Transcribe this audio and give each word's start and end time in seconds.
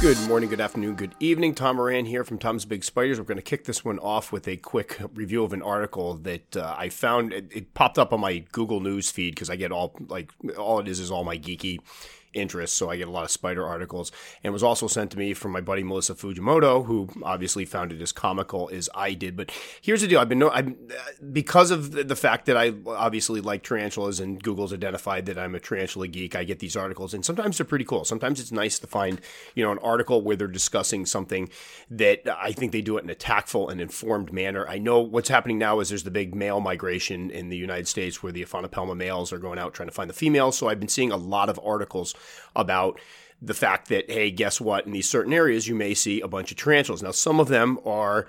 Good 0.00 0.20
morning, 0.28 0.48
good 0.48 0.60
afternoon, 0.60 0.94
good 0.94 1.16
evening. 1.18 1.56
Tom 1.56 1.74
Moran 1.74 2.06
here 2.06 2.22
from 2.22 2.38
Tom's 2.38 2.64
Big 2.64 2.84
Spiders. 2.84 3.18
We're 3.18 3.24
going 3.24 3.34
to 3.34 3.42
kick 3.42 3.64
this 3.64 3.84
one 3.84 3.98
off 3.98 4.30
with 4.30 4.46
a 4.46 4.56
quick 4.56 4.96
review 5.12 5.42
of 5.42 5.52
an 5.52 5.60
article 5.60 6.14
that 6.18 6.56
uh, 6.56 6.76
I 6.78 6.88
found. 6.88 7.32
It, 7.32 7.50
it, 7.52 7.74
popped 7.74 7.98
up 7.98 8.12
on 8.12 8.20
my 8.20 8.44
Google 8.52 8.78
News 8.78 9.10
feed 9.10 9.34
because 9.34 9.50
I 9.50 9.56
get 9.56 9.72
all 9.72 9.96
like 10.06 10.30
all 10.56 10.78
it 10.78 10.86
is 10.86 11.00
is 11.00 11.10
all 11.10 11.24
my 11.24 11.36
geeky 11.36 11.80
interest, 12.34 12.74
so 12.74 12.90
I 12.90 12.96
get 12.96 13.08
a 13.08 13.10
lot 13.10 13.24
of 13.24 13.30
spider 13.30 13.66
articles. 13.66 14.12
And 14.42 14.52
was 14.52 14.62
also 14.62 14.86
sent 14.86 15.10
to 15.12 15.18
me 15.18 15.34
from 15.34 15.52
my 15.52 15.60
buddy 15.60 15.82
Melissa 15.82 16.14
Fujimoto, 16.14 16.86
who 16.86 17.08
obviously 17.22 17.64
found 17.64 17.92
it 17.92 18.00
as 18.00 18.12
comical 18.12 18.70
as 18.72 18.88
I 18.94 19.14
did. 19.14 19.36
But 19.36 19.52
here's 19.80 20.00
the 20.00 20.08
deal: 20.08 20.20
I've 20.20 20.28
been 20.28 20.42
I'm, 20.42 20.76
because 21.32 21.70
of 21.70 21.92
the 21.92 22.16
fact 22.16 22.46
that 22.46 22.56
I 22.56 22.74
obviously 22.86 23.40
like 23.40 23.62
tarantulas, 23.62 24.20
and 24.20 24.42
Google's 24.42 24.72
identified 24.72 25.26
that 25.26 25.38
I'm 25.38 25.54
a 25.54 25.60
tarantula 25.60 26.08
geek. 26.08 26.36
I 26.36 26.44
get 26.44 26.58
these 26.58 26.76
articles, 26.76 27.14
and 27.14 27.24
sometimes 27.24 27.58
they're 27.58 27.66
pretty 27.66 27.84
cool. 27.84 28.04
Sometimes 28.04 28.40
it's 28.40 28.52
nice 28.52 28.78
to 28.78 28.86
find 28.86 29.20
you 29.54 29.64
know 29.64 29.72
an 29.72 29.78
article 29.78 30.22
where 30.22 30.36
they're 30.36 30.46
discussing 30.46 31.06
something 31.06 31.48
that 31.90 32.22
I 32.40 32.52
think 32.52 32.72
they 32.72 32.82
do 32.82 32.98
it 32.98 33.04
in 33.04 33.10
a 33.10 33.14
tactful 33.14 33.68
and 33.68 33.80
informed 33.80 34.32
manner. 34.32 34.66
I 34.68 34.78
know 34.78 35.00
what's 35.00 35.28
happening 35.28 35.58
now 35.58 35.80
is 35.80 35.88
there's 35.88 36.04
the 36.04 36.10
big 36.10 36.34
male 36.34 36.60
migration 36.60 37.30
in 37.30 37.48
the 37.48 37.56
United 37.56 37.88
States 37.88 38.22
where 38.22 38.32
the 38.32 38.44
Aphonopelma 38.44 38.96
males 38.96 39.32
are 39.32 39.38
going 39.38 39.58
out 39.58 39.74
trying 39.74 39.88
to 39.88 39.94
find 39.94 40.08
the 40.08 40.14
females. 40.14 40.56
So 40.56 40.68
I've 40.68 40.80
been 40.80 40.88
seeing 40.88 41.12
a 41.12 41.16
lot 41.16 41.48
of 41.48 41.60
articles 41.64 42.14
about 42.56 43.00
the 43.40 43.54
fact 43.54 43.88
that, 43.88 44.10
hey, 44.10 44.30
guess 44.30 44.60
what? 44.60 44.86
In 44.86 44.92
these 44.92 45.08
certain 45.08 45.32
areas, 45.32 45.68
you 45.68 45.74
may 45.74 45.94
see 45.94 46.20
a 46.20 46.28
bunch 46.28 46.50
of 46.50 46.56
tarantulas. 46.56 47.02
Now, 47.02 47.12
some 47.12 47.40
of 47.40 47.48
them 47.48 47.78
are 47.84 48.28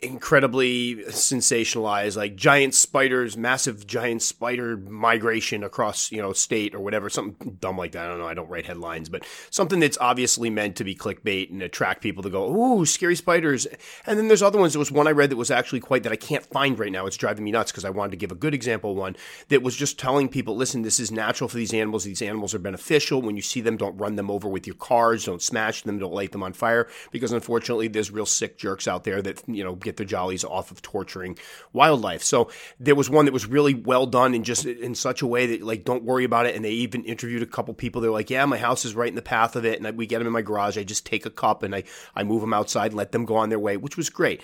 incredibly 0.00 0.96
sensationalized 1.08 2.16
like 2.16 2.34
giant 2.34 2.74
spiders 2.74 3.36
massive 3.36 3.86
giant 3.86 4.22
spider 4.22 4.78
migration 4.78 5.62
across 5.62 6.10
you 6.10 6.16
know 6.16 6.32
state 6.32 6.74
or 6.74 6.80
whatever 6.80 7.10
something 7.10 7.58
dumb 7.60 7.76
like 7.76 7.92
that. 7.92 8.06
I 8.06 8.08
don't 8.08 8.18
know. 8.18 8.26
I 8.26 8.32
don't 8.32 8.48
write 8.48 8.64
headlines 8.64 9.10
but 9.10 9.26
something 9.50 9.78
that's 9.78 9.98
obviously 10.00 10.48
meant 10.48 10.76
to 10.76 10.84
be 10.84 10.94
clickbait 10.94 11.50
and 11.50 11.62
attract 11.62 12.02
people 12.02 12.22
to 12.22 12.30
go 12.30 12.54
ooh 12.56 12.86
scary 12.86 13.16
spiders. 13.16 13.66
And 14.06 14.18
then 14.18 14.28
there's 14.28 14.42
other 14.42 14.58
ones. 14.58 14.72
There 14.72 14.78
was 14.80 14.90
one 14.90 15.06
i 15.06 15.10
read 15.10 15.28
that 15.30 15.36
was 15.36 15.50
actually 15.50 15.80
quite 15.80 16.04
that 16.04 16.12
i 16.12 16.16
can't 16.16 16.46
find 16.46 16.78
right 16.78 16.92
now. 16.92 17.04
It's 17.04 17.18
driving 17.18 17.44
me 17.44 17.50
nuts 17.50 17.70
because 17.70 17.84
i 17.84 17.90
wanted 17.90 18.12
to 18.12 18.16
give 18.16 18.32
a 18.32 18.36
good 18.36 18.54
example 18.54 18.94
one 18.94 19.14
that 19.48 19.62
was 19.62 19.76
just 19.76 19.98
telling 19.98 20.30
people 20.30 20.56
listen 20.56 20.82
this 20.82 20.98
is 20.98 21.12
natural 21.12 21.48
for 21.48 21.58
these 21.58 21.74
animals. 21.74 22.04
These 22.04 22.22
animals 22.22 22.54
are 22.54 22.58
beneficial. 22.58 23.20
When 23.20 23.36
you 23.36 23.42
see 23.42 23.60
them 23.60 23.76
don't 23.76 23.98
run 23.98 24.16
them 24.16 24.30
over 24.30 24.48
with 24.48 24.66
your 24.66 24.76
cars. 24.76 25.26
Don't 25.26 25.42
smash 25.42 25.82
them. 25.82 25.98
Don't 25.98 26.14
light 26.14 26.32
them 26.32 26.42
on 26.42 26.54
fire. 26.54 26.88
Because 27.10 27.32
unfortunately 27.32 27.88
there's 27.88 28.10
real 28.10 28.24
sick 28.24 28.56
jerks 28.56 28.88
out 28.88 29.04
there 29.04 29.20
that 29.20 29.42
you 29.46 29.64
know 29.64 29.65
know, 29.66 29.74
get 29.74 29.96
their 29.96 30.06
jollies 30.06 30.44
off 30.44 30.70
of 30.70 30.80
torturing 30.80 31.38
wildlife. 31.72 32.22
So 32.22 32.50
there 32.80 32.94
was 32.94 33.10
one 33.10 33.26
that 33.26 33.32
was 33.32 33.46
really 33.46 33.74
well 33.74 34.06
done 34.06 34.34
and 34.34 34.44
just 34.44 34.64
in 34.64 34.94
such 34.94 35.22
a 35.22 35.26
way 35.26 35.46
that 35.46 35.62
like, 35.62 35.84
don't 35.84 36.04
worry 36.04 36.24
about 36.24 36.46
it. 36.46 36.54
And 36.54 36.64
they 36.64 36.70
even 36.70 37.04
interviewed 37.04 37.42
a 37.42 37.46
couple 37.46 37.74
people. 37.74 38.00
They're 38.00 38.10
like, 38.10 38.30
yeah, 38.30 38.44
my 38.46 38.58
house 38.58 38.84
is 38.84 38.94
right 38.94 39.08
in 39.08 39.14
the 39.14 39.22
path 39.22 39.56
of 39.56 39.64
it. 39.64 39.80
And 39.80 39.96
we 39.96 40.06
get 40.06 40.18
them 40.18 40.26
in 40.26 40.32
my 40.32 40.42
garage. 40.42 40.78
I 40.78 40.84
just 40.84 41.04
take 41.04 41.26
a 41.26 41.30
cup 41.30 41.62
and 41.62 41.74
I, 41.74 41.84
I 42.14 42.22
move 42.22 42.40
them 42.40 42.54
outside 42.54 42.86
and 42.86 42.96
let 42.96 43.12
them 43.12 43.24
go 43.24 43.36
on 43.36 43.48
their 43.48 43.58
way, 43.58 43.76
which 43.76 43.96
was 43.96 44.10
great. 44.10 44.42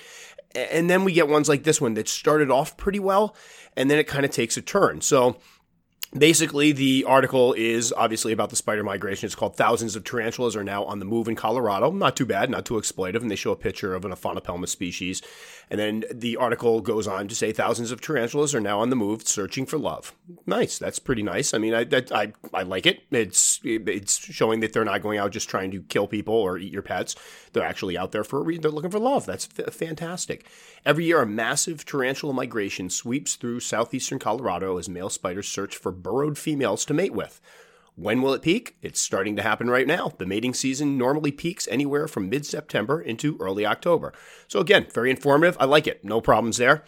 And 0.54 0.90
then 0.90 1.04
we 1.04 1.12
get 1.12 1.28
ones 1.28 1.48
like 1.48 1.64
this 1.64 1.80
one 1.80 1.94
that 1.94 2.08
started 2.08 2.50
off 2.50 2.76
pretty 2.76 3.00
well 3.00 3.34
and 3.76 3.90
then 3.90 3.98
it 3.98 4.06
kind 4.06 4.24
of 4.24 4.30
takes 4.30 4.56
a 4.56 4.62
turn. 4.62 5.00
So 5.00 5.38
Basically, 6.16 6.72
the 6.72 7.04
article 7.06 7.54
is 7.54 7.90
obviously 7.90 8.32
about 8.32 8.50
the 8.50 8.56
spider 8.56 8.84
migration. 8.84 9.24
It's 9.24 9.34
called 9.34 9.56
Thousands 9.56 9.96
of 9.96 10.04
Tarantulas 10.04 10.54
Are 10.54 10.62
Now 10.62 10.84
on 10.84 10.98
the 10.98 11.06
Move 11.06 11.26
in 11.26 11.36
Colorado. 11.36 11.90
Not 11.90 12.16
too 12.16 12.26
bad, 12.26 12.50
not 12.50 12.66
too 12.66 12.74
exploitive. 12.74 13.22
And 13.22 13.30
they 13.30 13.36
show 13.36 13.52
a 13.52 13.56
picture 13.56 13.94
of 13.94 14.04
an 14.04 14.12
Aphonopelma 14.12 14.68
species. 14.68 15.22
And 15.70 15.80
then 15.80 16.04
the 16.12 16.36
article 16.36 16.82
goes 16.82 17.08
on 17.08 17.28
to 17.28 17.34
say 17.34 17.50
thousands 17.50 17.92
of 17.92 18.02
tarantulas 18.02 18.54
are 18.54 18.60
now 18.60 18.80
on 18.80 18.90
the 18.90 18.96
move 18.96 19.26
searching 19.26 19.64
for 19.64 19.78
love. 19.78 20.14
Nice. 20.44 20.76
That's 20.76 20.98
pretty 20.98 21.22
nice. 21.22 21.54
I 21.54 21.58
mean, 21.58 21.72
I, 21.72 21.86
I, 22.10 22.32
I 22.52 22.62
like 22.62 22.84
it. 22.84 23.04
It's, 23.10 23.58
it's 23.64 24.18
showing 24.18 24.60
that 24.60 24.74
they're 24.74 24.84
not 24.84 25.00
going 25.00 25.18
out 25.18 25.32
just 25.32 25.48
trying 25.48 25.70
to 25.70 25.80
kill 25.80 26.06
people 26.06 26.34
or 26.34 26.58
eat 26.58 26.74
your 26.74 26.82
pets. 26.82 27.16
They're 27.54 27.64
actually 27.64 27.96
out 27.96 28.12
there 28.12 28.24
for 28.24 28.38
a 28.38 28.42
reason. 28.42 28.60
They're 28.60 28.70
looking 28.70 28.90
for 28.90 28.98
love. 28.98 29.24
That's 29.24 29.48
f- 29.58 29.72
fantastic. 29.72 30.46
Every 30.84 31.06
year, 31.06 31.22
a 31.22 31.26
massive 31.26 31.86
tarantula 31.86 32.34
migration 32.34 32.90
sweeps 32.90 33.36
through 33.36 33.60
southeastern 33.60 34.18
Colorado 34.18 34.76
as 34.76 34.90
male 34.90 35.08
spiders 35.08 35.48
search 35.48 35.76
for 35.76 35.92
burrowed 36.02 36.38
females 36.38 36.84
to 36.86 36.94
mate 36.94 37.12
with. 37.12 37.40
When 37.94 38.22
will 38.22 38.32
it 38.32 38.42
peak? 38.42 38.76
It's 38.80 39.00
starting 39.00 39.36
to 39.36 39.42
happen 39.42 39.68
right 39.68 39.86
now. 39.86 40.12
The 40.16 40.24
mating 40.24 40.54
season 40.54 40.96
normally 40.96 41.30
peaks 41.30 41.68
anywhere 41.68 42.08
from 42.08 42.30
mid 42.30 42.46
September 42.46 43.00
into 43.00 43.36
early 43.38 43.66
October. 43.66 44.14
So, 44.48 44.60
again, 44.60 44.86
very 44.92 45.10
informative. 45.10 45.56
I 45.60 45.66
like 45.66 45.86
it. 45.86 46.02
No 46.02 46.20
problems 46.20 46.56
there. 46.56 46.84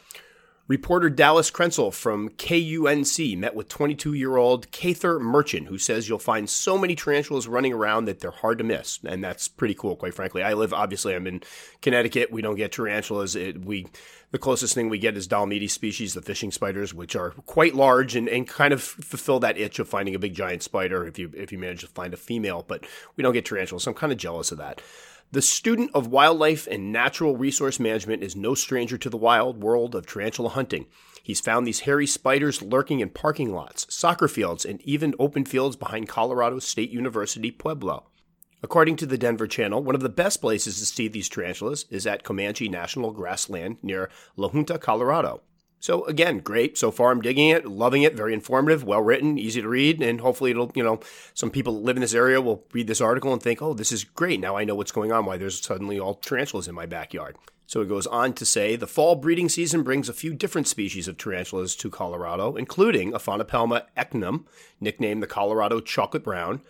Reporter 0.66 1.10
Dallas 1.10 1.50
Krenzel 1.50 1.92
from 1.92 2.30
KUNC 2.30 3.36
met 3.36 3.54
with 3.54 3.68
22 3.68 4.14
year 4.14 4.38
old 4.38 4.70
Cather 4.70 5.20
Merchant, 5.20 5.66
who 5.66 5.76
says 5.76 6.08
you'll 6.08 6.18
find 6.18 6.48
so 6.48 6.78
many 6.78 6.94
tarantulas 6.94 7.46
running 7.46 7.74
around 7.74 8.06
that 8.06 8.20
they're 8.20 8.30
hard 8.30 8.56
to 8.58 8.64
miss. 8.64 8.98
And 9.04 9.22
that's 9.22 9.46
pretty 9.46 9.74
cool, 9.74 9.94
quite 9.94 10.14
frankly. 10.14 10.42
I 10.42 10.54
live, 10.54 10.72
obviously, 10.72 11.14
I'm 11.14 11.26
in 11.26 11.42
Connecticut. 11.82 12.32
We 12.32 12.40
don't 12.40 12.56
get 12.56 12.72
tarantulas. 12.72 13.36
It, 13.36 13.62
we 13.62 13.86
The 14.30 14.38
closest 14.38 14.74
thing 14.74 14.88
we 14.88 14.98
get 14.98 15.18
is 15.18 15.28
Dolomedes 15.28 15.70
species, 15.70 16.14
the 16.14 16.22
fishing 16.22 16.50
spiders, 16.50 16.94
which 16.94 17.14
are 17.14 17.32
quite 17.44 17.74
large 17.74 18.16
and, 18.16 18.26
and 18.26 18.48
kind 18.48 18.72
of 18.72 18.82
fulfill 18.82 19.40
that 19.40 19.58
itch 19.58 19.78
of 19.78 19.86
finding 19.86 20.14
a 20.14 20.18
big 20.18 20.32
giant 20.32 20.62
spider 20.62 21.06
if 21.06 21.18
you, 21.18 21.30
if 21.36 21.52
you 21.52 21.58
manage 21.58 21.82
to 21.82 21.88
find 21.88 22.14
a 22.14 22.16
female. 22.16 22.64
But 22.66 22.86
we 23.16 23.22
don't 23.22 23.34
get 23.34 23.44
tarantulas, 23.44 23.82
so 23.82 23.90
I'm 23.90 23.96
kind 23.96 24.12
of 24.12 24.18
jealous 24.18 24.50
of 24.50 24.56
that. 24.56 24.80
The 25.32 25.42
student 25.42 25.90
of 25.94 26.06
wildlife 26.06 26.68
and 26.68 26.92
natural 26.92 27.36
resource 27.36 27.80
management 27.80 28.22
is 28.22 28.36
no 28.36 28.54
stranger 28.54 28.96
to 28.98 29.10
the 29.10 29.16
wild 29.16 29.62
world 29.62 29.94
of 29.94 30.06
tarantula 30.06 30.50
hunting. 30.50 30.86
He's 31.22 31.40
found 31.40 31.66
these 31.66 31.80
hairy 31.80 32.06
spiders 32.06 32.62
lurking 32.62 33.00
in 33.00 33.10
parking 33.10 33.52
lots, 33.52 33.92
soccer 33.92 34.28
fields, 34.28 34.64
and 34.64 34.80
even 34.82 35.14
open 35.18 35.44
fields 35.44 35.74
behind 35.74 36.08
Colorado 36.08 36.58
State 36.58 36.90
University 36.90 37.50
Pueblo. 37.50 38.10
According 38.62 38.96
to 38.96 39.06
the 39.06 39.18
Denver 39.18 39.46
Channel, 39.46 39.82
one 39.82 39.94
of 39.94 40.00
the 40.00 40.08
best 40.08 40.40
places 40.40 40.78
to 40.78 40.86
see 40.86 41.08
these 41.08 41.28
tarantulas 41.28 41.84
is 41.90 42.06
at 42.06 42.24
Comanche 42.24 42.68
National 42.68 43.10
Grassland 43.10 43.78
near 43.82 44.10
La 44.36 44.48
Junta, 44.48 44.78
Colorado. 44.78 45.42
So 45.84 46.02
again, 46.06 46.38
great. 46.38 46.78
So 46.78 46.90
far, 46.90 47.10
I'm 47.10 47.20
digging 47.20 47.50
it, 47.50 47.66
loving 47.66 48.04
it. 48.04 48.14
Very 48.14 48.32
informative, 48.32 48.84
well 48.84 49.02
written, 49.02 49.36
easy 49.36 49.60
to 49.60 49.68
read, 49.68 50.00
and 50.00 50.18
hopefully, 50.18 50.50
it'll 50.50 50.72
you 50.74 50.82
know 50.82 50.98
some 51.34 51.50
people 51.50 51.74
that 51.74 51.84
live 51.84 51.98
in 51.98 52.00
this 52.00 52.14
area 52.14 52.40
will 52.40 52.64
read 52.72 52.86
this 52.86 53.02
article 53.02 53.34
and 53.34 53.42
think, 53.42 53.60
oh, 53.60 53.74
this 53.74 53.92
is 53.92 54.02
great. 54.02 54.40
Now 54.40 54.56
I 54.56 54.64
know 54.64 54.74
what's 54.74 54.92
going 54.92 55.12
on. 55.12 55.26
Why 55.26 55.36
there's 55.36 55.60
suddenly 55.60 56.00
all 56.00 56.14
tarantulas 56.14 56.68
in 56.68 56.74
my 56.74 56.86
backyard. 56.86 57.36
So 57.66 57.82
it 57.82 57.90
goes 57.90 58.06
on 58.06 58.32
to 58.32 58.46
say 58.46 58.76
the 58.76 58.86
fall 58.86 59.14
breeding 59.14 59.50
season 59.50 59.82
brings 59.82 60.08
a 60.08 60.14
few 60.14 60.32
different 60.32 60.68
species 60.68 61.06
of 61.06 61.18
tarantulas 61.18 61.76
to 61.76 61.90
Colorado, 61.90 62.56
including 62.56 63.12
Aphonopelma 63.12 63.82
echinum, 63.94 64.46
nicknamed 64.80 65.22
the 65.22 65.26
Colorado 65.26 65.80
chocolate 65.80 66.24
brown, 66.24 66.62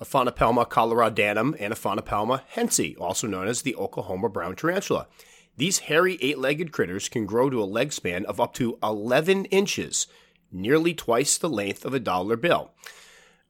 Aphonopelma 0.00 0.66
coloradanum, 0.66 1.54
and 1.60 1.74
Aphonopelma 1.74 2.40
hentzi, 2.54 2.98
also 2.98 3.26
known 3.26 3.48
as 3.48 3.60
the 3.60 3.76
Oklahoma 3.76 4.30
brown 4.30 4.56
tarantula. 4.56 5.08
These 5.56 5.80
hairy 5.80 6.18
eight 6.20 6.38
legged 6.38 6.70
critters 6.70 7.08
can 7.08 7.24
grow 7.24 7.48
to 7.48 7.62
a 7.62 7.64
leg 7.64 7.92
span 7.92 8.26
of 8.26 8.40
up 8.40 8.52
to 8.54 8.78
11 8.82 9.46
inches, 9.46 10.06
nearly 10.52 10.92
twice 10.92 11.38
the 11.38 11.48
length 11.48 11.84
of 11.84 11.94
a 11.94 12.00
dollar 12.00 12.36
bill. 12.36 12.72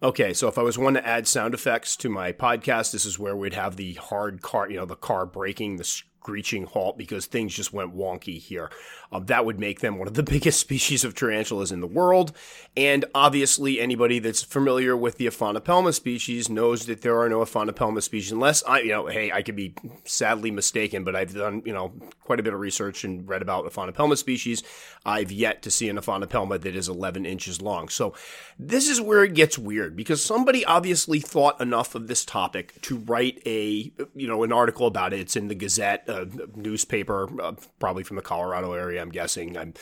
Okay, 0.02 0.32
so 0.32 0.46
if 0.46 0.58
I 0.58 0.62
was 0.62 0.78
one 0.78 0.94
to 0.94 1.06
add 1.06 1.26
sound 1.26 1.54
effects 1.54 1.96
to 1.96 2.08
my 2.08 2.30
podcast, 2.30 2.92
this 2.92 3.06
is 3.06 3.18
where 3.18 3.34
we'd 3.34 3.54
have 3.54 3.76
the 3.76 3.94
hard 3.94 4.42
car, 4.42 4.70
you 4.70 4.76
know, 4.76 4.84
the 4.84 4.94
car 4.94 5.26
braking, 5.26 5.76
the 5.76 6.02
screeching 6.26 6.64
halt 6.64 6.98
because 6.98 7.26
things 7.26 7.54
just 7.54 7.72
went 7.72 7.94
wonky 7.94 8.40
here. 8.40 8.68
Um, 9.12 9.26
that 9.26 9.46
would 9.46 9.60
make 9.60 9.78
them 9.78 9.96
one 9.96 10.08
of 10.08 10.14
the 10.14 10.22
biggest 10.34 10.58
species 10.58 11.04
of 11.04 11.14
tarantulas 11.14 11.70
in 11.70 11.80
the 11.80 11.86
world. 11.86 12.32
And 12.76 13.04
obviously, 13.14 13.78
anybody 13.78 14.18
that's 14.18 14.42
familiar 14.42 14.96
with 14.96 15.18
the 15.18 15.28
Aphonopelma 15.28 15.94
species 15.94 16.48
knows 16.48 16.86
that 16.86 17.02
there 17.02 17.20
are 17.20 17.28
no 17.28 17.38
Aphonopelma 17.42 18.02
species, 18.02 18.32
unless 18.32 18.64
I, 18.64 18.80
you 18.80 18.88
know, 18.88 19.06
hey, 19.06 19.30
I 19.30 19.42
could 19.42 19.54
be 19.54 19.74
sadly 20.04 20.50
mistaken, 20.50 21.04
but 21.04 21.14
I've 21.14 21.32
done, 21.32 21.62
you 21.64 21.72
know, 21.72 21.92
quite 22.24 22.40
a 22.40 22.42
bit 22.42 22.52
of 22.52 22.58
research 22.58 23.04
and 23.04 23.28
read 23.28 23.42
about 23.42 23.64
Aphonopelma 23.64 24.18
species. 24.18 24.64
I've 25.04 25.30
yet 25.30 25.62
to 25.62 25.70
see 25.70 25.88
an 25.88 25.96
Aphonopelma 25.96 26.60
that 26.62 26.74
is 26.74 26.88
11 26.88 27.24
inches 27.24 27.62
long. 27.62 27.88
So 27.88 28.14
this 28.58 28.88
is 28.88 29.00
where 29.00 29.22
it 29.22 29.34
gets 29.34 29.56
weird 29.56 29.94
because 29.94 30.24
somebody 30.24 30.64
obviously 30.64 31.20
thought 31.20 31.60
enough 31.60 31.94
of 31.94 32.08
this 32.08 32.24
topic 32.24 32.82
to 32.82 32.98
write 32.98 33.40
a, 33.46 33.92
you 34.16 34.26
know, 34.26 34.42
an 34.42 34.52
article 34.52 34.88
about 34.88 35.12
it. 35.12 35.20
It's 35.20 35.36
in 35.36 35.46
the 35.46 35.54
Gazette, 35.54 36.08
a 36.16 36.58
newspaper, 36.58 37.28
uh, 37.40 37.52
probably 37.78 38.02
from 38.02 38.16
the 38.16 38.22
Colorado 38.22 38.72
area, 38.72 39.00
I'm 39.00 39.10
guessing. 39.10 39.56
I'm 39.56 39.74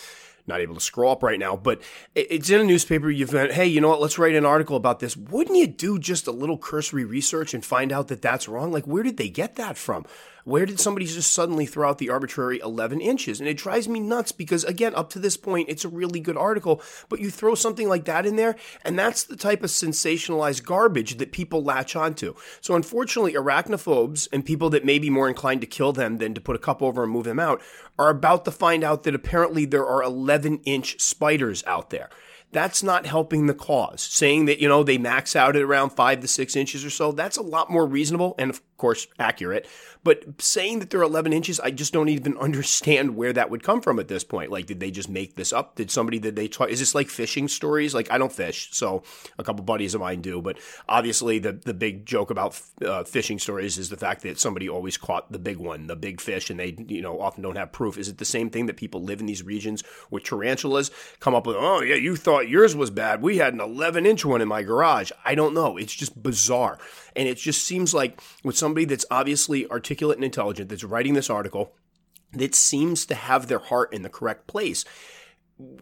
not 0.46 0.60
able 0.60 0.74
to 0.74 0.80
scroll 0.80 1.12
up 1.12 1.22
right 1.22 1.38
now, 1.38 1.56
but 1.56 1.80
it's 2.14 2.50
in 2.50 2.60
a 2.60 2.64
newspaper. 2.64 3.10
You've 3.10 3.30
been, 3.30 3.50
hey, 3.50 3.66
you 3.66 3.80
know 3.80 3.88
what? 3.88 4.00
Let's 4.00 4.18
write 4.18 4.34
an 4.34 4.44
article 4.44 4.76
about 4.76 5.00
this. 5.00 5.16
Wouldn't 5.16 5.56
you 5.56 5.66
do 5.66 5.98
just 5.98 6.26
a 6.26 6.32
little 6.32 6.58
cursory 6.58 7.04
research 7.04 7.54
and 7.54 7.64
find 7.64 7.92
out 7.92 8.08
that 8.08 8.20
that's 8.20 8.48
wrong? 8.48 8.70
Like, 8.70 8.86
where 8.86 9.02
did 9.02 9.16
they 9.16 9.30
get 9.30 9.56
that 9.56 9.78
from? 9.78 10.04
Where 10.44 10.66
did 10.66 10.78
somebody 10.78 11.06
just 11.06 11.32
suddenly 11.32 11.64
throw 11.64 11.88
out 11.88 11.98
the 11.98 12.10
arbitrary 12.10 12.60
11 12.60 13.00
inches? 13.00 13.40
And 13.40 13.48
it 13.48 13.56
drives 13.56 13.88
me 13.88 13.98
nuts 13.98 14.30
because, 14.30 14.62
again, 14.64 14.94
up 14.94 15.08
to 15.10 15.18
this 15.18 15.38
point, 15.38 15.70
it's 15.70 15.84
a 15.84 15.88
really 15.88 16.20
good 16.20 16.36
article, 16.36 16.82
but 17.08 17.18
you 17.18 17.30
throw 17.30 17.54
something 17.54 17.88
like 17.88 18.04
that 18.04 18.26
in 18.26 18.36
there, 18.36 18.54
and 18.84 18.98
that's 18.98 19.24
the 19.24 19.36
type 19.36 19.62
of 19.62 19.70
sensationalized 19.70 20.64
garbage 20.64 21.16
that 21.16 21.32
people 21.32 21.64
latch 21.64 21.96
onto. 21.96 22.34
So, 22.60 22.74
unfortunately, 22.74 23.32
arachnophobes 23.32 24.28
and 24.32 24.44
people 24.44 24.68
that 24.70 24.84
may 24.84 24.98
be 24.98 25.08
more 25.08 25.28
inclined 25.28 25.62
to 25.62 25.66
kill 25.66 25.92
them 25.92 26.18
than 26.18 26.34
to 26.34 26.40
put 26.40 26.56
a 26.56 26.60
cup 26.60 26.82
over 26.82 27.04
and 27.04 27.12
move 27.12 27.24
them 27.24 27.40
out 27.40 27.62
are 27.98 28.10
about 28.10 28.44
to 28.44 28.50
find 28.50 28.84
out 28.84 29.04
that 29.04 29.14
apparently 29.14 29.64
there 29.64 29.86
are 29.86 30.02
11 30.02 30.60
inch 30.64 31.00
spiders 31.00 31.64
out 31.66 31.90
there 31.90 32.10
that's 32.54 32.84
not 32.84 33.04
helping 33.04 33.46
the 33.46 33.54
cause. 33.54 34.00
Saying 34.00 34.44
that, 34.46 34.60
you 34.60 34.68
know, 34.68 34.84
they 34.84 34.96
max 34.96 35.36
out 35.36 35.56
at 35.56 35.62
around 35.62 35.90
five 35.90 36.20
to 36.20 36.28
six 36.28 36.56
inches 36.56 36.84
or 36.84 36.90
so, 36.90 37.12
that's 37.12 37.36
a 37.36 37.42
lot 37.42 37.68
more 37.68 37.84
reasonable 37.84 38.36
and, 38.38 38.48
of 38.48 38.62
course, 38.76 39.06
accurate. 39.18 39.66
But 40.04 40.40
saying 40.40 40.80
that 40.80 40.90
they're 40.90 41.02
11 41.02 41.32
inches, 41.32 41.58
I 41.60 41.70
just 41.70 41.92
don't 41.92 42.10
even 42.10 42.36
understand 42.36 43.16
where 43.16 43.32
that 43.32 43.50
would 43.50 43.62
come 43.62 43.80
from 43.80 43.98
at 43.98 44.08
this 44.08 44.22
point. 44.22 44.50
Like, 44.50 44.66
did 44.66 44.78
they 44.78 44.90
just 44.90 45.08
make 45.08 45.34
this 45.34 45.52
up? 45.52 45.76
Did 45.76 45.90
somebody, 45.90 46.18
that 46.18 46.36
they 46.36 46.46
talk? 46.46 46.68
Is 46.68 46.78
this 46.78 46.94
like 46.94 47.08
fishing 47.08 47.48
stories? 47.48 47.94
Like, 47.94 48.10
I 48.12 48.18
don't 48.18 48.32
fish, 48.32 48.68
so 48.72 49.02
a 49.38 49.44
couple 49.44 49.64
buddies 49.64 49.94
of 49.94 50.02
mine 50.02 50.20
do. 50.20 50.42
But 50.42 50.58
obviously, 50.88 51.38
the, 51.38 51.52
the 51.52 51.74
big 51.74 52.04
joke 52.04 52.30
about 52.30 52.60
uh, 52.84 53.04
fishing 53.04 53.38
stories 53.38 53.78
is 53.78 53.88
the 53.88 53.96
fact 53.96 54.22
that 54.22 54.38
somebody 54.38 54.68
always 54.68 54.98
caught 54.98 55.32
the 55.32 55.38
big 55.38 55.56
one, 55.56 55.86
the 55.86 55.96
big 55.96 56.20
fish, 56.20 56.50
and 56.50 56.60
they, 56.60 56.76
you 56.86 57.00
know, 57.00 57.18
often 57.20 57.42
don't 57.42 57.56
have 57.56 57.72
proof. 57.72 57.96
Is 57.96 58.08
it 58.08 58.18
the 58.18 58.24
same 58.26 58.50
thing 58.50 58.66
that 58.66 58.76
people 58.76 59.02
live 59.02 59.20
in 59.20 59.26
these 59.26 59.42
regions 59.42 59.82
with 60.10 60.24
tarantulas 60.24 60.90
come 61.20 61.34
up 61.34 61.46
with, 61.46 61.56
oh, 61.58 61.80
yeah, 61.80 61.94
you 61.94 62.16
thought 62.16 62.48
yours 62.48 62.76
was 62.76 62.90
bad. 62.90 63.22
We 63.22 63.38
had 63.38 63.54
an 63.54 63.60
11 63.60 64.04
inch 64.04 64.24
one 64.24 64.42
in 64.42 64.48
my 64.48 64.62
garage. 64.62 65.10
I 65.24 65.34
don't 65.34 65.54
know. 65.54 65.78
It's 65.78 65.94
just 65.94 66.22
bizarre. 66.22 66.78
And 67.16 67.28
it 67.28 67.38
just 67.38 67.64
seems 67.64 67.94
like 67.94 68.20
with 68.42 68.56
somebody 68.56 68.84
that's 68.86 69.06
obviously 69.10 69.68
articulate 69.70 70.18
and 70.18 70.24
intelligent 70.24 70.68
that's 70.68 70.84
writing 70.84 71.14
this 71.14 71.30
article, 71.30 71.72
that 72.32 72.54
seems 72.54 73.06
to 73.06 73.14
have 73.14 73.46
their 73.46 73.60
heart 73.60 73.92
in 73.92 74.02
the 74.02 74.08
correct 74.08 74.46
place. 74.46 74.84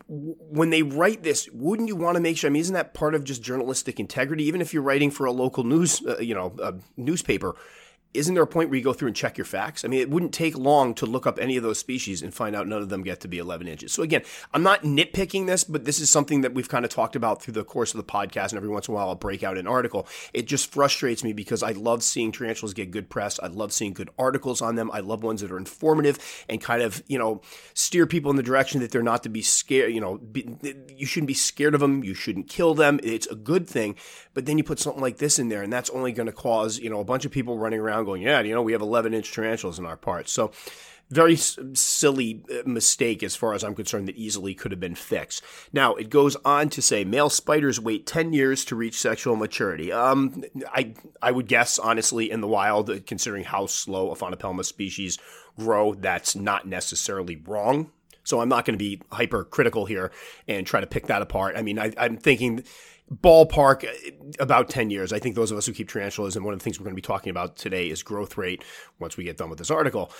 When 0.06 0.68
they 0.68 0.82
write 0.82 1.22
this, 1.22 1.48
wouldn't 1.50 1.88
you 1.88 1.96
want 1.96 2.16
to 2.16 2.20
make 2.20 2.36
sure? 2.36 2.50
I 2.50 2.52
mean, 2.52 2.60
isn't 2.60 2.74
that 2.74 2.92
part 2.92 3.14
of 3.14 3.24
just 3.24 3.42
journalistic 3.42 3.98
integrity? 3.98 4.44
Even 4.44 4.60
if 4.60 4.74
you're 4.74 4.82
writing 4.82 5.10
for 5.10 5.24
a 5.24 5.32
local 5.32 5.64
news, 5.64 6.02
uh, 6.06 6.18
you 6.18 6.34
know, 6.34 6.80
newspaper, 6.98 7.56
isn't 8.14 8.34
there 8.34 8.42
a 8.42 8.46
point 8.46 8.68
where 8.68 8.76
you 8.76 8.84
go 8.84 8.92
through 8.92 9.08
and 9.08 9.16
check 9.16 9.38
your 9.38 9.44
facts? 9.46 9.84
I 9.84 9.88
mean, 9.88 10.00
it 10.00 10.10
wouldn't 10.10 10.34
take 10.34 10.56
long 10.56 10.94
to 10.94 11.06
look 11.06 11.26
up 11.26 11.38
any 11.38 11.56
of 11.56 11.62
those 11.62 11.78
species 11.78 12.22
and 12.22 12.32
find 12.34 12.54
out 12.54 12.66
none 12.68 12.82
of 12.82 12.90
them 12.90 13.02
get 13.02 13.20
to 13.20 13.28
be 13.28 13.38
11 13.38 13.66
inches. 13.66 13.92
So 13.92 14.02
again, 14.02 14.22
I'm 14.52 14.62
not 14.62 14.82
nitpicking 14.82 15.46
this, 15.46 15.64
but 15.64 15.84
this 15.84 15.98
is 15.98 16.10
something 16.10 16.42
that 16.42 16.52
we've 16.52 16.68
kind 16.68 16.84
of 16.84 16.90
talked 16.90 17.16
about 17.16 17.42
through 17.42 17.54
the 17.54 17.64
course 17.64 17.94
of 17.94 17.98
the 17.98 18.04
podcast, 18.04 18.50
and 18.50 18.54
every 18.54 18.68
once 18.68 18.88
in 18.88 18.92
a 18.92 18.94
while 18.94 19.08
I'll 19.08 19.14
break 19.14 19.42
out 19.42 19.56
an 19.56 19.66
article. 19.66 20.06
It 20.34 20.46
just 20.46 20.70
frustrates 20.70 21.24
me 21.24 21.32
because 21.32 21.62
I 21.62 21.72
love 21.72 22.02
seeing 22.02 22.32
tarantulas 22.32 22.74
get 22.74 22.90
good 22.90 23.08
press. 23.08 23.40
I 23.42 23.46
love 23.46 23.72
seeing 23.72 23.94
good 23.94 24.10
articles 24.18 24.60
on 24.60 24.74
them. 24.74 24.90
I 24.92 25.00
love 25.00 25.22
ones 25.22 25.40
that 25.40 25.50
are 25.50 25.58
informative 25.58 26.44
and 26.48 26.60
kind 26.60 26.82
of, 26.82 27.02
you 27.06 27.18
know, 27.18 27.40
steer 27.72 28.06
people 28.06 28.30
in 28.30 28.36
the 28.36 28.42
direction 28.42 28.80
that 28.80 28.90
they're 28.90 29.02
not 29.02 29.22
to 29.22 29.30
be 29.30 29.42
scared. 29.42 29.92
You 29.92 30.00
know, 30.00 30.18
be, 30.18 30.46
you 30.94 31.06
shouldn't 31.06 31.28
be 31.28 31.34
scared 31.34 31.74
of 31.74 31.80
them. 31.80 32.04
You 32.04 32.14
shouldn't 32.14 32.48
kill 32.48 32.74
them. 32.74 33.00
It's 33.02 33.26
a 33.26 33.34
good 33.34 33.66
thing. 33.66 33.96
But 34.34 34.44
then 34.44 34.58
you 34.58 34.64
put 34.64 34.78
something 34.78 35.02
like 35.02 35.16
this 35.16 35.38
in 35.38 35.48
there, 35.48 35.62
and 35.62 35.72
that's 35.72 35.90
only 35.90 36.12
going 36.12 36.26
to 36.26 36.32
cause, 36.32 36.78
you 36.78 36.90
know, 36.90 37.00
a 37.00 37.04
bunch 37.04 37.24
of 37.24 37.32
people 37.32 37.58
running 37.58 37.80
around 37.80 38.01
going, 38.04 38.22
yeah, 38.22 38.40
you 38.40 38.54
know, 38.54 38.62
we 38.62 38.72
have 38.72 38.82
11 38.82 39.14
inch 39.14 39.32
tarantulas 39.32 39.78
in 39.78 39.86
our 39.86 39.96
parts. 39.96 40.32
So, 40.32 40.52
very 41.10 41.36
silly 41.36 42.42
uh, 42.50 42.66
mistake 42.66 43.22
as 43.22 43.36
far 43.36 43.52
as 43.52 43.62
I'm 43.62 43.74
concerned 43.74 44.08
that 44.08 44.16
easily 44.16 44.54
could 44.54 44.70
have 44.70 44.80
been 44.80 44.94
fixed. 44.94 45.42
Now, 45.70 45.94
it 45.94 46.08
goes 46.08 46.36
on 46.44 46.70
to 46.70 46.80
say 46.80 47.04
male 47.04 47.28
spiders 47.28 47.78
wait 47.78 48.06
10 48.06 48.32
years 48.32 48.64
to 48.66 48.76
reach 48.76 48.98
sexual 48.98 49.36
maturity. 49.36 49.92
Um, 49.92 50.42
I, 50.72 50.94
I 51.20 51.30
would 51.30 51.48
guess, 51.48 51.78
honestly, 51.78 52.30
in 52.30 52.40
the 52.40 52.48
wild, 52.48 52.88
uh, 52.88 53.00
considering 53.06 53.44
how 53.44 53.66
slow 53.66 54.14
Aphonopelma 54.14 54.64
species 54.64 55.18
grow, 55.58 55.92
that's 55.92 56.34
not 56.34 56.66
necessarily 56.66 57.36
wrong. 57.36 57.90
So 58.24 58.40
I'm 58.40 58.48
not 58.48 58.64
going 58.64 58.78
to 58.78 58.82
be 58.82 59.02
hypercritical 59.10 59.84
here 59.84 60.12
and 60.48 60.66
try 60.66 60.80
to 60.80 60.86
pick 60.86 61.08
that 61.08 61.22
apart. 61.22 61.56
I 61.56 61.62
mean, 61.62 61.78
I, 61.78 61.92
I'm 61.98 62.16
thinking 62.16 62.64
ballpark 63.12 63.86
about 64.38 64.68
10 64.70 64.90
years. 64.90 65.12
I 65.12 65.18
think 65.18 65.34
those 65.34 65.50
of 65.50 65.58
us 65.58 65.66
who 65.66 65.72
keep 65.72 65.88
tarantulas, 65.88 66.36
and 66.36 66.44
one 66.44 66.54
of 66.54 66.60
the 66.60 66.64
things 66.64 66.78
we're 66.78 66.84
going 66.84 66.94
to 66.94 67.02
be 67.02 67.02
talking 67.02 67.30
about 67.30 67.56
today 67.56 67.88
is 67.88 68.02
growth 68.02 68.36
rate 68.36 68.64
once 68.98 69.16
we 69.16 69.24
get 69.24 69.36
done 69.36 69.50
with 69.50 69.58
this 69.58 69.70
article, 69.70 70.10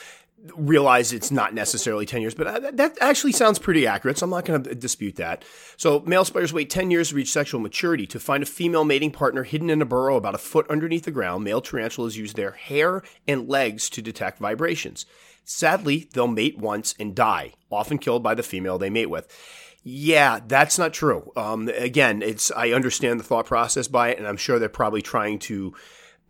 realize 0.57 1.13
it's 1.13 1.31
not 1.31 1.55
necessarily 1.55 2.05
10 2.05 2.21
years, 2.21 2.35
but 2.35 2.47
uh, 2.47 2.71
that 2.73 2.99
actually 3.01 3.33
sounds 3.33 3.59
pretty 3.59 3.87
accurate, 3.87 4.19
so 4.19 4.25
I'm 4.25 4.31
not 4.31 4.45
going 4.45 4.63
to 4.63 4.75
dispute 4.75 5.17
that. 5.17 5.45
So, 5.77 6.01
male 6.01 6.25
spiders 6.25 6.53
wait 6.53 6.69
10 6.69 6.91
years 6.91 7.11
to 7.11 7.15
reach 7.15 7.31
sexual 7.31 7.61
maturity. 7.61 8.07
To 8.09 8.21
find 8.21 8.43
a 8.43 8.47
female 8.47 8.85
mating 8.85 9.13
partner 9.13 9.45
hidden 9.45 9.71
in 9.71 9.81
a 9.81 9.87
burrow 9.87 10.17
about 10.17 10.35
a 10.35 10.39
foot 10.39 10.69
underneath 10.69 11.05
the 11.05 11.11
ground, 11.11 11.45
male 11.45 11.61
tarantulas 11.61 12.17
use 12.17 12.33
their 12.33 12.53
hair 12.53 13.03
and 13.27 13.49
legs 13.49 13.89
to 13.91 14.03
detect 14.03 14.39
vibrations. 14.39 15.07
Sadly, 15.45 16.09
they'll 16.13 16.29
mate 16.29 16.59
once 16.59 16.95
and 16.99 17.15
die, 17.15 17.53
often 17.71 17.99
killed 17.99 18.23
by 18.23 18.35
the 18.35 18.43
female 18.43 18.79
they 18.79 18.91
mate 18.91 19.11
with. 19.11 19.29
Yeah, 19.85 20.41
that's 20.47 20.79
not 20.79 20.93
true. 20.93 21.33
Um, 21.37 21.69
again, 21.69 22.23
it's 22.23 22.53
I 22.53 22.71
understand 22.71 23.19
the 23.19 23.25
thought 23.25 23.47
process 23.47 23.89
by 23.89 24.11
it, 24.11 24.19
and 24.19 24.27
I'm 24.27 24.37
sure 24.37 24.59
they're 24.59 24.69
probably 24.69 25.03
trying 25.03 25.39
to 25.41 25.75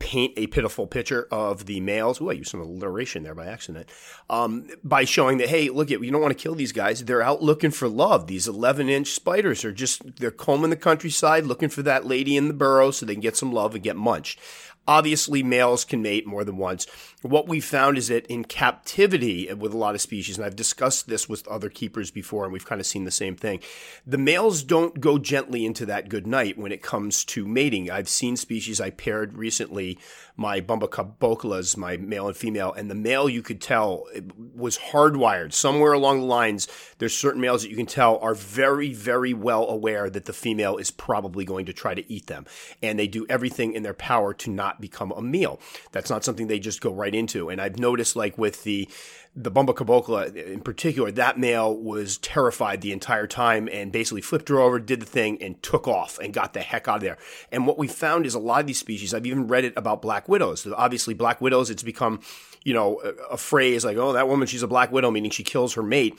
paint 0.03 0.33
a 0.37 0.49
pitiful 0.49 0.87
picture 0.87 1.29
of 1.31 1.67
the 1.67 1.79
males. 1.81 2.21
Oh, 2.21 2.29
I 2.29 2.33
used 2.33 2.51
some 2.51 2.61
alliteration 2.61 3.23
there 3.23 3.37
by 3.37 3.47
accident. 3.47 3.89
Um, 4.29 4.69
by 4.83 5.05
showing 5.05 5.39
that, 5.39 5.49
hey, 5.49 5.69
look, 5.69 5.93
at 5.93 6.03
you 6.03 6.11
don't 6.11 6.21
want 6.21 6.37
to 6.37 6.43
kill 6.43 6.57
these 6.57 6.73
guys. 6.73 7.05
They're 7.05 7.23
out 7.23 7.41
looking 7.41 7.71
for 7.71 7.89
love. 7.89 8.27
These 8.27 8.49
11 8.49 8.89
inch 8.89 9.13
spiders 9.13 9.65
are 9.65 9.73
just, 9.73 10.17
they're 10.17 10.33
combing 10.33 10.71
the 10.71 10.77
countryside 10.77 11.45
looking 11.47 11.69
for 11.69 11.83
that 11.83 12.05
lady 12.05 12.37
in 12.37 12.49
the 12.49 12.55
burrow 12.55 12.91
so 12.91 13.07
they 13.07 13.15
can 13.15 13.21
get 13.21 13.37
some 13.37 13.53
love 13.53 13.77
and 13.77 13.85
get 13.85 13.95
munched. 13.95 14.41
Obviously, 14.87 15.43
males 15.43 15.85
can 15.85 16.03
mate 16.03 16.27
more 16.27 16.43
than 16.43 16.57
once. 16.57 16.87
What 17.23 17.47
we 17.47 17.61
found 17.61 17.99
is 17.99 18.09
that 18.09 18.27
in 18.27 18.45
captivity 18.45 19.53
with 19.55 19.73
a 19.73 19.79
lot 19.79 19.95
of 19.95 20.01
species, 20.01 20.37
and 20.37 20.45
I've 20.45 20.57
discussed 20.57 21.07
this 21.07 21.29
with 21.29 21.47
other 21.47 21.69
keepers 21.69 22.11
before, 22.11 22.45
and 22.45 22.53
we've 22.53 22.67
kind 22.67 22.81
of 22.81 22.87
seen 22.87 23.05
the 23.05 23.13
same 23.13 23.37
thing, 23.37 23.61
the 24.05 24.19
males 24.19 24.65
don't 24.65 25.01
go 25.01 25.19
gently 25.19 25.65
into 25.65 25.87
that 25.87 26.09
good 26.09 26.27
night 26.27 26.59
when 26.59 26.73
it 26.73 26.83
comes 26.83 27.25
to 27.27 27.47
mating. 27.47 27.91
I've 27.91 28.09
seen 28.09 28.37
species 28.37 28.81
I 28.81 28.91
paired 28.91 29.35
recently, 29.35 29.99
my 30.37 30.61
Bombocoboculas, 30.61 31.77
my 31.77 31.97
male 31.97 32.27
and 32.27 32.37
female, 32.37 32.73
and 32.73 32.91
the 32.91 32.97
male 32.97 33.29
you 33.29 33.43
could 33.43 33.61
tell 33.61 34.07
was 34.55 34.79
hardwired. 34.79 35.53
Somewhere 35.53 35.93
along 35.93 36.21
the 36.21 36.27
lines, 36.27 36.67
there's 36.99 37.17
certain 37.17 37.41
males 37.41 37.63
that 37.63 37.71
you 37.71 37.77
can 37.77 37.87
tell 37.87 38.19
are 38.19 38.35
very, 38.35 38.93
very 38.93 39.33
well 39.33 39.69
aware 39.69 40.11
that 40.11 40.25
the 40.25 40.33
female 40.33 40.77
is 40.77 40.91
probably 40.91 41.45
going 41.45 41.67
to 41.67 41.73
try 41.73 41.95
to 41.95 42.13
eat 42.13 42.27
them. 42.27 42.47
And 42.83 42.99
they 42.99 43.07
do 43.07 43.27
everything 43.29 43.75
in 43.75 43.85
their 43.85 43.95
power 43.95 44.35
to 44.35 44.51
not 44.51 44.72
become 44.81 45.13
a 45.13 45.23
meal. 45.23 45.61
That's 45.93 46.11
not 46.11 46.25
something 46.25 46.47
they 46.47 46.59
just 46.59 46.81
go 46.81 46.93
right 46.93 47.15
into. 47.15 47.49
And 47.49 47.61
I've 47.61 47.79
noticed, 47.79 48.17
like 48.17 48.39
with 48.39 48.65
the 48.65 48.89
the 49.35 49.51
Bombocobocula 49.51 50.37
in 50.37 50.61
particular, 50.61 51.11
that 51.13 51.39
male 51.39 51.75
was 51.75 52.19
terrified 52.19 52.83
the 52.83 52.93
entire 52.93 53.27
time 53.27 53.67
and 53.73 53.91
basically 53.91 54.21
flipped 54.21 54.51
her 54.51 54.59
over, 54.59 54.79
did 54.79 55.01
the 55.01 55.07
thing, 55.07 55.43
and 55.43 55.63
took 55.63 55.89
off 55.89 56.19
and 56.19 56.35
got 56.35 56.53
the 56.53 56.61
heck 56.61 56.87
out 56.87 56.97
of 56.97 57.01
there. 57.03 57.17
And 57.51 57.67
what 57.67 57.79
we 57.79 57.89
found 57.89 58.27
is 58.27 58.35
a 58.35 58.39
lot 58.39 58.61
of 58.61 58.67
these 58.67 58.79
species, 58.79 59.15
I've 59.15 59.25
even 59.25 59.47
read 59.47 59.65
it 59.65 59.73
about 59.75 60.03
black 60.03 60.29
widows. 60.29 60.67
Obviously, 60.77 61.15
black 61.15 61.41
widows, 61.41 61.71
it's 61.71 61.83
become, 61.83 62.21
you 62.63 62.75
know, 62.75 63.01
a, 63.03 63.33
a 63.33 63.37
phrase 63.39 63.87
like, 63.87 63.97
oh, 63.97 64.13
that 64.13 64.29
woman, 64.29 64.47
she's 64.47 64.63
a 64.63 64.69
black 64.69 64.93
widow, 64.93 65.11
meaning 65.11 65.31
she 65.31 65.45
kills 65.45 65.75
her 65.75 65.83
mate. 65.83 66.19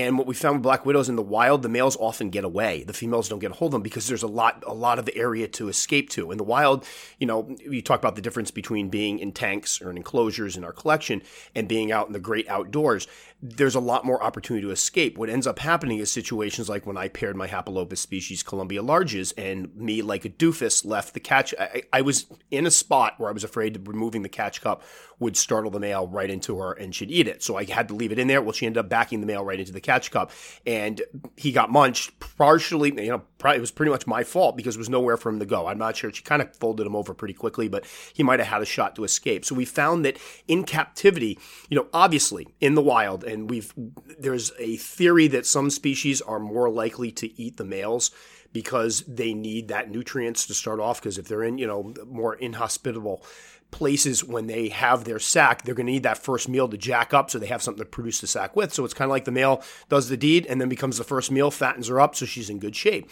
And 0.00 0.16
what 0.16 0.26
we 0.26 0.34
found 0.34 0.56
with 0.56 0.62
black 0.62 0.86
widows 0.86 1.10
in 1.10 1.16
the 1.16 1.22
wild, 1.22 1.60
the 1.62 1.68
males 1.68 1.96
often 2.00 2.30
get 2.30 2.42
away. 2.42 2.84
The 2.84 2.94
females 2.94 3.28
don't 3.28 3.38
get 3.38 3.50
a 3.50 3.54
hold 3.54 3.70
of 3.70 3.72
them 3.72 3.82
because 3.82 4.08
there's 4.08 4.22
a 4.22 4.28
lot, 4.28 4.64
a 4.66 4.72
lot 4.72 4.98
of 4.98 5.04
the 5.04 5.14
area 5.14 5.46
to 5.48 5.68
escape 5.68 6.08
to. 6.10 6.30
In 6.30 6.38
the 6.38 6.44
wild, 6.44 6.86
you 7.18 7.26
know, 7.26 7.54
you 7.60 7.82
talk 7.82 7.98
about 7.98 8.16
the 8.16 8.22
difference 8.22 8.50
between 8.50 8.88
being 8.88 9.18
in 9.18 9.32
tanks 9.32 9.82
or 9.82 9.90
in 9.90 9.98
enclosures 9.98 10.56
in 10.56 10.64
our 10.64 10.72
collection 10.72 11.22
and 11.54 11.68
being 11.68 11.92
out 11.92 12.06
in 12.06 12.14
the 12.14 12.18
great 12.18 12.48
outdoors 12.48 13.06
there's 13.42 13.74
a 13.74 13.80
lot 13.80 14.04
more 14.04 14.22
opportunity 14.22 14.66
to 14.66 14.70
escape. 14.70 15.16
What 15.16 15.30
ends 15.30 15.46
up 15.46 15.58
happening 15.58 15.98
is 15.98 16.10
situations 16.10 16.68
like 16.68 16.86
when 16.86 16.98
I 16.98 17.08
paired 17.08 17.36
my 17.36 17.48
Hapalopus 17.48 17.96
species 17.96 18.42
Colombia 18.42 18.82
larges 18.82 19.32
and 19.38 19.74
me, 19.74 20.02
like 20.02 20.26
a 20.26 20.28
doofus, 20.28 20.84
left 20.84 21.14
the 21.14 21.20
catch. 21.20 21.54
I, 21.58 21.82
I, 21.92 22.02
was 22.02 22.26
in 22.50 22.66
a 22.66 22.70
spot 22.70 23.14
where 23.16 23.30
I 23.30 23.32
was 23.32 23.42
afraid 23.42 23.74
that 23.74 23.88
removing 23.88 24.22
the 24.22 24.28
catch 24.28 24.60
cup 24.60 24.82
would 25.20 25.36
startle 25.36 25.70
the 25.70 25.80
male 25.80 26.06
right 26.06 26.30
into 26.30 26.58
her 26.58 26.72
and 26.72 26.94
she'd 26.94 27.10
eat 27.10 27.28
it. 27.28 27.42
So 27.42 27.56
I 27.56 27.64
had 27.64 27.88
to 27.88 27.94
leave 27.94 28.12
it 28.12 28.18
in 28.18 28.28
there. 28.28 28.42
Well, 28.42 28.52
she 28.52 28.66
ended 28.66 28.78
up 28.78 28.90
backing 28.90 29.20
the 29.20 29.26
male 29.26 29.44
right 29.44 29.58
into 29.58 29.72
the 29.72 29.80
catch 29.80 30.10
cup 30.10 30.32
and 30.66 31.00
he 31.36 31.52
got 31.52 31.70
munched 31.70 32.18
partially, 32.36 32.90
you 33.02 33.10
know, 33.10 33.22
it 33.48 33.60
was 33.60 33.70
pretty 33.70 33.90
much 33.90 34.06
my 34.06 34.22
fault 34.22 34.56
because 34.56 34.74
there 34.74 34.80
was 34.80 34.90
nowhere 34.90 35.16
for 35.16 35.30
him 35.30 35.38
to 35.38 35.46
go. 35.46 35.66
I'm 35.66 35.78
not 35.78 35.96
sure. 35.96 36.12
She 36.12 36.22
kind 36.22 36.42
of 36.42 36.54
folded 36.56 36.86
him 36.86 36.96
over 36.96 37.14
pretty 37.14 37.34
quickly, 37.34 37.68
but 37.68 37.86
he 38.12 38.22
might 38.22 38.38
have 38.38 38.48
had 38.48 38.62
a 38.62 38.66
shot 38.66 38.96
to 38.96 39.04
escape. 39.04 39.44
So 39.44 39.54
we 39.54 39.64
found 39.64 40.04
that 40.04 40.18
in 40.46 40.64
captivity, 40.64 41.38
you 41.68 41.76
know, 41.76 41.86
obviously 41.92 42.48
in 42.60 42.74
the 42.74 42.82
wild, 42.82 43.24
and 43.30 43.48
we've 43.48 43.72
there's 44.18 44.52
a 44.58 44.76
theory 44.76 45.28
that 45.28 45.46
some 45.46 45.70
species 45.70 46.20
are 46.20 46.38
more 46.38 46.68
likely 46.68 47.10
to 47.12 47.40
eat 47.40 47.56
the 47.56 47.64
males 47.64 48.10
because 48.52 49.02
they 49.06 49.32
need 49.32 49.68
that 49.68 49.90
nutrients 49.90 50.46
to 50.46 50.54
start 50.54 50.80
off 50.80 51.00
because 51.00 51.18
if 51.18 51.28
they're 51.28 51.44
in 51.44 51.56
you 51.58 51.66
know 51.66 51.94
more 52.06 52.34
inhospitable 52.34 53.24
places 53.70 54.24
when 54.24 54.48
they 54.48 54.68
have 54.68 55.04
their 55.04 55.20
sack 55.20 55.62
they're 55.62 55.74
going 55.74 55.86
to 55.86 55.92
need 55.92 56.02
that 56.02 56.18
first 56.18 56.48
meal 56.48 56.68
to 56.68 56.76
jack 56.76 57.14
up 57.14 57.30
so 57.30 57.38
they 57.38 57.46
have 57.46 57.62
something 57.62 57.84
to 57.84 57.88
produce 57.88 58.20
the 58.20 58.26
sack 58.26 58.56
with 58.56 58.74
so 58.74 58.84
it's 58.84 58.94
kind 58.94 59.08
of 59.08 59.12
like 59.12 59.24
the 59.24 59.30
male 59.30 59.62
does 59.88 60.08
the 60.08 60.16
deed 60.16 60.44
and 60.46 60.60
then 60.60 60.68
becomes 60.68 60.98
the 60.98 61.04
first 61.04 61.30
meal 61.30 61.50
fattens 61.50 61.86
her 61.86 62.00
up 62.00 62.16
so 62.16 62.26
she's 62.26 62.50
in 62.50 62.58
good 62.58 62.74
shape 62.74 63.08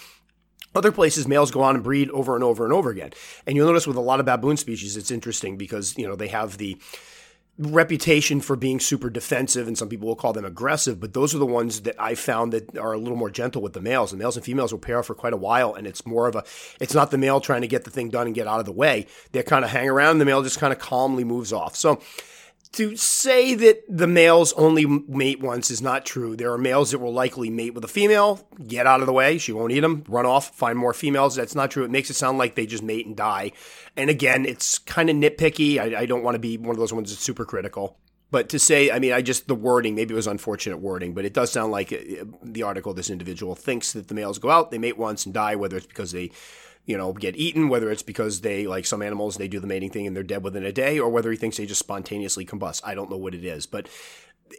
other 0.74 0.92
places, 0.92 1.26
males 1.26 1.50
go 1.50 1.62
on 1.62 1.74
and 1.74 1.82
breed 1.82 2.10
over 2.10 2.34
and 2.34 2.44
over 2.44 2.64
and 2.64 2.72
over 2.72 2.90
again. 2.90 3.10
And 3.46 3.56
you'll 3.56 3.66
notice 3.66 3.86
with 3.86 3.96
a 3.96 4.02
lot 4.02 4.20
of 4.20 4.26
baboon 4.26 4.56
species, 4.58 4.96
it's 4.96 5.10
interesting 5.10 5.56
because, 5.56 5.96
you 5.96 6.06
know, 6.06 6.14
they 6.14 6.28
have 6.28 6.58
the 6.58 6.76
reputation 7.58 8.40
for 8.40 8.54
being 8.54 8.78
super 8.78 9.10
defensive, 9.10 9.66
and 9.66 9.76
some 9.76 9.88
people 9.88 10.06
will 10.06 10.16
call 10.16 10.32
them 10.32 10.44
aggressive, 10.44 11.00
but 11.00 11.12
those 11.12 11.34
are 11.34 11.38
the 11.38 11.46
ones 11.46 11.80
that 11.82 12.00
I 12.00 12.14
found 12.14 12.52
that 12.52 12.78
are 12.78 12.92
a 12.92 12.98
little 12.98 13.16
more 13.16 13.30
gentle 13.30 13.60
with 13.60 13.72
the 13.72 13.80
males. 13.80 14.12
The 14.12 14.16
males 14.16 14.36
and 14.36 14.44
females 14.44 14.72
will 14.72 14.78
pair 14.78 15.02
for 15.02 15.14
quite 15.14 15.32
a 15.32 15.36
while, 15.36 15.74
and 15.74 15.86
it's 15.86 16.06
more 16.06 16.28
of 16.28 16.36
a, 16.36 16.44
it's 16.80 16.94
not 16.94 17.10
the 17.10 17.18
male 17.18 17.40
trying 17.40 17.62
to 17.62 17.68
get 17.68 17.84
the 17.84 17.90
thing 17.90 18.10
done 18.10 18.26
and 18.26 18.34
get 18.34 18.46
out 18.46 18.60
of 18.60 18.66
the 18.66 18.72
way. 18.72 19.06
They 19.32 19.42
kind 19.42 19.64
of 19.64 19.72
hang 19.72 19.88
around, 19.88 20.12
and 20.12 20.20
the 20.20 20.24
male 20.24 20.42
just 20.42 20.60
kind 20.60 20.72
of 20.72 20.78
calmly 20.78 21.24
moves 21.24 21.52
off. 21.52 21.74
So, 21.74 22.00
to 22.72 22.96
say 22.96 23.54
that 23.54 23.82
the 23.88 24.06
males 24.06 24.52
only 24.54 24.86
mate 24.86 25.40
once 25.40 25.70
is 25.70 25.80
not 25.82 26.04
true. 26.04 26.36
There 26.36 26.52
are 26.52 26.58
males 26.58 26.90
that 26.90 26.98
will 26.98 27.12
likely 27.12 27.50
mate 27.50 27.74
with 27.74 27.84
a 27.84 27.88
female, 27.88 28.46
get 28.66 28.86
out 28.86 29.00
of 29.00 29.06
the 29.06 29.12
way, 29.12 29.38
she 29.38 29.52
won't 29.52 29.72
eat 29.72 29.80
them, 29.80 30.04
run 30.08 30.26
off, 30.26 30.54
find 30.54 30.78
more 30.78 30.92
females. 30.92 31.34
That's 31.34 31.54
not 31.54 31.70
true. 31.70 31.84
It 31.84 31.90
makes 31.90 32.10
it 32.10 32.14
sound 32.14 32.38
like 32.38 32.54
they 32.54 32.66
just 32.66 32.82
mate 32.82 33.06
and 33.06 33.16
die. 33.16 33.52
And 33.96 34.10
again, 34.10 34.44
it's 34.44 34.78
kind 34.78 35.10
of 35.10 35.16
nitpicky. 35.16 35.78
I, 35.78 36.00
I 36.00 36.06
don't 36.06 36.22
want 36.22 36.34
to 36.34 36.38
be 36.38 36.56
one 36.58 36.70
of 36.70 36.78
those 36.78 36.92
ones 36.92 37.10
that's 37.10 37.22
super 37.22 37.44
critical. 37.44 37.96
But 38.30 38.48
to 38.50 38.58
say, 38.58 38.90
I 38.90 38.98
mean, 38.98 39.12
I 39.12 39.22
just, 39.22 39.48
the 39.48 39.54
wording, 39.54 39.94
maybe 39.94 40.12
it 40.12 40.16
was 40.16 40.26
unfortunate 40.26 40.78
wording, 40.78 41.14
but 41.14 41.24
it 41.24 41.32
does 41.32 41.50
sound 41.50 41.72
like 41.72 41.92
uh, 41.92 42.24
the 42.42 42.62
article, 42.62 42.92
this 42.92 43.08
individual 43.08 43.54
thinks 43.54 43.92
that 43.92 44.08
the 44.08 44.14
males 44.14 44.38
go 44.38 44.50
out, 44.50 44.70
they 44.70 44.78
mate 44.78 44.98
once 44.98 45.24
and 45.24 45.34
die, 45.34 45.54
whether 45.54 45.78
it's 45.78 45.86
because 45.86 46.12
they 46.12 46.30
you 46.88 46.96
know, 46.96 47.12
get 47.12 47.36
eaten, 47.36 47.68
whether 47.68 47.90
it's 47.90 48.02
because 48.02 48.40
they, 48.40 48.66
like 48.66 48.86
some 48.86 49.02
animals, 49.02 49.36
they 49.36 49.46
do 49.46 49.60
the 49.60 49.66
mating 49.66 49.90
thing 49.90 50.06
and 50.06 50.16
they're 50.16 50.22
dead 50.22 50.42
within 50.42 50.64
a 50.64 50.72
day, 50.72 50.98
or 50.98 51.10
whether 51.10 51.30
he 51.30 51.36
thinks 51.36 51.58
they 51.58 51.66
just 51.66 51.80
spontaneously 51.80 52.46
combust. 52.46 52.80
I 52.82 52.94
don't 52.94 53.10
know 53.10 53.18
what 53.18 53.34
it 53.34 53.44
is, 53.44 53.66
but 53.66 53.90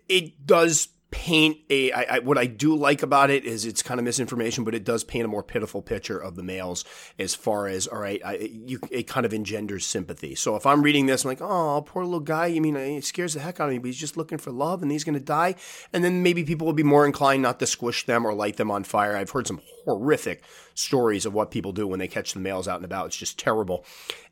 it 0.07 0.45
does 0.45 0.89
paint 1.11 1.57
a 1.69 1.91
I, 1.91 2.15
I, 2.15 2.19
what 2.19 2.37
I 2.37 2.45
do 2.45 2.75
like 2.75 3.01
about 3.01 3.29
it 3.29 3.43
is 3.43 3.65
it's 3.65 3.81
kind 3.81 3.99
of 3.99 4.03
misinformation, 4.03 4.63
but 4.63 4.75
it 4.75 4.83
does 4.83 5.03
paint 5.03 5.25
a 5.25 5.27
more 5.27 5.41
pitiful 5.41 5.81
picture 5.81 6.17
of 6.17 6.35
the 6.35 6.43
males 6.43 6.85
as 7.17 7.33
far 7.33 7.67
as 7.67 7.87
all 7.87 7.99
right, 7.99 8.21
I, 8.23 8.35
you 8.35 8.79
it 8.91 9.07
kind 9.07 9.25
of 9.25 9.33
engenders 9.33 9.85
sympathy. 9.85 10.35
So 10.35 10.55
if 10.55 10.65
I'm 10.65 10.81
reading 10.81 11.07
this, 11.07 11.23
I'm 11.23 11.29
like, 11.29 11.41
oh, 11.41 11.83
poor 11.85 12.03
little 12.03 12.19
guy. 12.19 12.47
You 12.47 12.61
mean 12.61 12.75
uh, 12.75 12.79
it 12.79 13.05
scares 13.05 13.33
the 13.33 13.39
heck 13.39 13.59
out 13.59 13.69
of 13.69 13.73
me, 13.73 13.79
but 13.79 13.87
he's 13.87 13.97
just 13.97 14.17
looking 14.17 14.37
for 14.37 14.51
love 14.51 14.81
and 14.81 14.91
he's 14.91 15.03
going 15.03 15.17
to 15.17 15.23
die. 15.23 15.55
And 15.93 16.03
then 16.03 16.21
maybe 16.21 16.43
people 16.43 16.67
will 16.67 16.73
be 16.73 16.83
more 16.83 17.05
inclined 17.05 17.41
not 17.41 17.59
to 17.59 17.67
squish 17.67 18.05
them 18.05 18.25
or 18.25 18.33
light 18.33 18.57
them 18.57 18.69
on 18.69 18.83
fire. 18.83 19.15
I've 19.15 19.31
heard 19.31 19.47
some 19.47 19.61
horrific 19.85 20.43
stories 20.75 21.25
of 21.25 21.33
what 21.33 21.51
people 21.51 21.71
do 21.71 21.87
when 21.87 21.99
they 21.99 22.07
catch 22.07 22.33
the 22.33 22.39
males 22.39 22.67
out 22.67 22.77
and 22.77 22.85
about. 22.85 23.07
It's 23.07 23.17
just 23.17 23.39
terrible. 23.39 23.85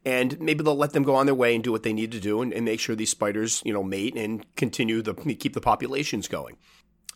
And 0.07 0.39
maybe 0.39 0.63
they'll 0.63 0.77
let 0.77 0.93
them 0.93 1.03
go 1.03 1.15
on 1.15 1.25
their 1.25 1.35
way 1.35 1.53
and 1.53 1.61
do 1.61 1.73
what 1.73 1.83
they 1.83 1.91
need 1.91 2.13
to 2.13 2.19
do 2.21 2.41
and, 2.41 2.53
and 2.53 2.63
make 2.63 2.79
sure 2.79 2.95
these 2.95 3.09
spiders, 3.09 3.61
you 3.65 3.73
know, 3.73 3.83
mate 3.83 4.15
and 4.15 4.45
continue 4.55 5.01
the 5.01 5.13
keep 5.13 5.53
the 5.53 5.59
populations 5.59 6.29
going. 6.29 6.55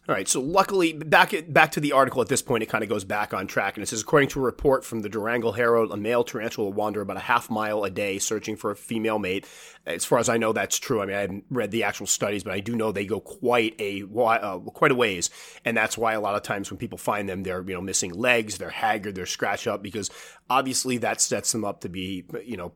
All 0.10 0.16
right, 0.16 0.28
so 0.28 0.42
luckily, 0.42 0.94
back 0.94 1.32
at, 1.32 1.54
back 1.54 1.74
to 1.74 1.80
the 1.80 1.92
article 1.92 2.24
at 2.24 2.28
this 2.28 2.42
point, 2.42 2.64
it 2.64 2.70
kind 2.70 2.84
of 2.84 2.90
goes 2.90 3.04
back 3.04 3.36
on 3.36 3.46
track, 3.46 3.78
and 3.78 3.84
it 3.84 3.88
says, 3.88 4.02
according 4.02 4.30
to 4.30 4.40
a 4.40 4.42
report 4.42 4.84
from 4.84 5.02
the 5.02 5.10
Durango 5.10 5.52
Herald, 5.52 5.92
a 5.92 5.96
male 5.96 6.24
tarantula 6.24 6.66
will 6.66 6.74
wander 6.74 7.02
about 7.02 7.18
a 7.18 7.22
half 7.22 7.52
mile 7.52 7.84
a 7.84 7.92
day 7.92 8.18
searching 8.18 8.56
for 8.56 8.72
a 8.72 8.76
female 8.76 9.20
mate. 9.20 9.48
As 9.86 10.04
far 10.04 10.18
as 10.18 10.28
I 10.28 10.38
know, 10.38 10.54
that's 10.54 10.80
true. 10.80 11.04
I 11.04 11.06
mean, 11.06 11.16
I 11.16 11.22
haven't 11.22 11.46
read 11.52 11.70
the 11.70 11.84
actual 11.84 12.08
studies, 12.08 12.44
but 12.44 12.52
I 12.52 12.62
do 12.62 12.76
know 12.76 12.92
they 12.92 13.06
go 13.06 13.20
quite 13.20 13.80
a 13.80 14.02
uh, 14.02 14.58
quite 14.60 14.92
a 14.92 14.96
ways, 14.96 15.30
and 15.66 15.78
that's 15.78 16.00
why 16.00 16.14
a 16.14 16.20
lot 16.20 16.34
of 16.34 16.42
times 16.42 16.72
when 16.72 16.80
people 16.80 16.98
find 16.98 17.30
them, 17.30 17.44
they're 17.44 17.62
you 17.62 17.76
know 17.76 17.82
missing 17.82 18.12
legs, 18.12 18.58
they're 18.58 18.72
haggard, 18.72 19.14
they're 19.14 19.28
scratched 19.28 19.68
up 19.68 19.84
because 19.84 20.10
obviously 20.50 20.98
that 20.98 21.22
sets 21.22 21.52
them 21.52 21.64
up 21.64 21.82
to 21.82 21.90
be 21.90 22.26
you 22.44 22.58
know 22.58 22.72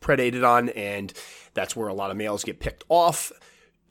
predated 0.00 0.42
on, 0.42 0.70
and 0.70 1.12
that's 1.52 1.76
where 1.76 1.88
a 1.88 1.94
lot 1.94 2.10
of 2.10 2.16
males 2.16 2.44
get 2.44 2.60
picked 2.60 2.84
off. 2.88 3.30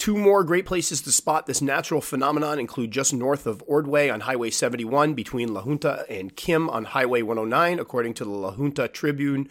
Two 0.02 0.18
more 0.18 0.44
great 0.44 0.66
places 0.66 1.00
to 1.02 1.12
spot 1.12 1.46
this 1.46 1.62
natural 1.62 2.02
phenomenon 2.02 2.58
include 2.58 2.90
just 2.90 3.14
north 3.14 3.46
of 3.46 3.64
Ordway 3.68 4.10
on 4.10 4.22
Highway 4.22 4.50
71 4.50 5.14
between 5.14 5.54
La 5.54 5.62
Junta 5.62 6.08
and 6.10 6.36
Kim 6.36 6.72
on 6.72 6.86
Highway 6.86 7.22
109, 7.22 7.78
according 7.78 8.16
to 8.16 8.24
the 8.24 8.32
La 8.32 8.50
Junta 8.50 8.88
Tribune 8.88 9.48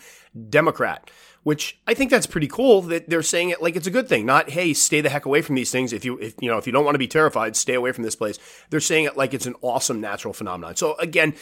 Democrat. 0.49 1.09
Which 1.45 1.79
I 1.87 1.95
think 1.95 2.11
that's 2.11 2.27
pretty 2.27 2.49
cool 2.49 2.83
that 2.83 3.09
they're 3.09 3.23
saying 3.23 3.51
it 3.51 3.63
like 3.63 3.77
it's 3.77 3.87
a 3.87 3.93
good 3.93 4.09
thing, 4.09 4.27
not 4.27 4.51
hey, 4.51 4.75
stay 4.75 5.01
the 5.01 5.09
heck 5.09 5.25
away 5.25 5.41
from 5.41 5.55
these 5.55 5.71
things. 5.71 5.93
If 5.93 6.05
you 6.05 6.19
if 6.19 6.35
you 6.41 6.51
know 6.51 6.59
if 6.59 6.67
you 6.67 6.73
don't 6.73 6.85
want 6.85 6.97
to 6.97 6.99
be 6.99 7.07
terrified, 7.07 7.55
stay 7.55 7.75
away 7.75 7.93
from 7.93 8.03
this 8.03 8.17
place. 8.17 8.41
They're 8.71 8.81
saying 8.81 9.05
it 9.05 9.17
like 9.17 9.33
it's 9.33 9.47
an 9.47 9.55
awesome 9.63 10.01
natural 10.01 10.35
phenomenon. 10.35 10.75
So 10.75 10.97
again, 10.97 11.35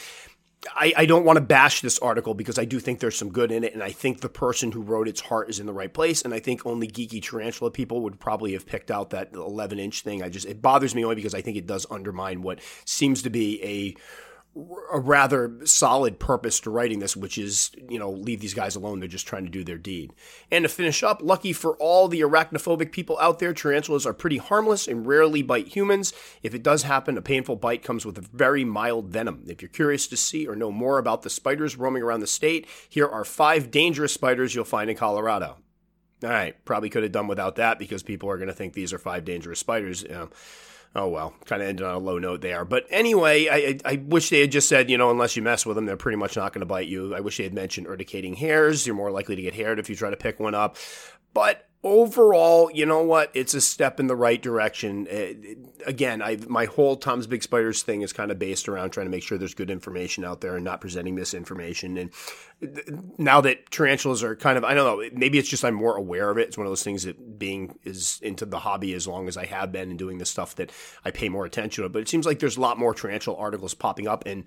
I, 0.75 0.93
I, 0.97 1.07
don't 1.07 1.25
want 1.25 1.37
to 1.37 1.41
bash 1.41 1.83
this 1.83 1.99
article 2.01 2.35
because 2.35 2.59
I 2.59 2.65
do 2.65 2.81
think 2.81 2.99
there's 2.99 3.17
some 3.17 3.31
good 3.31 3.53
in 3.53 3.63
it, 3.63 3.75
and 3.75 3.83
I 3.83 3.93
think 3.93 4.21
the 4.21 4.29
person 4.29 4.73
who 4.73 4.83
wrote 4.83 5.07
its 5.07 5.21
heart 5.21 5.49
is 5.49 5.61
in 5.61 5.67
the 5.67 5.73
right 5.73 5.93
place, 5.93 6.23
and 6.23 6.35
I 6.35 6.41
think 6.41 6.67
only 6.67 6.89
geeky 6.89 7.23
tarantula 7.23 7.71
people 7.71 8.03
would 8.03 8.19
probably 8.19 8.55
have 8.55 8.67
picked 8.67 8.91
out 8.91 9.11
that 9.11 9.33
11 9.35 9.79
inch 9.79 10.03
thing. 10.03 10.23
I 10.23 10.29
just 10.29 10.47
it 10.47 10.61
bothers 10.61 10.95
me 10.95 11.05
only 11.05 11.17
because 11.17 11.35
I 11.35 11.43
think 11.43 11.57
it 11.57 11.67
does 11.67 11.87
undermine 11.91 12.43
what 12.43 12.61
seems 12.85 13.23
to 13.23 13.31
be 13.31 13.63
a 13.63 13.95
a 14.93 14.99
rather 14.99 15.59
solid 15.65 16.19
purpose 16.19 16.61
to 16.61 16.71
writing 16.71 16.99
this, 16.99 17.17
which 17.17 17.39
is, 17.39 17.71
you 17.89 17.99
know, 17.99 18.11
leave 18.11 18.41
these 18.41 18.55
guys 18.55 18.75
alone. 18.75 19.01
They're 19.01 19.09
just 19.09 19.27
trying 19.27 19.45
to 19.45 19.51
do 19.51 19.63
their 19.63 19.79
deed. 19.79 20.13
And 20.51 20.65
to 20.65 20.69
finish 20.69 21.03
up, 21.03 21.21
lucky 21.23 21.53
for 21.53 21.77
all 21.77 22.09
the 22.09 22.21
arachnophobic 22.21 22.93
people 22.93 23.19
out 23.21 23.39
there, 23.39 23.53
tarantulas 23.53 24.07
are 24.07 24.15
pretty 24.15 24.39
harmless 24.39 24.89
and 24.89 25.07
rarely 25.07 25.43
bite 25.43 25.69
humans. 25.69 26.13
If 26.43 26.55
it 26.55 26.63
does 26.63 26.83
happen, 26.83 27.17
a 27.17 27.23
painful 27.23 27.57
bite 27.57 27.83
comes 27.83 28.05
with 28.05 28.19
a 28.19 28.29
very 28.33 28.65
mild 28.65 29.09
venom. 29.09 29.45
If 29.47 29.63
you're 29.63 29.69
curious 29.69 30.07
to 30.09 30.17
see 30.17 30.47
or 30.47 30.57
know 30.57 30.71
more 30.71 30.99
about 30.99 31.23
the 31.23 31.31
spiders 31.31 31.77
roaming 31.77 32.03
around 32.03 32.21
the 32.21 32.27
state, 32.27 32.67
here 32.89 33.07
are 33.07 33.25
five 33.25 33.71
dangerous 33.71 34.13
spiders 34.13 34.55
you'll 34.55 34.65
find 34.65 34.91
in 34.91 34.97
Colorado. 34.97 35.59
All 36.23 36.31
right, 36.31 36.63
probably 36.65 36.91
could 36.91 37.05
have 37.05 37.13
done 37.13 37.29
without 37.29 37.57
that 37.57 37.79
because 37.79 38.03
people 38.03 38.29
are 38.29 38.39
going 38.39 38.49
to 38.49 38.55
think 38.55 38.73
these 38.73 38.93
are 38.93 38.99
five 38.99 39.25
dangerous 39.25 39.61
spiders. 39.61 40.03
You 40.03 40.09
know 40.09 40.31
oh 40.99 41.09
well, 41.09 41.35
kind 41.45 41.63
of 41.63 41.69
ended 41.69 41.87
on 41.87 41.95
a 41.95 41.99
low 41.99 42.19
note 42.19 42.41
there. 42.41 42.65
But 42.65 42.87
anyway, 42.91 43.49
I, 43.49 43.79
I 43.85 43.97
wish 43.97 44.31
they 44.31 44.41
had 44.41 44.53
just 44.53 44.69
said, 44.69 44.91
you 44.91 44.99
know, 44.99 45.11
unless 45.11 45.37
you 45.37 45.43
mess 45.43 45.65
with 45.65 45.77
them, 45.77 45.87
they're 45.87 45.97
pretty 45.97 46.17
much 46.17 46.37
not 46.37 46.53
going 46.53 46.61
to 46.61 46.67
bite 46.67 46.89
you. 46.89 47.15
I 47.15 47.21
wish 47.21 47.39
they 47.39 47.45
had 47.45 47.55
mentioned 47.55 47.87
urticating 47.87 48.37
hairs. 48.37 48.87
You're 48.87 48.97
more 48.97 49.11
likely 49.11 49.37
to 49.37 49.43
get 49.43 49.55
haired 49.55 49.79
if 49.79 49.89
you 49.89 49.97
try 49.97 50.11
to 50.11 50.17
pick 50.17 50.41
one 50.41 50.55
up. 50.55 50.77
But 51.33 51.69
overall, 51.85 52.71
you 52.73 52.85
know 52.87 53.03
what? 53.03 53.31
It's 53.35 53.55
a 53.55 53.61
step 53.61 54.01
in 54.01 54.07
the 54.07 54.17
right 54.17 54.41
direction. 54.41 55.07
It, 55.07 55.45
it, 55.45 55.59
again, 55.87 56.21
I 56.23 56.39
my 56.49 56.65
whole 56.65 56.97
Tom's 56.97 57.27
Big 57.27 57.43
Spiders 57.43 57.83
thing 57.83 58.03
is 58.03 58.13
kind 58.13 58.31
of 58.31 58.39
based 58.39 58.69
around 58.69 58.91
trying 58.91 59.07
to 59.07 59.11
make 59.11 59.23
sure 59.23 59.39
there's 59.39 59.55
good 59.55 59.71
information 59.71 60.25
out 60.25 60.41
there 60.41 60.57
and 60.57 60.65
not 60.65 60.81
presenting 60.81 61.15
misinformation. 61.15 61.97
And 61.97 62.11
now 63.19 63.41
that 63.41 63.71
tarantulas 63.71 64.23
are 64.25 64.35
kind 64.35 64.59
of, 64.59 64.65
I 64.65 64.75
don't 64.75 64.85
know, 64.85 65.09
maybe 65.13 65.39
it's 65.39 65.49
just 65.49 65.65
I'm 65.65 65.75
more 65.75 65.97
aware 65.97 66.29
of 66.31 66.39
it. 66.39 66.49
It's 66.49 66.59
one 66.59 66.67
of 66.67 66.71
those 66.71 66.83
things 66.83 67.05
that 67.05 67.39
being 67.39 67.79
is 67.85 68.19
into 68.23 68.45
the 68.45 68.59
hobby 68.59 68.95
as 68.95 69.07
long 69.07 69.29
as 69.29 69.37
I 69.37 69.47
have 69.47 69.71
been 69.71 69.91
and 69.91 69.99
doing 69.99 70.19
the 70.19 70.27
stuff 70.27 70.57
that 70.57 70.73
I 71.05 71.13
pay 71.13 71.29
more 71.29 71.45
attention 71.45 71.85
to. 71.85 71.89
But 71.89 72.03
it 72.03 72.09
seems 72.09 72.27
like 72.27 72.41
there's 72.41 72.57
a 72.57 72.61
lot 72.61 72.79
more 72.79 72.95
tarantula 72.95 73.39
articles 73.39 73.75
popping 73.75 74.09
up 74.09 74.25
and 74.27 74.45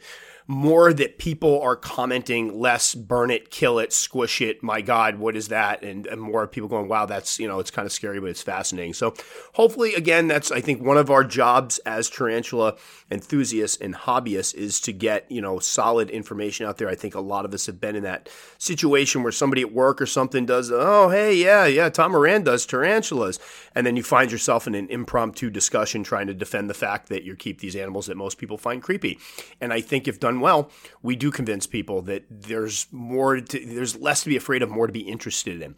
more 0.48 0.92
that 0.92 1.20
people 1.20 1.62
are 1.62 1.78
commenting 1.78 2.60
less 2.60 2.94
burn 2.96 3.32
it, 3.32 3.50
kill 3.50 3.80
it, 3.80 3.94
squish 3.94 4.42
it. 4.42 4.62
My 4.62 4.82
God, 4.82 5.18
what 5.18 5.38
is 5.38 5.48
that? 5.48 5.82
And, 5.82 6.06
and 6.08 6.20
more 6.20 6.48
people 6.48 6.68
going, 6.68 6.90
wow, 6.90 7.06
that's, 7.06 7.40
you 7.40 7.48
know, 7.48 7.60
it's 7.60 7.72
kind 7.72 7.86
of 7.86 7.94
scary, 7.94 8.20
but 8.20 8.30
it's 8.30 8.42
fascinating. 8.42 8.94
So 8.94 9.14
hopefully, 9.54 9.94
again, 9.94 10.28
that's, 10.28 10.52
I 10.52 10.60
think, 10.60 10.82
one 10.82 10.98
of 10.98 11.10
our 11.10 11.24
jobs 11.24 11.78
as 11.80 12.10
tarantula 12.10 12.76
enthusiasts 13.10 13.78
and 13.78 13.96
hobbyists 13.96 14.54
is 14.56 14.82
to 14.82 14.92
get, 14.92 15.32
you 15.32 15.42
know, 15.42 15.60
solid 15.60 16.10
information 16.10 16.66
out 16.66 16.78
there. 16.78 16.90
I 16.90 16.96
think 16.96 17.16
a 17.16 17.22
lot 17.22 17.46
of 17.46 17.54
us 17.54 17.68
have 17.68 17.80
been 17.80 18.01
in 18.02 18.12
that 18.12 18.30
situation 18.58 19.24
where 19.24 19.32
somebody 19.32 19.62
at 19.62 19.72
work 19.72 20.02
or 20.02 20.06
something 20.06 20.46
does, 20.46 20.72
oh, 20.74 21.10
hey, 21.10 21.36
yeah, 21.36 21.66
yeah, 21.66 21.90
Tom 21.90 22.12
Moran 22.12 22.44
does 22.44 22.66
tarantulas. 22.66 23.40
And 23.76 23.86
then 23.86 23.96
you 23.96 24.04
find 24.04 24.32
yourself 24.32 24.68
in 24.68 24.76
an 24.76 24.88
impromptu 24.90 25.50
discussion 25.50 26.04
trying 26.04 26.28
to 26.28 26.34
defend 26.34 26.70
the 26.70 26.74
fact 26.74 27.10
that 27.10 27.24
you 27.24 27.36
keep 27.36 27.60
these 27.60 27.76
animals 27.76 28.08
that 28.08 28.18
most 28.18 28.38
people 28.38 28.58
find 28.58 28.82
creepy. 28.82 29.20
And 29.60 29.72
I 29.72 29.82
think 29.82 30.08
if 30.08 30.20
done 30.20 30.40
well, 30.40 30.72
we 31.02 31.16
do 31.16 31.32
convince 31.32 31.68
people 31.68 32.02
that 32.04 32.26
there's 32.30 32.88
more, 32.92 33.40
to, 33.40 33.66
there's 33.66 33.96
less 33.96 34.24
to 34.24 34.30
be 34.30 34.38
afraid 34.38 34.62
of, 34.62 34.70
more 34.70 34.88
to 34.88 34.94
be 34.94 35.02
interested 35.02 35.62
in. 35.62 35.76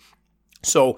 So, 0.64 0.98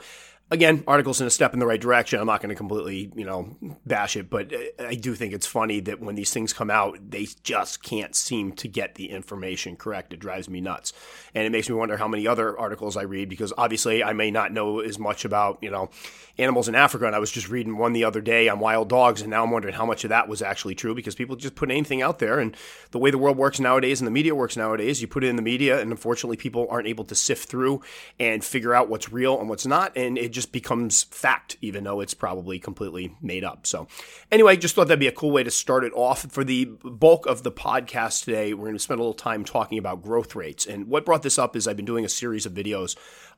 again, 0.52 0.84
articles 0.88 1.20
in 1.20 1.28
a 1.28 1.32
step 1.32 1.54
in 1.54 1.60
the 1.60 1.66
right 1.66 1.82
direction. 1.82 2.20
I'm 2.20 2.28
not 2.28 2.40
going 2.40 2.50
to 2.50 2.56
completely, 2.56 3.12
you 3.16 3.26
know, 3.26 3.56
bash 3.86 4.16
it, 4.16 4.30
but 4.30 4.54
I 4.80 4.96
do 4.96 5.16
think 5.16 5.34
it's 5.34 5.48
funny 5.48 5.80
that 5.82 6.00
when 6.00 6.16
these 6.16 6.32
things 6.32 6.54
come 6.54 6.70
out, 6.70 6.98
they 7.10 7.28
just 7.44 7.82
can't 7.82 8.16
seem 8.16 8.52
to 8.54 8.68
get 8.68 8.96
the 8.96 9.10
information 9.10 9.76
correct. 9.76 10.14
It 10.14 10.20
drives 10.20 10.48
me 10.48 10.62
nuts. 10.62 10.94
And 11.34 11.46
it 11.46 11.52
makes 11.52 11.68
me 11.68 11.76
wonder 11.76 11.98
how 11.98 12.08
many 12.08 12.28
other 12.28 12.58
articles 12.58 12.96
I 12.96 13.04
read 13.04 13.28
because 13.28 13.54
obviously 13.58 14.04
I 14.04 14.14
may 14.14 14.30
not 14.30 14.52
know 14.52 14.80
as 14.80 15.00
much 15.00 15.26
about, 15.26 15.58
you 15.62 15.72
know, 15.72 15.90
animals 16.38 16.68
in 16.68 16.76
Africa. 16.76 17.06
And 17.08 17.16
I 17.16 17.20
was 17.20 17.32
just 17.32 17.50
reading 17.50 17.78
one 17.78 17.94
the 17.94 18.04
other 18.04 18.22
day 18.22 18.48
on 18.48 18.60
wild 18.60 18.90
dogs. 18.90 19.22
And 19.22 19.32
now 19.32 19.44
I'm 19.44 19.52
wondering 19.52 19.74
how 19.74 19.86
much 19.86 20.04
of 20.04 20.10
that 20.10 20.28
was 20.28 20.42
actually 20.42 20.76
true 20.76 20.94
because 20.94 21.16
people 21.16 21.36
just 21.36 21.56
put 21.56 21.72
anything 21.72 22.02
out 22.02 22.20
there. 22.20 22.40
And 22.40 22.56
the 22.92 23.00
way 23.00 23.10
the 23.10 23.18
world 23.18 23.38
works 23.38 23.60
nowadays 23.60 24.00
and 24.00 24.08
the 24.08 24.12
media 24.12 24.36
works 24.36 24.56
nowadays, 24.56 25.02
you 25.02 25.08
put 25.08 25.24
it 25.24 25.28
in 25.28 25.38
the 25.38 25.42
media. 25.42 25.80
And 25.80 25.92
unfortunately, 25.92 26.38
people 26.38 26.68
aren't 26.70 26.88
able 26.88 27.06
to 27.06 27.16
sift 27.16 27.50
through 27.50 27.82
and 28.20 28.44
figure 28.44 28.76
out 28.76 28.90
what's 28.90 29.12
real 29.12 29.40
and 29.40 29.50
what's 29.50 29.66
not. 29.66 29.96
And 29.96 30.18
it 30.18 30.32
just 30.36 30.52
becomes 30.52 31.04
fact, 31.04 31.58
even 31.62 31.86
though 31.86 32.02
it's 32.02 32.14
probably 32.14 32.60
completely 32.60 33.16
made 33.22 33.44
up. 33.44 33.66
So, 33.66 33.88
anyway, 34.32 34.58
just 34.58 34.76
thought 34.76 34.88
that'd 34.88 35.00
be 35.00 35.08
a 35.08 35.12
cool 35.12 35.32
way 35.32 35.44
to 35.44 35.50
start 35.50 35.84
it 35.84 35.94
off. 35.96 36.32
For 36.32 36.44
the 36.44 36.66
bulk 36.66 37.26
of 37.26 37.42
the 37.44 37.52
podcast 37.52 38.26
today, 38.26 38.54
we're 38.54 38.66
going 38.66 38.76
to 38.76 38.80
spend 38.80 39.00
a 39.00 39.04
little 39.04 39.14
time 39.14 39.44
talking 39.44 39.80
about 39.80 40.04
growth 40.04 40.36
rates. 40.36 40.68
And 40.68 40.88
what 40.88 41.06
brought 41.06 41.24
this 41.24 41.40
up 41.40 41.56
is 41.56 41.68
I've 41.68 41.78
been 41.78 41.86
doing 41.86 42.06
a 42.06 42.10
series 42.10 42.46
of 42.46 42.54
videos 42.54 42.96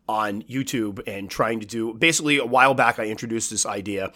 on 0.10 0.42
YouTube 0.44 1.02
and 1.08 1.30
trying 1.30 1.60
to 1.60 1.66
do 1.66 1.94
basically 1.94 2.40
a 2.40 2.46
while 2.46 2.74
back, 2.74 2.98
I 3.00 3.06
introduced 3.06 3.52
this 3.52 3.66
idea 3.66 4.12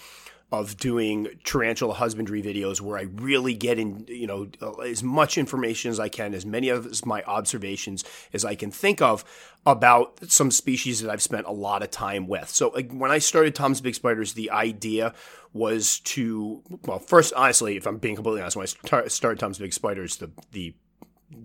of 0.51 0.75
doing 0.77 1.27
tarantula 1.45 1.93
husbandry 1.93 2.43
videos 2.43 2.81
where 2.81 2.97
I 2.97 3.03
really 3.03 3.53
get 3.53 3.79
in, 3.79 4.05
you 4.07 4.27
know, 4.27 4.49
as 4.85 5.01
much 5.01 5.37
information 5.37 5.91
as 5.91 5.99
I 5.99 6.09
can, 6.09 6.33
as 6.33 6.45
many 6.45 6.67
of 6.67 7.05
my 7.05 7.23
observations 7.23 8.03
as 8.33 8.43
I 8.43 8.55
can 8.55 8.69
think 8.69 9.01
of 9.01 9.23
about 9.65 10.29
some 10.29 10.51
species 10.51 11.01
that 11.01 11.09
I've 11.09 11.21
spent 11.21 11.47
a 11.47 11.51
lot 11.51 11.83
of 11.83 11.91
time 11.91 12.27
with. 12.27 12.49
So 12.49 12.71
when 12.91 13.11
I 13.11 13.19
started 13.19 13.55
Tom's 13.55 13.79
Big 13.79 13.95
Spiders, 13.95 14.33
the 14.33 14.51
idea 14.51 15.13
was 15.53 15.99
to, 15.99 16.61
well, 16.85 16.99
first, 16.99 17.33
honestly, 17.33 17.77
if 17.77 17.85
I'm 17.85 17.97
being 17.97 18.15
completely 18.15 18.41
honest, 18.41 18.57
when 18.57 18.67
I 19.03 19.07
started 19.07 19.39
Tom's 19.39 19.57
Big 19.57 19.73
Spiders, 19.73 20.17
the, 20.17 20.31
the 20.51 20.73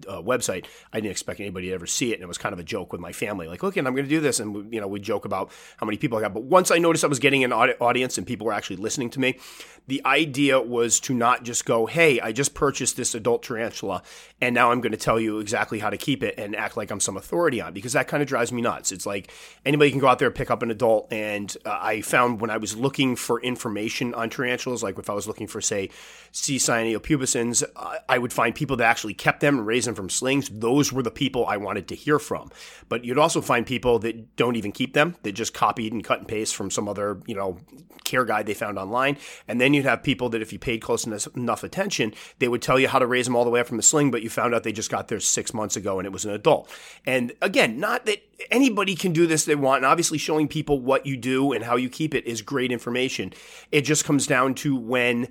uh, 0.08 0.22
website, 0.22 0.66
I 0.92 1.00
didn't 1.00 1.12
expect 1.12 1.40
anybody 1.40 1.68
to 1.68 1.74
ever 1.74 1.86
see 1.86 2.12
it, 2.12 2.14
and 2.14 2.22
it 2.22 2.28
was 2.28 2.38
kind 2.38 2.52
of 2.52 2.58
a 2.58 2.64
joke 2.64 2.92
with 2.92 3.00
my 3.00 3.12
family. 3.12 3.48
Like, 3.48 3.62
okay, 3.62 3.80
I'm 3.80 3.84
going 3.84 4.04
to 4.04 4.08
do 4.08 4.20
this, 4.20 4.40
and 4.40 4.72
you 4.72 4.80
know, 4.80 4.86
we 4.86 5.00
joke 5.00 5.24
about 5.24 5.50
how 5.76 5.86
many 5.86 5.98
people 5.98 6.18
I 6.18 6.22
got. 6.22 6.34
But 6.34 6.44
once 6.44 6.70
I 6.70 6.78
noticed 6.78 7.04
I 7.04 7.08
was 7.08 7.18
getting 7.18 7.44
an 7.44 7.52
audience 7.52 8.18
and 8.18 8.26
people 8.26 8.46
were 8.46 8.52
actually 8.52 8.76
listening 8.76 9.10
to 9.10 9.20
me, 9.20 9.38
the 9.86 10.04
idea 10.04 10.60
was 10.60 11.00
to 11.00 11.14
not 11.14 11.44
just 11.44 11.64
go, 11.64 11.86
"Hey, 11.86 12.20
I 12.20 12.32
just 12.32 12.54
purchased 12.54 12.96
this 12.96 13.14
adult 13.14 13.42
tarantula, 13.42 14.02
and 14.40 14.54
now 14.54 14.70
I'm 14.72 14.80
going 14.80 14.92
to 14.92 14.98
tell 14.98 15.20
you 15.20 15.38
exactly 15.38 15.78
how 15.78 15.90
to 15.90 15.96
keep 15.96 16.22
it," 16.22 16.34
and 16.38 16.56
act 16.56 16.76
like 16.76 16.90
I'm 16.90 17.00
some 17.00 17.16
authority 17.16 17.60
on, 17.60 17.72
because 17.72 17.92
that 17.92 18.08
kind 18.08 18.22
of 18.22 18.28
drives 18.28 18.52
me 18.52 18.62
nuts. 18.62 18.92
It's 18.92 19.06
like 19.06 19.32
anybody 19.64 19.90
can 19.90 20.00
go 20.00 20.08
out 20.08 20.18
there 20.18 20.28
and 20.28 20.34
pick 20.34 20.50
up 20.50 20.62
an 20.62 20.70
adult, 20.70 21.12
and 21.12 21.56
uh, 21.64 21.78
I 21.80 22.00
found 22.00 22.40
when 22.40 22.50
I 22.50 22.56
was 22.56 22.76
looking 22.76 23.16
for 23.16 23.40
information 23.40 24.14
on 24.14 24.30
tarantulas, 24.30 24.82
like 24.82 24.98
if 24.98 25.10
I 25.10 25.14
was 25.14 25.26
looking 25.26 25.46
for, 25.46 25.60
say, 25.60 25.90
C. 26.32 26.56
cyaneopubescens, 26.56 27.62
uh, 27.76 27.96
I 28.08 28.18
would 28.18 28.32
find 28.32 28.54
people 28.54 28.76
that 28.78 28.84
actually 28.84 29.14
kept 29.14 29.40
them 29.40 29.58
and 29.58 29.66
raised 29.76 29.96
from 29.96 30.10
slings. 30.10 30.48
Those 30.48 30.92
were 30.92 31.02
the 31.02 31.10
people 31.10 31.46
I 31.46 31.56
wanted 31.56 31.88
to 31.88 31.94
hear 31.94 32.18
from. 32.18 32.50
But 32.88 33.04
you'd 33.04 33.18
also 33.18 33.40
find 33.40 33.66
people 33.66 33.98
that 34.00 34.36
don't 34.36 34.56
even 34.56 34.72
keep 34.72 34.94
them; 34.94 35.16
that 35.22 35.32
just 35.32 35.54
copied 35.54 35.92
and 35.92 36.02
cut 36.02 36.18
and 36.18 36.28
paste 36.28 36.56
from 36.56 36.70
some 36.70 36.88
other, 36.88 37.20
you 37.26 37.34
know, 37.34 37.58
care 38.04 38.24
guide 38.24 38.46
they 38.46 38.54
found 38.54 38.78
online, 38.78 39.18
and 39.48 39.60
then 39.60 39.74
you'd 39.74 39.84
have 39.84 40.02
people 40.02 40.28
that 40.30 40.42
if 40.42 40.52
you 40.52 40.58
paid 40.58 40.80
close 40.80 41.06
enough 41.06 41.64
attention, 41.64 42.14
they 42.38 42.48
would 42.48 42.62
tell 42.62 42.78
you 42.78 42.88
how 42.88 42.98
to 42.98 43.06
raise 43.06 43.26
them 43.26 43.36
all 43.36 43.44
the 43.44 43.50
way 43.50 43.60
up 43.60 43.66
from 43.66 43.76
the 43.76 43.82
sling, 43.82 44.10
but 44.10 44.22
you 44.22 44.30
found 44.30 44.54
out 44.54 44.62
they 44.62 44.72
just 44.72 44.90
got 44.90 45.08
there 45.08 45.20
six 45.20 45.52
months 45.52 45.76
ago 45.76 45.98
and 45.98 46.06
it 46.06 46.12
was 46.12 46.24
an 46.24 46.30
adult. 46.30 46.70
And 47.04 47.32
again, 47.42 47.78
not 47.78 48.06
that 48.06 48.22
anybody 48.50 48.94
can 48.94 49.12
do 49.12 49.26
this 49.26 49.44
they 49.44 49.54
want, 49.54 49.78
and 49.78 49.86
obviously 49.86 50.18
showing 50.18 50.48
people 50.48 50.80
what 50.80 51.04
you 51.06 51.16
do 51.16 51.52
and 51.52 51.64
how 51.64 51.76
you 51.76 51.88
keep 51.88 52.14
it 52.14 52.24
is 52.26 52.42
great 52.42 52.72
information. 52.72 53.32
It 53.72 53.82
just 53.82 54.04
comes 54.04 54.26
down 54.26 54.54
to 54.56 54.76
when 54.76 55.28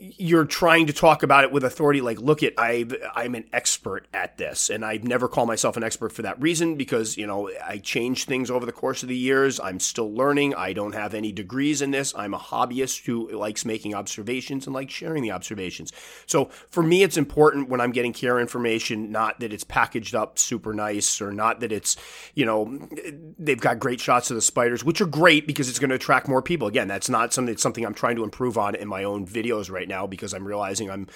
you're 0.00 0.46
trying 0.46 0.86
to 0.86 0.94
talk 0.94 1.22
about 1.22 1.44
it 1.44 1.52
with 1.52 1.62
authority 1.62 2.00
like 2.00 2.18
look 2.18 2.42
at 2.42 2.54
I 2.56 2.86
I'm 3.14 3.34
an 3.34 3.44
expert 3.52 4.06
at 4.14 4.38
this 4.38 4.70
and 4.70 4.82
I 4.82 4.98
never 5.02 5.28
call 5.28 5.44
myself 5.44 5.76
an 5.76 5.84
expert 5.84 6.10
for 6.10 6.22
that 6.22 6.40
reason 6.40 6.76
because 6.76 7.18
you 7.18 7.26
know 7.26 7.50
I 7.62 7.78
change 7.78 8.24
things 8.24 8.50
over 8.50 8.64
the 8.64 8.72
course 8.72 9.02
of 9.02 9.10
the 9.10 9.16
years. 9.16 9.60
I'm 9.60 9.78
still 9.78 10.10
learning. 10.10 10.54
I 10.54 10.72
don't 10.72 10.94
have 10.94 11.12
any 11.12 11.32
degrees 11.32 11.82
in 11.82 11.90
this. 11.90 12.14
I'm 12.16 12.32
a 12.32 12.38
hobbyist 12.38 13.04
who 13.04 13.30
likes 13.30 13.66
making 13.66 13.94
observations 13.94 14.66
and 14.66 14.72
likes 14.72 14.94
sharing 14.94 15.22
the 15.22 15.32
observations. 15.32 15.92
So 16.24 16.46
for 16.70 16.82
me 16.82 17.02
it's 17.02 17.18
important 17.18 17.68
when 17.68 17.82
I'm 17.82 17.92
getting 17.92 18.14
care 18.14 18.40
information 18.40 19.12
not 19.12 19.38
that 19.40 19.52
it's 19.52 19.64
packaged 19.64 20.14
up 20.14 20.38
super 20.38 20.72
nice 20.72 21.20
or 21.20 21.30
not 21.30 21.60
that 21.60 21.72
it's 21.72 21.96
you 22.34 22.46
know 22.46 22.88
they've 23.38 23.60
got 23.60 23.78
great 23.78 24.00
shots 24.00 24.30
of 24.30 24.34
the 24.34 24.40
spiders 24.40 24.82
which 24.82 25.02
are 25.02 25.06
great 25.06 25.46
because 25.46 25.68
it's 25.68 25.78
going 25.78 25.90
to 25.90 25.96
attract 25.96 26.26
more 26.26 26.40
people. 26.40 26.68
Again 26.68 26.88
that's 26.88 27.10
not 27.10 27.34
something 27.34 27.58
something 27.58 27.84
I'm 27.84 27.92
trying 27.92 28.16
to 28.16 28.24
improve 28.24 28.56
on 28.56 28.74
in 28.74 28.88
my 28.88 29.04
own 29.04 29.26
videos 29.26 29.70
right 29.70 29.89
now 29.90 30.06
because 30.06 30.32
I'm 30.32 30.46
realizing 30.46 30.90
I'm, 30.90 31.06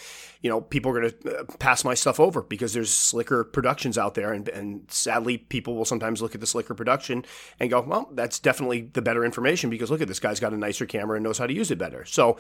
you 0.43 0.51
know, 0.51 0.61
people 0.61 0.93
are 0.93 1.01
going 1.01 1.11
to 1.11 1.39
uh, 1.39 1.45
pass 1.59 1.83
my 1.85 1.95
stuff 1.95 2.21
over 2.21 2.43
because 2.43 2.75
there's 2.75 2.91
slicker 2.91 3.45
productions 3.45 3.97
out 3.97 4.15
there. 4.15 4.35
And, 4.35 4.47
and 4.51 4.85
sadly, 4.91 5.39
people 5.39 5.75
will 5.75 5.87
sometimes 5.87 6.21
look 6.21 6.35
at 6.35 6.43
the 6.43 6.47
slicker 6.47 6.75
production 6.75 7.25
and 7.59 7.71
go, 7.71 7.81
well, 7.81 8.11
that's 8.13 8.39
definitely 8.39 8.91
the 8.93 9.01
better 9.01 9.25
information 9.25 9.71
because 9.71 9.91
look 9.91 10.03
at 10.03 10.09
this 10.09 10.21
guy's 10.21 10.41
got 10.41 10.53
a 10.53 10.59
nicer 10.59 10.85
camera 10.85 11.17
and 11.17 11.25
knows 11.25 11.39
how 11.39 11.47
to 11.47 11.55
use 11.55 11.71
it 11.71 11.79
better. 11.79 12.05
So 12.05 12.37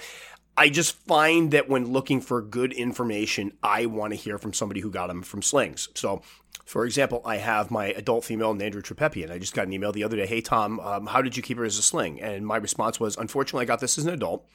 I 0.56 0.68
just 0.68 0.96
find 1.06 1.50
that 1.50 1.68
when 1.68 1.92
looking 1.92 2.20
for 2.20 2.40
good 2.40 2.72
information, 2.72 3.52
I 3.62 3.86
want 3.86 4.12
to 4.12 4.16
hear 4.16 4.38
from 4.38 4.52
somebody 4.52 4.80
who 4.80 4.90
got 4.90 5.08
them 5.08 5.22
from 5.22 5.42
slings. 5.42 5.88
So, 5.94 6.22
for 6.64 6.86
example, 6.86 7.20
I 7.24 7.36
have 7.36 7.70
my 7.70 7.86
adult 7.86 8.24
female 8.24 8.54
Nhandu 8.54 8.82
tripepii, 8.82 9.24
and 9.24 9.32
I 9.32 9.38
just 9.38 9.54
got 9.54 9.66
an 9.66 9.72
email 9.72 9.92
the 9.92 10.04
other 10.04 10.16
day. 10.16 10.26
Hey, 10.26 10.40
Tom, 10.40 10.80
um, 10.80 11.06
how 11.06 11.22
did 11.22 11.36
you 11.36 11.42
keep 11.42 11.58
her 11.58 11.64
as 11.64 11.76
a 11.76 11.82
sling? 11.82 12.20
And 12.20 12.46
my 12.46 12.56
response 12.56 13.00
was, 13.00 13.16
unfortunately, 13.16 13.62
I 13.62 13.66
got 13.66 13.80
this 13.80 13.98
as 13.98 14.06
an 14.06 14.14
adult. 14.14 14.48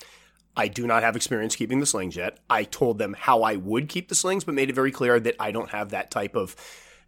I 0.60 0.68
do 0.68 0.86
not 0.86 1.04
have 1.04 1.16
experience 1.16 1.56
keeping 1.56 1.80
the 1.80 1.86
slings 1.86 2.18
yet. 2.18 2.38
I 2.50 2.66
told 2.66 2.98
them 2.98 3.16
how 3.18 3.44
I 3.44 3.56
would 3.56 3.88
keep 3.88 4.10
the 4.10 4.16
slings, 4.16 4.44
but 4.44 4.54
made 4.54 4.70
it 4.70 4.75
very 4.75 4.92
clear 4.92 5.18
that 5.18 5.38
I 5.39 5.51
don't 5.51 5.70
have 5.70 5.92
that 5.92 6.12
type 6.12 6.36
of 6.36 6.54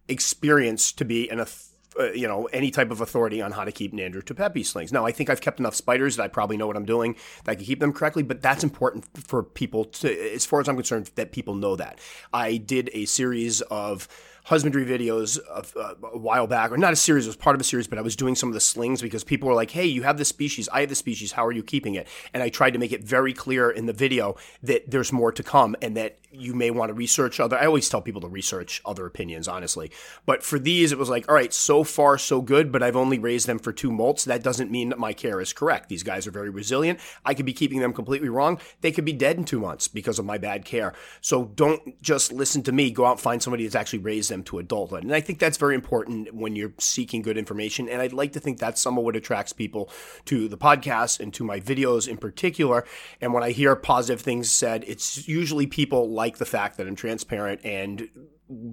experience 0.07 0.93
to 0.93 1.03
be 1.03 1.29
an 1.29 1.41
uh, 1.41 2.11
you 2.13 2.25
know 2.29 2.45
any 2.53 2.71
type 2.71 2.91
of 2.91 3.01
authority 3.01 3.41
on 3.41 3.51
how 3.51 3.65
to 3.65 3.71
keep 3.73 3.91
Nhandu 3.91 4.23
tripepii 4.23 4.65
slings. 4.65 4.93
Now, 4.93 5.05
I 5.05 5.11
think 5.11 5.29
I've 5.29 5.41
kept 5.41 5.59
enough 5.59 5.75
spiders 5.75 6.15
that 6.15 6.23
I 6.23 6.27
probably 6.29 6.55
know 6.55 6.65
what 6.65 6.77
I'm 6.77 6.85
doing 6.85 7.17
that 7.43 7.51
I 7.51 7.55
can 7.55 7.65
keep 7.65 7.81
them 7.81 7.91
correctly. 7.91 8.23
But 8.23 8.41
that's 8.41 8.63
important 8.63 9.05
for 9.17 9.43
people 9.43 9.83
to, 9.83 10.33
as 10.33 10.45
far 10.45 10.61
as 10.61 10.69
I'm 10.69 10.77
concerned, 10.77 11.11
that 11.15 11.33
people 11.33 11.55
know 11.55 11.75
that. 11.75 11.99
I 12.33 12.55
did 12.55 12.89
a 12.93 13.03
series 13.03 13.59
of 13.63 14.07
husbandry 14.43 14.85
videos 14.85 15.39
uh, 15.49 15.95
a 16.13 16.17
while 16.17 16.47
back, 16.47 16.71
or 16.71 16.77
not 16.77 16.93
a 16.93 16.95
series, 16.95 17.25
it 17.25 17.29
was 17.29 17.35
part 17.35 17.55
of 17.55 17.61
a 17.61 17.63
series, 17.63 17.87
but 17.87 17.97
I 17.97 18.01
was 18.01 18.15
doing 18.15 18.35
some 18.35 18.49
of 18.49 18.53
the 18.53 18.59
slings 18.59 19.01
because 19.01 19.23
people 19.23 19.47
were 19.47 19.55
like, 19.55 19.71
hey, 19.71 19.85
you 19.85 20.03
have 20.03 20.17
this 20.17 20.29
species, 20.29 20.67
I 20.71 20.81
have 20.81 20.89
this 20.89 20.99
species, 20.99 21.33
how 21.33 21.45
are 21.45 21.51
you 21.51 21.63
keeping 21.63 21.95
it? 21.95 22.07
And 22.33 22.41
I 22.41 22.49
tried 22.49 22.71
to 22.71 22.79
make 22.79 22.91
it 22.91 23.03
very 23.03 23.33
clear 23.33 23.69
in 23.69 23.85
the 23.85 23.93
video 23.93 24.35
that 24.63 24.89
there's 24.89 25.11
more 25.11 25.31
to 25.31 25.43
come 25.43 25.75
and 25.81 25.95
that 25.97 26.17
you 26.31 26.53
may 26.53 26.71
want 26.71 26.89
to 26.89 26.93
research 26.93 27.39
other. 27.39 27.57
I 27.57 27.65
always 27.65 27.89
tell 27.89 28.01
people 28.01 28.21
to 28.21 28.27
research 28.27 28.81
other 28.85 29.05
opinions, 29.05 29.47
honestly. 29.47 29.91
But 30.25 30.43
for 30.43 30.57
these, 30.57 30.91
it 30.91 30.97
was 30.97 31.09
like, 31.09 31.27
all 31.27 31.35
right, 31.35 31.53
so 31.53 31.83
far 31.83 32.17
so 32.17 32.41
good, 32.41 32.71
but 32.71 32.81
I've 32.81 32.95
only 32.95 33.19
raised 33.19 33.47
them 33.47 33.59
for 33.59 33.73
two 33.73 33.91
molts. 33.91 34.23
That 34.23 34.41
doesn't 34.41 34.71
mean 34.71 34.89
that 34.89 34.99
my 34.99 35.11
care 35.11 35.41
is 35.41 35.51
correct. 35.51 35.89
These 35.89 36.03
guys 36.03 36.25
are 36.25 36.31
very 36.31 36.49
resilient. 36.49 36.99
I 37.25 37.33
could 37.33 37.45
be 37.45 37.53
keeping 37.53 37.79
them 37.79 37.91
completely 37.91 38.29
wrong. 38.29 38.59
They 38.79 38.93
could 38.93 39.05
be 39.05 39.13
dead 39.13 39.37
in 39.37 39.43
two 39.43 39.59
months 39.59 39.87
because 39.89 40.19
of 40.19 40.25
my 40.25 40.37
bad 40.37 40.63
care. 40.63 40.93
So 41.19 41.45
don't 41.45 42.01
just 42.01 42.31
listen 42.31 42.63
to 42.63 42.71
me. 42.71 42.91
Go 42.91 43.05
out 43.05 43.13
and 43.13 43.19
find 43.19 43.43
somebody 43.43 43.63
that's 43.65 43.75
actually 43.75 43.99
raised 43.99 44.30
them 44.31 44.43
to 44.45 44.57
adulthood. 44.57 45.03
And 45.03 45.13
I 45.13 45.21
think 45.21 45.37
that's 45.37 45.57
very 45.57 45.75
important 45.75 46.33
when 46.33 46.55
you're 46.55 46.73
seeking 46.79 47.21
good 47.21 47.37
information. 47.37 47.87
And 47.87 48.01
I'd 48.01 48.13
like 48.13 48.31
to 48.33 48.39
think 48.39 48.57
that's 48.57 48.81
some 48.81 48.97
of 48.97 49.03
what 49.03 49.15
attracts 49.15 49.53
people 49.53 49.89
to 50.25 50.47
the 50.47 50.57
podcast 50.57 51.19
and 51.19 51.33
to 51.35 51.43
my 51.43 51.59
videos 51.59 52.07
in 52.07 52.17
particular. 52.17 52.85
And 53.19 53.33
when 53.33 53.43
I 53.43 53.51
hear 53.51 53.75
positive 53.75 54.21
things 54.21 54.49
said, 54.49 54.83
it's 54.87 55.27
usually 55.27 55.67
people 55.67 56.09
like 56.09 56.37
the 56.37 56.45
fact 56.45 56.77
that 56.77 56.87
I'm 56.87 56.95
transparent 56.95 57.61
and 57.63 58.09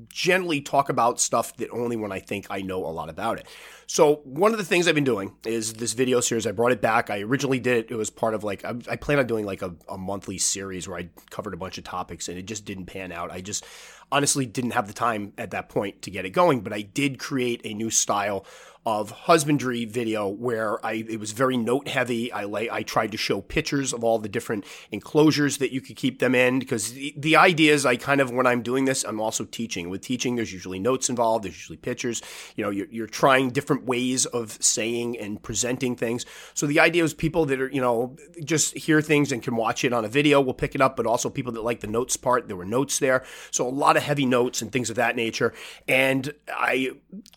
generally 0.09 0.61
talk 0.61 0.88
about 0.88 1.21
stuff 1.21 1.57
that 1.57 1.71
only 1.71 1.97
when 1.97 2.12
I 2.12 2.18
think 2.18 2.47
I 2.51 2.62
know 2.62 2.85
a 2.85 2.90
lot 2.90 3.09
about 3.09 3.38
it. 3.38 3.47
So 3.87 4.16
one 4.25 4.53
of 4.53 4.59
the 4.59 4.64
things 4.64 4.88
I've 4.88 4.94
been 4.94 5.05
doing 5.05 5.35
is 5.47 5.75
this 5.75 5.92
video 5.92 6.21
series. 6.21 6.47
I 6.47 6.53
brought 6.53 6.73
it 6.73 6.83
back. 6.83 7.11
I 7.11 7.21
originally 7.21 7.61
did 7.61 7.77
it. 7.79 7.90
It 7.90 7.94
was 7.94 8.11
part 8.11 8.35
of 8.35 8.44
like 8.44 8.64
I, 8.64 8.75
I 8.90 8.97
plan 8.97 9.18
on 9.18 9.27
doing 9.27 9.47
like 9.47 9.62
a, 9.62 9.75
a 9.88 9.97
monthly 9.97 10.38
series 10.38 10.88
where 10.88 10.99
I 10.99 11.09
covered 11.31 11.55
a 11.55 11.57
bunch 11.57 11.79
of 11.79 11.85
topics, 11.85 12.29
and 12.29 12.38
it 12.38 12.47
just 12.47 12.64
didn't 12.64 12.87
pan 12.87 13.12
out. 13.12 13.31
I 13.31 13.40
just 13.40 13.64
honestly 14.11 14.47
didn't 14.47 14.73
have 14.73 14.87
the 14.87 14.94
time 14.94 15.33
at 15.38 15.51
that 15.51 15.68
point 15.68 16.03
to 16.03 16.11
get 16.11 16.25
it 16.25 16.31
going. 16.31 16.61
But 16.61 16.73
I 16.73 16.83
did 16.83 17.18
create 17.18 17.61
a 17.64 17.75
new 17.75 17.90
style 17.90 18.44
of 18.88 19.11
husbandry 19.11 19.85
video 19.85 20.27
where 20.27 20.85
I 20.85 21.05
it 21.07 21.20
was 21.20 21.33
very 21.33 21.59
note 21.59 21.88
heavy. 21.88 22.33
I 22.33 22.44
lay 22.44 22.70
I 22.70 22.83
tried 22.83 23.12
to 23.12 23.18
show 23.18 23.42
pictures 23.42 23.92
of 23.92 24.03
all 24.03 24.18
the 24.18 24.31
different 24.31 24.64
enclosures 24.90 25.59
that 25.59 25.72
you 25.72 25.83
could 25.83 25.96
keep 25.96 26.20
them 26.20 26.35
in 26.35 26.59
because 26.59 26.94
the, 26.94 27.12
the 27.14 27.37
idea 27.37 27.74
is 27.74 27.85
I 27.85 27.96
kind 27.96 28.22
of 28.22 28.31
when 28.31 28.46
I'm 28.46 28.62
doing 28.62 28.87
this 28.87 29.05
I'm 29.05 29.20
also 29.20 29.44
teaching. 29.44 29.90
With 29.90 30.01
teaching, 30.01 30.37
there's 30.37 30.55
usually 30.55 30.79
notes 30.79 31.11
involved. 31.11 31.44
There's 31.44 31.57
usually 31.57 31.77
pictures. 31.77 32.22
You 32.57 32.64
know, 32.64 32.70
you're, 32.70 32.87
you're 32.90 33.07
trying 33.07 33.51
different 33.51 33.85
ways 33.85 34.24
of 34.24 34.57
saying 34.59 35.18
and 35.18 35.42
presenting 35.42 35.94
things. 35.94 36.24
So 36.55 36.66
the 36.66 36.81
idea 36.81 37.05
is 37.05 37.12
people 37.12 37.44
that 37.44 37.61
are 37.61 37.70
you 37.70 37.83
know 37.83 38.16
just 38.42 38.74
hear 38.74 39.03
things 39.03 39.33
and 39.33 39.42
can 39.42 39.55
watch 39.55 39.85
it 39.85 39.92
on 39.92 40.07
a 40.07 40.09
video 40.09 40.40
will 40.40 40.55
pick 40.55 40.74
it 40.74 40.81
up, 40.81 40.96
but 40.96 41.05
also 41.05 41.29
people 41.29 41.53
that 41.53 41.62
like 41.62 41.81
the 41.81 41.87
notes 41.87 42.16
part. 42.16 42.48
There 42.48 42.57
were 42.57 42.64
notes 42.64 42.98
there, 43.01 43.22
so 43.51 43.68
a 43.68 43.77
lot 43.85 43.98
of 43.98 44.03
heavy 44.03 44.24
notes 44.24 44.62
and 44.62 44.72
things 44.72 44.88
of 44.88 44.96
that 44.96 45.14
nature. 45.14 45.53
And 45.87 46.33
I 46.48 46.92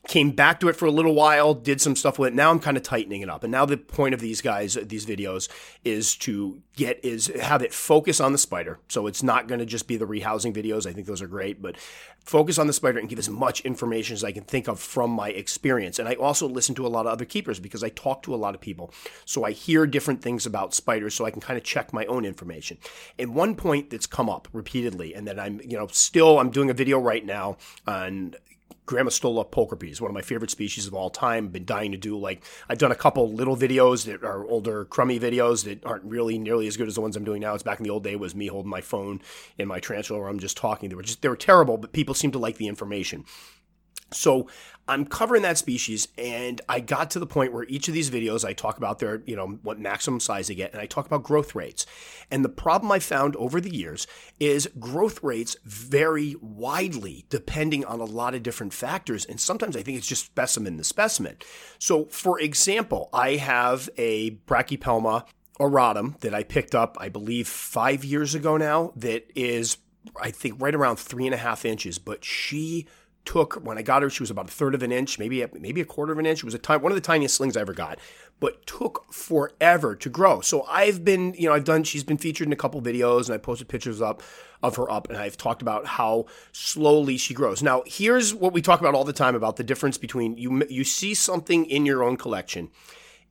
came 0.08 0.32
back 0.32 0.62
to 0.62 0.70
it 0.70 0.78
for 0.78 0.86
a 0.86 0.92
little 0.92 1.14
while 1.14 1.40
did 1.63 1.82
some 1.82 1.95
stuff 1.95 2.19
with 2.19 2.30
it. 2.30 2.36
Now 2.36 2.51
I'm 2.51 2.60
kind 2.60 2.77
of 2.77 2.84
tightening 2.84 3.21
it 3.21 3.30
up. 3.30 3.43
And 3.43 3.51
now 3.51 3.65
the 3.65 3.77
point 3.77 4.13
of 4.13 4.19
these 4.19 4.41
guys, 4.41 4.75
these 4.75 5.06
videos, 5.06 5.49
is 5.84 6.15
to 6.17 6.62
get 6.75 7.04
is 7.04 7.27
have 7.27 7.62
it 7.62 7.73
focus 7.73 8.19
on 8.19 8.32
the 8.32 8.38
spider. 8.38 8.80
So 8.88 9.08
it's 9.08 9.23
not 9.23 9.47
going 9.47 9.60
to 9.60 9.65
just 9.65 9.88
be 9.88 9.97
the 9.97 10.06
rehousing 10.06 10.54
videos. 10.54 10.88
I 10.88 10.93
think 10.93 11.08
those 11.08 11.21
are 11.21 11.27
great, 11.27 11.62
but 11.62 11.77
focus 12.23 12.58
on 12.58 12.67
the 12.67 12.73
spider 12.73 12.99
and 12.99 13.10
give 13.10 13.19
as 13.19 13.30
much 13.30 13.62
information 13.62 14.13
as 14.13 14.23
I 14.23 14.32
can 14.32 14.43
think 14.43 14.67
of 14.67 14.80
from 14.80 15.12
my 15.12 15.30
experience. 15.30 15.99
And 15.99 16.08
I 16.08 16.13
also 16.15 16.47
listen 16.47 16.75
to 16.75 16.86
a 16.86 16.89
lot 16.89 17.06
of 17.06 17.12
other 17.12 17.25
keepers 17.25 17.60
because 17.60 17.84
I 17.84 17.89
talk 17.89 18.23
to 18.23 18.36
a 18.36 18.38
lot 18.38 18.56
of 18.56 18.62
people. 18.62 18.93
So 19.25 19.43
I 19.43 19.51
hear 19.51 19.86
different 19.86 20.21
things 20.21 20.45
about 20.45 20.73
spiders 20.73 21.13
so 21.15 21.25
I 21.25 21.32
can 21.32 21.41
kind 21.41 21.58
of 21.58 21.63
check 21.63 21.93
my 21.93 22.06
own 22.06 22.25
information. 22.25 22.77
And 23.17 23.36
one 23.36 23.56
point 23.56 23.89
that's 23.89 24.08
come 24.08 24.30
up 24.30 24.47
repeatedly 24.54 25.13
and 25.13 25.27
that 25.27 25.39
I'm, 25.39 25.62
you 25.62 25.77
know, 25.77 25.88
still 25.88 26.39
I'm 26.39 26.51
doing 26.51 26.69
a 26.69 26.73
video 26.73 26.99
right 26.99 27.25
now 27.25 27.58
on 27.88 28.36
Grammostola 28.91 29.49
pulchripes, 29.49 30.01
one 30.01 30.12
of 30.12 30.13
my 30.13 30.21
favorite 30.21 30.51
species 30.51 30.86
of 30.86 30.93
all 30.93 31.10
time. 31.10 31.47
Been 31.47 31.63
dying 31.63 31.91
to 31.93 31.97
do 31.97 32.17
like 32.17 32.43
I've 32.67 32.77
done 32.77 32.91
a 32.91 32.95
couple 32.95 33.32
little 33.32 33.56
videos 33.56 34.06
that 34.06 34.21
are 34.23 34.45
older 34.45 34.84
crummy 34.86 35.17
videos 35.17 35.63
that 35.63 35.86
aren't 35.86 36.04
really 36.04 36.38
nearly 36.38 36.67
as 36.67 36.75
good 36.75 36.89
as 36.89 36.95
the 36.95 37.01
ones 37.01 37.15
I'm 37.15 37.23
doing 37.23 37.41
now. 37.41 37.54
It's 37.54 37.63
back 37.63 37.80
in 37.80 37.84
the 37.84 37.89
old 37.89 38.04
day 38.04 38.17
was 38.17 38.36
me 38.36 38.47
holding 38.47 38.69
my 38.69 38.82
phone 38.82 39.21
in 39.58 39.69
my 39.69 39.80
tarantula 39.80 40.19
where 40.19 40.30
I'm 40.30 40.39
just 40.39 40.58
talking. 40.58 40.89
They 40.89 40.95
were 40.95 41.04
just 41.04 41.21
they 41.21 41.30
were 41.30 41.38
terrible, 41.38 41.77
but 41.77 41.93
people 41.93 42.13
seem 42.13 42.32
to 42.32 42.39
like 42.39 42.58
the 42.58 42.67
information. 42.67 43.23
So 44.13 44.47
I'm 44.88 45.06
covering 45.06 45.43
that 45.43 45.58
species, 45.58 46.10
and 46.17 46.60
I 46.67 46.82
got 46.82 47.12
to 47.12 47.19
the 47.19 47.26
point 47.26 47.54
where 47.54 47.63
each 47.65 47.88
of 47.88 47.93
these 47.93 48.10
videos 48.10 48.43
I 48.43 48.52
talk 48.52 48.78
about 48.78 49.00
their, 49.00 49.21
you 49.26 49.36
know, 49.36 49.60
what 49.63 49.80
maximum 49.80 50.19
size 50.19 50.47
they 50.47 50.56
get, 50.56 50.74
and 50.74 50.82
I 50.82 50.86
talk 50.86 51.06
about 51.06 51.24
growth 51.24 51.56
rates. 51.56 51.86
And 52.30 52.43
the 52.43 52.50
problem 52.50 52.91
I 52.91 53.00
found 53.00 53.36
over 53.38 53.62
the 53.62 53.74
years 53.74 54.08
is 54.39 54.69
growth 54.80 55.24
rates 55.24 55.56
vary 55.63 56.36
widely 56.41 57.26
depending 57.30 57.86
on 57.86 58.02
a 58.02 58.06
lot 58.06 58.36
of 58.36 58.43
different 58.43 58.74
factors, 58.74 59.24
and 59.24 59.39
sometimes 59.39 59.78
I 59.78 59.82
think 59.82 59.97
it's 59.97 60.08
just 60.08 60.26
specimen 60.26 60.78
to 60.78 60.84
specimen. 60.84 61.38
So, 61.80 62.06
for 62.06 62.39
example, 62.39 63.10
I 63.13 63.36
have 63.36 63.89
a 63.97 64.32
Brachypelma 64.32 65.26
auratum 65.60 66.19
that 66.19 66.34
I 66.34 66.43
picked 66.43 66.76
up, 66.76 66.97
I 67.00 67.08
believe, 67.08 67.47
five 67.47 68.04
years 68.04 68.36
ago 68.36 68.58
now. 68.58 68.91
That 68.95 69.32
is, 69.36 69.78
I 70.19 70.32
think, 70.32 70.56
right 70.60 70.76
around 70.76 70.97
three 70.97 71.28
and 71.28 71.36
a 71.36 71.38
half 71.38 71.63
inches, 71.63 71.97
but 72.00 72.26
she 72.26 72.88
took 73.26 73.56
when 73.56 73.78
I 73.78 73.82
got 73.82 74.02
her, 74.02 74.10
she 74.10 74.24
was 74.24 74.32
about 74.32 74.48
a 74.48 74.52
third 74.52 74.76
of 74.76 74.84
an 74.84 74.92
inch, 74.92 75.20
maybe 75.20 75.42
a, 75.42 75.50
maybe 75.54 75.82
a 75.82 75.86
quarter 75.86 76.12
of 76.12 76.20
an 76.20 76.26
inch. 76.26 76.40
It 76.40 76.46
was 76.46 76.54
a 76.54 76.60
time, 76.60 76.82
one 76.82 76.92
of 76.92 76.96
the 76.96 77.02
tiniest 77.02 77.36
slings 77.36 77.56
I 77.56 77.62
ever 77.62 77.74
got, 77.74 78.00
but 78.40 78.66
took 78.66 79.12
forever 79.14 79.96
to 79.96 80.10
grow. 80.10 80.42
So 80.42 80.64
I've 80.64 81.04
been, 81.04 81.34
you 81.38 81.48
know, 81.48 81.54
I've 81.54 81.64
done. 81.64 81.84
She's 81.84 82.04
been 82.04 82.18
featured 82.18 82.48
in 82.48 82.54
a 82.54 82.58
couple 82.58 82.82
videos, 82.82 83.26
and 83.26 83.36
I 83.36 83.38
posted 83.38 83.68
pictures 83.68 84.02
up 84.02 84.24
of 84.64 84.76
her 84.76 84.92
up, 84.92 85.10
and 85.10 85.18
I've 85.18 85.38
talked 85.38 85.62
about 85.62 85.86
how 85.86 86.26
slowly 86.52 87.18
she 87.18 87.34
grows. 87.34 87.64
Now, 87.64 87.84
here's 87.86 88.34
what 88.34 88.54
we 88.54 88.62
talk 88.62 88.80
about 88.80 88.96
all 88.96 89.04
the 89.04 89.14
time 89.14 89.36
about 89.36 89.56
the 89.56 89.64
difference 89.64 89.98
between 89.98 90.38
you 90.38 90.66
you 90.70 90.84
see 90.84 91.14
something 91.14 91.66
in 91.66 91.86
your 91.86 92.04
own 92.04 92.18
collection 92.18 92.70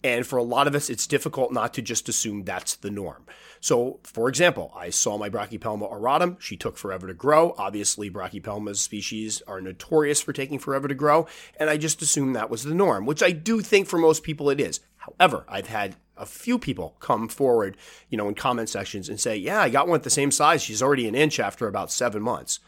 and 0.03 0.27
for 0.27 0.39
a 0.39 0.43
lot 0.43 0.67
of 0.67 0.75
us, 0.75 0.89
it's 0.89 1.07
difficult 1.07 1.53
not 1.53 1.75
to 1.75 1.83
just 1.83 2.09
assume 2.09 2.45
that's 2.45 2.77
the 2.77 2.91
norm. 2.91 3.27
So, 3.61 4.01
for 4.03 4.29
example, 4.29 4.73
I 4.75 4.89
saw 4.89 5.19
my 5.19 5.29
Brachypelma 5.29 5.93
auratum. 5.93 6.41
She 6.41 6.57
took 6.57 6.79
forever 6.79 7.07
to 7.07 7.15
grow. 7.15 7.55
Obviously, 7.59 8.11
Brachypelma 8.11 8.75
species 8.75 9.43
are 9.47 9.61
notorious 9.61 10.23
for 10.23 10.33
taking 10.33 10.59
forever 10.59 10.89
to 10.89 10.95
grow. 10.95 11.27
And 11.59 11.69
I 11.69 11.77
just 11.77 12.01
assumed 12.01 12.35
that 12.35 12.51
was 12.51 12.65
the 12.65 12.75
norm, 12.75 13.05
which 13.05 13.23
I 13.23 13.33
do 13.33 13.61
think 13.61 13.87
for 13.87 13.99
most 13.99 14.23
people 14.23 14.49
it 14.49 14.61
is. 14.61 14.81
However, 14.97 15.45
I've 15.47 15.69
had 15.69 15.97
a 16.17 16.27
few 16.27 16.59
people 16.59 16.97
come 17.01 17.29
forward, 17.29 17.77
you 18.09 18.17
know, 18.17 18.29
in 18.29 18.35
comment 18.35 18.69
sections 18.69 19.09
and 19.09 19.21
say, 19.21 19.37
yeah, 19.37 19.61
I 19.61 19.69
got 19.69 19.89
one 19.89 19.97
at 19.97 20.03
the 20.05 20.11
same 20.11 20.31
size. 20.31 20.63
She's 20.63 20.83
already 20.83 21.07
an 21.07 21.15
inch 21.15 21.39
after 21.39 21.69
about 21.69 21.93
seven 21.93 22.23
months. 22.23 22.61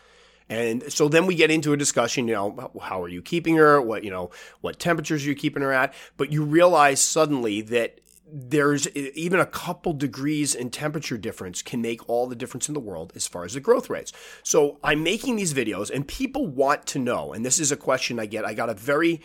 And 0.49 0.93
so 0.93 1.09
then 1.09 1.27
we 1.27 1.35
get 1.35 1.51
into 1.51 1.73
a 1.73 1.77
discussion, 1.77 2.29
you 2.29 2.35
know, 2.35 2.71
how 2.83 3.03
are 3.03 3.09
you 3.09 3.23
keeping 3.23 3.57
her? 3.57 3.81
What, 3.81 4.05
you 4.05 4.11
know, 4.11 4.31
what 4.61 4.79
temperatures 4.79 5.25
are 5.25 5.29
you 5.29 5.35
keeping 5.35 5.63
her 5.63 5.73
at? 5.73 5.95
But 6.19 6.33
you 6.33 6.43
realize 6.43 7.01
suddenly 7.01 7.63
that 7.63 8.01
there's 8.33 8.89
even 8.89 9.39
a 9.39 9.47
couple 9.47 9.93
degrees 9.93 10.55
in 10.55 10.71
temperature 10.71 11.19
difference 11.19 11.61
can 11.61 11.83
make 11.83 12.09
all 12.09 12.27
the 12.27 12.35
difference 12.35 12.67
in 12.67 12.75
the 12.75 12.81
world 12.81 13.13
as 13.15 13.27
far 13.27 13.45
as 13.45 13.53
the 13.53 13.61
growth 13.61 13.91
rates. 13.91 14.13
So 14.43 14.79
I'm 14.83 15.03
making 15.03 15.37
these 15.37 15.53
videos 15.53 15.91
and 15.91 16.09
people 16.09 16.47
want 16.47 16.87
to 16.87 16.99
know, 16.99 17.35
and 17.35 17.45
this 17.45 17.61
is 17.61 17.71
a 17.71 17.77
question 17.77 18.19
I 18.19 18.27
get. 18.27 18.47
I 18.47 18.55
got 18.55 18.71
a 18.71 18.75
very 18.75 19.21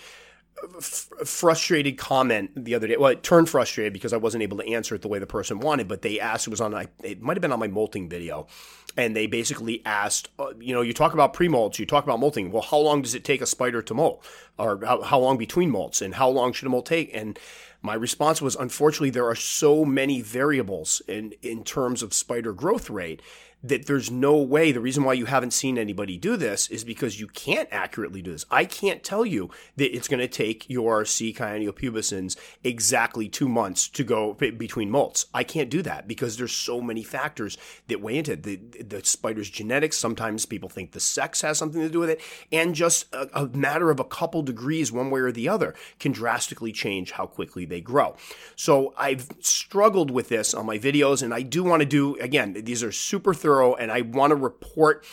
f- 0.78 1.10
frustrated 1.24 1.98
comment 1.98 2.52
the 2.66 2.76
other 2.76 2.88
day. 2.88 2.98
Well, 2.98 3.12
it 3.12 3.24
turned 3.24 3.50
frustrated 3.50 3.94
because 3.94 4.12
I 4.12 4.18
wasn't 4.18 4.44
able 4.44 4.58
to 4.58 4.68
answer 4.68 4.94
it 4.96 5.02
the 5.02 5.08
way 5.08 5.20
the 5.20 5.28
person 5.28 5.60
wanted, 5.60 5.88
but 5.88 6.02
they 6.02 6.20
asked, 6.20 6.48
it 6.48 6.50
was 6.50 6.62
on, 6.62 6.74
it 7.02 7.22
might 7.22 7.38
have 7.38 7.42
been 7.42 7.54
on 7.54 7.60
my 7.60 7.68
molting 7.68 8.10
video. 8.10 8.48
And 8.98 9.16
they 9.16 9.28
basically 9.28 9.84
asked, 9.86 10.30
uh, 10.40 10.54
you 10.60 10.74
know, 10.74 10.82
you 10.82 10.94
talk 10.94 11.14
about 11.14 11.34
pre 11.34 11.48
molts, 11.48 11.80
you 11.80 11.86
talk 11.86 12.04
about 12.04 12.20
molting. 12.20 12.52
Well, 12.52 12.64
how 12.64 12.80
long 12.80 13.04
does 13.04 13.14
it 13.16 13.24
take 13.24 13.42
a 13.42 13.46
spider 13.46 13.82
to 13.84 13.94
molt? 13.94 14.26
Or 14.58 14.84
how, 14.84 15.02
how 15.04 15.20
long 15.20 15.38
between 15.38 15.72
molts? 15.72 16.02
And 16.02 16.16
how 16.16 16.30
long 16.30 16.52
should 16.52 16.66
a 16.66 16.70
molt 16.70 16.88
take? 16.88 17.16
And 17.16 17.40
my 17.82 17.94
response 17.94 18.42
was, 18.42 18.56
unfortunately, 18.56 19.10
there 19.10 19.28
are 19.28 19.36
so 19.36 19.86
many 19.86 20.22
variables 20.22 21.02
in, 21.08 21.34
in 21.42 21.64
terms 21.64 22.02
of 22.02 22.14
spider 22.14 22.54
growth 22.54 22.90
rate 22.90 23.22
that 23.64 23.86
there's 23.88 24.12
no 24.12 24.38
way. 24.38 24.72
The 24.72 24.80
reason 24.80 25.04
why 25.04 25.14
you 25.14 25.26
haven't 25.26 25.52
seen 25.52 25.78
anybody 25.78 26.18
do 26.18 26.38
this 26.38 26.70
is 26.70 26.84
because 26.84 27.20
you 27.20 27.28
can't 27.28 27.68
accurately 27.72 28.22
do 28.22 28.32
this. 28.32 28.46
I 28.52 28.66
can't 28.66 29.04
tell 29.04 29.26
you 29.26 29.50
that 29.78 29.96
it's 29.96 30.08
going 30.08 30.20
to 30.20 30.28
take 30.28 30.70
your 30.70 31.06
C. 31.06 31.34
pubescens 31.34 32.38
exactly 32.64 33.28
two 33.28 33.50
months 33.50 33.90
to 33.90 34.04
go 34.04 34.34
between 34.34 34.90
molts. 34.90 35.26
I 35.34 35.44
can't 35.44 35.70
do 35.70 35.82
that 35.82 36.08
because 36.08 36.38
there's 36.38 36.52
so 36.54 36.82
many 36.82 37.04
factors 37.04 37.58
that 37.88 38.02
weigh 38.02 38.18
into 38.20 38.34
it. 38.34 38.44
The, 38.44 38.58
the 38.84 39.04
spider's 39.04 39.50
genetics. 39.50 39.98
Sometimes 39.98 40.46
people 40.46 40.70
think 40.70 40.92
the 40.92 41.00
sex 41.00 41.42
has 41.42 41.58
something 41.58 41.82
to 41.82 41.90
do 41.90 42.00
with 42.00 42.10
it, 42.10 42.22
and 42.52 42.76
just 42.76 43.14
a, 43.14 43.28
a 43.34 43.48
matter 43.48 43.90
of 43.90 44.00
a 44.00 44.06
couple 44.06 44.44
degrees, 44.44 44.92
one 44.92 45.10
way 45.10 45.20
or 45.20 45.32
the 45.32 45.50
other, 45.50 45.74
can 46.00 46.12
drastically 46.12 46.72
change 46.72 47.12
how 47.12 47.26
quickly 47.26 47.66
they 47.66 47.82
grow. 47.82 48.16
So 48.56 48.94
I've 48.98 49.28
struggled 49.40 50.12
with 50.12 50.30
this 50.30 50.54
on 50.54 50.66
my 50.66 50.78
videos, 50.78 51.24
and 51.24 51.34
I 51.34 51.42
do 51.42 51.64
want 51.64 51.82
to 51.82 51.88
do 51.88 52.16
again. 52.18 52.54
These 52.54 52.84
are 52.84 52.92
super 52.92 53.34
thorough 53.48 53.76
and 53.76 53.92
I 53.92 54.02
want 54.02 54.32
to 54.32 54.36
report 54.36 55.06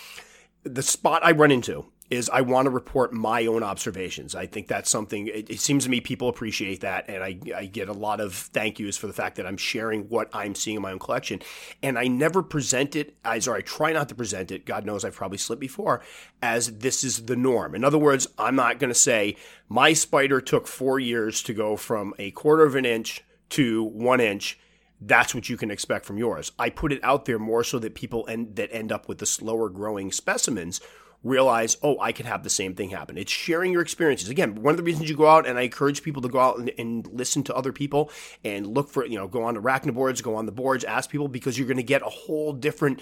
the 0.65 0.83
spot 0.83 1.25
I 1.25 1.31
run 1.31 1.53
into 1.53 1.87
is 2.11 2.29
I 2.29 2.41
want 2.41 2.67
to 2.67 2.71
report 2.71 3.13
my 3.13 3.47
own 3.47 3.63
observations. 3.63 4.35
I 4.35 4.47
think 4.47 4.67
that's 4.67 4.91
something, 4.91 5.29
it, 5.29 5.49
it, 5.49 5.61
seems 5.61 5.85
to 5.85 5.91
me 5.91 6.01
people 6.01 6.29
appreciate 6.29 6.81
that. 6.81 7.09
And 7.09 7.23
I, 7.23 7.39
I 7.57 7.67
get 7.67 7.89
a 7.89 7.93
lot 7.93 8.21
of 8.21 8.35
thank 8.35 8.79
yous 8.79 8.97
for 8.97 9.07
the 9.07 9.13
fact 9.13 9.37
that 9.37 9.47
I'm 9.47 9.57
sharing 9.57 10.09
what 10.09 10.29
I'm 10.33 10.55
seeing 10.55 10.77
in 10.77 10.83
my 10.83 10.93
own 10.93 10.99
collection. 10.99 11.41
And 11.83 11.99
I 11.99 12.09
never 12.09 12.43
present 12.43 12.95
it 12.95 13.17
as, 13.25 13.49
or 13.49 13.55
I 13.55 13.63
try 13.63 13.93
not 13.93 14.09
to 14.11 14.15
present 14.15 14.51
it, 14.51 14.67
God 14.67 14.85
knows 14.85 15.05
I've 15.05 15.15
probably 15.15 15.39
slipped 15.39 15.61
before, 15.61 16.03
as 16.43 16.79
this 16.79 17.05
is 17.05 17.25
the 17.25 17.37
norm. 17.37 17.75
In 17.75 17.85
other 17.85 17.99
words, 17.99 18.27
I'm 18.39 18.57
not 18.57 18.79
going 18.79 18.93
to 18.93 18.99
say 18.99 19.37
my 19.69 19.93
spider 19.93 20.41
took 20.41 20.67
four 20.67 20.99
years 20.99 21.43
to 21.45 21.55
go 21.55 21.77
from 21.77 22.15
a 22.19 22.33
quarter 22.33 22.65
of 22.65 22.75
an 22.75 22.85
inch 22.85 23.23
to 23.51 23.85
one 23.85 24.21
inch 24.21 24.59
that's 25.07 25.35
what 25.35 25.49
you 25.49 25.57
can 25.57 25.71
expect 25.71 26.07
from 26.07 26.19
yours. 26.19 26.53
I 26.59 26.71
put 26.71 26.93
it 26.93 27.03
out 27.03 27.25
there 27.25 27.39
more 27.39 27.65
so 27.65 27.79
that 27.79 27.95
people 27.95 28.25
end, 28.29 28.57
that 28.57 28.73
end 28.73 28.93
up 28.93 29.09
with 29.09 29.19
the 29.19 29.27
slower 29.27 29.69
growing 29.69 30.13
specimens 30.13 30.81
realize, 31.23 31.79
oh, 31.83 31.99
I 32.01 32.13
could 32.13 32.27
have 32.27 32.45
the 32.45 32.51
same 32.51 32.75
thing 32.75 32.91
happen. 32.91 33.17
It's 33.17 33.33
sharing 33.33 33.73
your 33.73 33.81
experiences. 33.81 34.29
Again, 34.29 34.57
one 34.57 34.73
of 34.73 34.77
the 34.77 34.83
reasons 34.83 35.09
you 35.09 35.17
go 35.17 35.27
out, 35.27 35.47
and 35.47 35.59
I 35.59 35.63
encourage 35.63 36.03
people 36.03 36.21
to 36.23 36.29
go 36.29 36.39
out 36.39 36.59
and, 36.59 36.71
and 36.79 37.07
listen 37.07 37.43
to 37.45 37.55
other 37.55 37.73
people 37.73 38.11
and 38.45 38.67
look 38.67 38.91
for, 38.91 39.07
you 39.07 39.17
know, 39.17 39.27
go 39.27 39.43
on 39.43 39.55
the 39.55 39.93
boards, 39.93 40.21
go 40.21 40.37
on 40.37 40.47
the 40.47 40.53
boards, 40.53 40.85
ask 40.85 41.11
people 41.11 41.29
because 41.29 41.59
you're 41.59 41.67
going 41.67 41.79
to 41.79 41.83
get 41.83 42.03
a 42.03 42.11
whole 42.11 42.53
different 42.53 43.01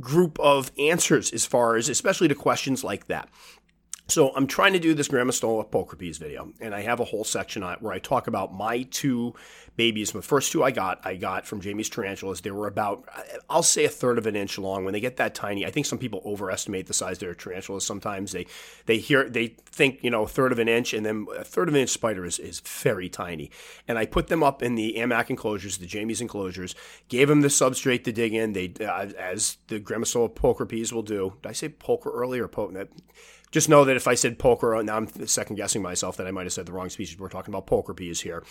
group 0.00 0.38
of 0.40 0.72
answers 0.78 1.32
as 1.32 1.46
far 1.46 1.76
as, 1.76 1.88
especially 1.88 2.26
to 2.26 2.34
questions 2.34 2.82
like 2.82 3.06
that. 3.06 3.28
So 4.06 4.34
I'm 4.36 4.46
trying 4.46 4.74
to 4.74 4.78
do 4.78 4.92
this 4.92 5.08
Grammostola 5.08 5.66
pulchripes 5.66 6.18
video, 6.18 6.52
and 6.60 6.74
I 6.74 6.82
have 6.82 7.00
a 7.00 7.04
whole 7.04 7.24
section 7.24 7.62
on 7.62 7.72
it 7.72 7.82
where 7.82 7.92
I 7.92 7.98
talk 7.98 8.26
about 8.26 8.52
my 8.52 8.82
two 8.82 9.34
babies. 9.76 10.12
The 10.12 10.20
first 10.20 10.52
two 10.52 10.62
I 10.62 10.72
got, 10.72 11.00
I 11.04 11.16
got 11.16 11.46
from 11.46 11.62
Jamie's 11.62 11.88
tarantulas. 11.88 12.42
They 12.42 12.50
were 12.50 12.66
about, 12.66 13.08
I'll 13.48 13.62
say, 13.62 13.86
a 13.86 13.88
third 13.88 14.18
of 14.18 14.26
an 14.26 14.36
inch 14.36 14.58
long. 14.58 14.84
When 14.84 14.92
they 14.92 15.00
get 15.00 15.16
that 15.16 15.34
tiny, 15.34 15.64
I 15.64 15.70
think 15.70 15.86
some 15.86 15.98
people 15.98 16.20
overestimate 16.26 16.86
the 16.86 16.92
size 16.92 17.16
of 17.16 17.20
their 17.20 17.34
tarantulas. 17.34 17.86
Sometimes 17.86 18.32
they 18.32 18.46
they 18.84 18.98
hear 18.98 19.26
they 19.28 19.48
think 19.64 20.00
you 20.02 20.10
know 20.10 20.24
a 20.24 20.28
third 20.28 20.52
of 20.52 20.58
an 20.58 20.68
inch, 20.68 20.92
and 20.92 21.06
then 21.06 21.26
a 21.38 21.42
third 21.42 21.68
of 21.68 21.74
an 21.74 21.80
inch 21.80 21.90
spider 21.90 22.26
is, 22.26 22.38
is 22.38 22.60
very 22.60 23.08
tiny. 23.08 23.50
And 23.88 23.96
I 23.96 24.04
put 24.04 24.26
them 24.26 24.42
up 24.42 24.62
in 24.62 24.74
the 24.74 24.96
AMAC 24.98 25.30
enclosures, 25.30 25.78
the 25.78 25.86
Jamie's 25.86 26.20
enclosures. 26.20 26.74
Gave 27.08 27.28
them 27.28 27.40
the 27.40 27.48
substrate 27.48 28.04
to 28.04 28.12
dig 28.12 28.34
in. 28.34 28.52
They 28.52 28.74
uh, 28.80 29.08
as 29.18 29.56
the 29.68 29.80
Grammostola 29.80 30.28
pulchripes 30.28 30.92
will 30.92 31.02
do. 31.02 31.38
Did 31.42 31.48
I 31.48 31.52
say 31.52 31.70
pulcher 31.70 32.10
earlier? 32.10 32.48
Pul- 32.48 32.70
just 33.54 33.68
know 33.68 33.84
that 33.84 33.94
if 33.94 34.08
I 34.08 34.16
said 34.16 34.36
poker, 34.36 34.82
now 34.82 34.96
I'm 34.96 35.06
second 35.28 35.54
guessing 35.54 35.80
myself 35.80 36.16
that 36.16 36.26
I 36.26 36.32
might 36.32 36.42
have 36.42 36.52
said 36.52 36.66
the 36.66 36.72
wrong 36.72 36.90
species. 36.90 37.16
We're 37.16 37.28
talking 37.28 37.54
about 37.54 37.68
poker 37.68 37.94
peas 37.94 38.20
here. 38.20 38.42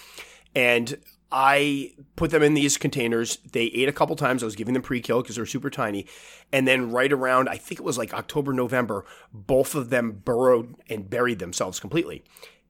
And 0.55 0.97
I 1.29 1.91
put 2.15 2.31
them 2.31 2.41
in 2.41 2.53
these 2.53 2.77
containers. 2.77 3.37
They 3.51 3.65
ate 3.65 3.89
a 3.89 3.91
couple 3.91 4.15
times. 4.15 4.41
I 4.41 4.45
was 4.45 4.55
giving 4.55 4.73
them 4.73 4.81
pre 4.81 5.01
kill 5.01 5.21
because 5.21 5.35
they're 5.35 5.45
super 5.45 5.69
tiny. 5.69 6.05
And 6.53 6.65
then 6.65 6.89
right 6.89 7.11
around, 7.11 7.49
I 7.49 7.57
think 7.57 7.81
it 7.81 7.83
was 7.83 7.97
like 7.97 8.13
October, 8.13 8.53
November, 8.53 9.03
both 9.33 9.75
of 9.75 9.89
them 9.89 10.21
burrowed 10.23 10.73
and 10.89 11.09
buried 11.09 11.39
themselves 11.39 11.81
completely. 11.81 12.23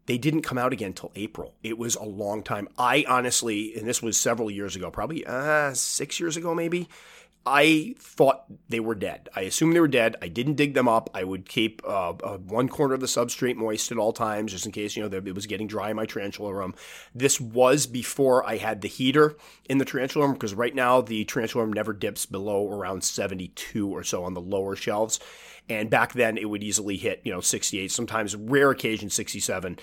They 0.08 0.18
didn't 0.18 0.42
come 0.42 0.58
out 0.58 0.74
again 0.74 0.88
until 0.88 1.12
April. 1.16 1.54
It 1.62 1.78
was 1.78 1.96
a 1.96 2.04
long 2.04 2.42
time. 2.42 2.68
I 2.80 3.06
honestly, 3.08 3.76
and 3.76 3.88
this 3.88 4.02
was 4.02 4.20
several 4.20 4.50
years 4.50 4.76
ago, 4.76 4.90
probably 4.90 5.24
uh, 5.24 5.76
six 5.76 6.20
years 6.20 6.36
ago, 6.36 6.56
maybe. 6.56 6.90
I 7.46 7.96
thought 8.00 8.46
they 8.70 8.80
were 8.80 8.96
dead. 8.96 9.28
I 9.36 9.42
assumed 9.42 9.76
they 9.76 9.82
were 9.82 9.88
dead. 9.90 10.16
I 10.22 10.30
didn't 10.30 10.56
dig 10.56 10.74
them 10.74 10.88
up. 10.88 11.10
I 11.14 11.26
would 11.26 11.48
keep 11.48 11.82
uh, 11.86 12.12
uh, 12.12 12.38
one 12.38 12.70
corner 12.70 12.94
of 12.94 13.02
the 13.02 13.06
substrate 13.06 13.58
moist 13.58 13.92
at 13.92 13.98
all 13.98 14.14
times, 14.14 14.54
just 14.54 14.66
in 14.66 14.72
case 14.72 14.96
you 14.96 15.08
know 15.08 15.18
it 15.18 15.36
was 15.36 15.46
getting 15.46 15.68
dry 15.68 15.90
in 15.90 15.98
my 15.98 16.06
tarantula 16.06 16.54
room. 16.54 16.74
This 17.14 17.42
was 17.42 17.86
before 17.86 18.48
I 18.48 18.58
had 18.58 18.82
the 18.82 18.88
heater 18.88 19.36
in 19.66 19.78
the 19.78 19.86
tarantula 19.86 20.26
room 20.26 20.34
because 20.34 20.54
right 20.54 20.74
now 20.74 21.02
the 21.02 21.26
tarantula 21.26 21.66
room 21.66 21.74
never 21.74 21.92
dips 21.92 22.26
below 22.26 22.72
around 22.72 23.04
72 23.04 23.90
or 23.90 24.04
so 24.04 24.24
on 24.24 24.34
the 24.34 24.42
lower 24.42 24.78
shelves, 24.78 25.20
and 25.68 25.90
back 25.90 26.14
then 26.14 26.38
it 26.38 26.50
would 26.50 26.64
easily 26.64 26.96
hit 26.96 27.22
you 27.26 27.32
know 27.34 27.42
68, 27.42 27.92
sometimes 27.92 28.38
rare 28.38 28.72
occasion 28.72 29.10
67 29.10 29.78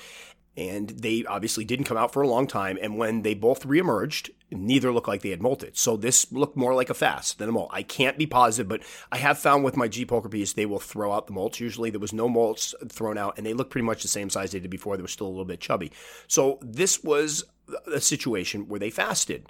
and 0.56 0.90
they 0.90 1.24
obviously 1.24 1.64
didn't 1.64 1.86
come 1.86 1.96
out 1.96 2.12
for 2.12 2.22
a 2.22 2.28
long 2.28 2.46
time. 2.46 2.78
And 2.82 2.98
when 2.98 3.22
they 3.22 3.34
both 3.34 3.66
reemerged, 3.66 4.30
neither 4.50 4.92
looked 4.92 5.08
like 5.08 5.22
they 5.22 5.30
had 5.30 5.40
molted. 5.40 5.76
So 5.76 5.96
this 5.96 6.30
looked 6.32 6.56
more 6.56 6.74
like 6.74 6.90
a 6.90 6.94
fast 6.94 7.38
than 7.38 7.48
a 7.48 7.52
molt. 7.52 7.70
I 7.72 7.82
can't 7.82 8.18
be 8.18 8.26
positive, 8.26 8.68
but 8.68 8.82
I 9.12 9.18
have 9.18 9.38
found 9.38 9.64
with 9.64 9.76
my 9.76 9.88
G 9.88 10.04
pulchripes, 10.04 10.54
they 10.54 10.66
will 10.66 10.80
throw 10.80 11.12
out 11.12 11.26
the 11.26 11.32
molts. 11.32 11.60
Usually 11.60 11.90
there 11.90 12.00
was 12.00 12.12
no 12.12 12.28
molts 12.28 12.74
thrown 12.90 13.16
out, 13.16 13.36
and 13.36 13.46
they 13.46 13.54
look 13.54 13.70
pretty 13.70 13.86
much 13.86 14.02
the 14.02 14.08
same 14.08 14.28
size 14.28 14.50
they 14.50 14.60
did 14.60 14.70
before. 14.70 14.96
They 14.96 15.02
were 15.02 15.08
still 15.08 15.28
a 15.28 15.28
little 15.28 15.44
bit 15.44 15.60
chubby. 15.60 15.92
So 16.26 16.58
this 16.62 17.02
was 17.02 17.44
a 17.92 18.00
situation 18.00 18.68
where 18.68 18.80
they 18.80 18.90
fasted. 18.90 19.46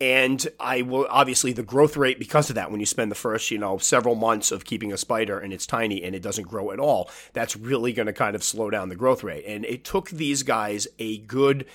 And 0.00 0.46
I 0.58 0.82
will 0.82 1.06
obviously 1.08 1.52
the 1.52 1.62
growth 1.62 1.96
rate 1.96 2.18
because 2.18 2.50
of 2.50 2.56
that. 2.56 2.70
When 2.70 2.80
you 2.80 2.86
spend 2.86 3.10
the 3.10 3.16
first, 3.16 3.50
you 3.50 3.58
know, 3.58 3.78
several 3.78 4.16
months 4.16 4.50
of 4.50 4.64
keeping 4.64 4.92
a 4.92 4.96
spider 4.96 5.38
and 5.38 5.52
it's 5.52 5.66
tiny 5.66 6.02
and 6.02 6.14
it 6.14 6.22
doesn't 6.22 6.48
grow 6.48 6.72
at 6.72 6.80
all, 6.80 7.10
that's 7.32 7.56
really 7.56 7.92
going 7.92 8.06
to 8.06 8.12
kind 8.12 8.34
of 8.34 8.42
slow 8.42 8.70
down 8.70 8.88
the 8.88 8.96
growth 8.96 9.22
rate. 9.22 9.44
And 9.46 9.64
it 9.64 9.84
took 9.84 10.10
these 10.10 10.42
guys 10.42 10.88
a 10.98 11.18
good 11.18 11.66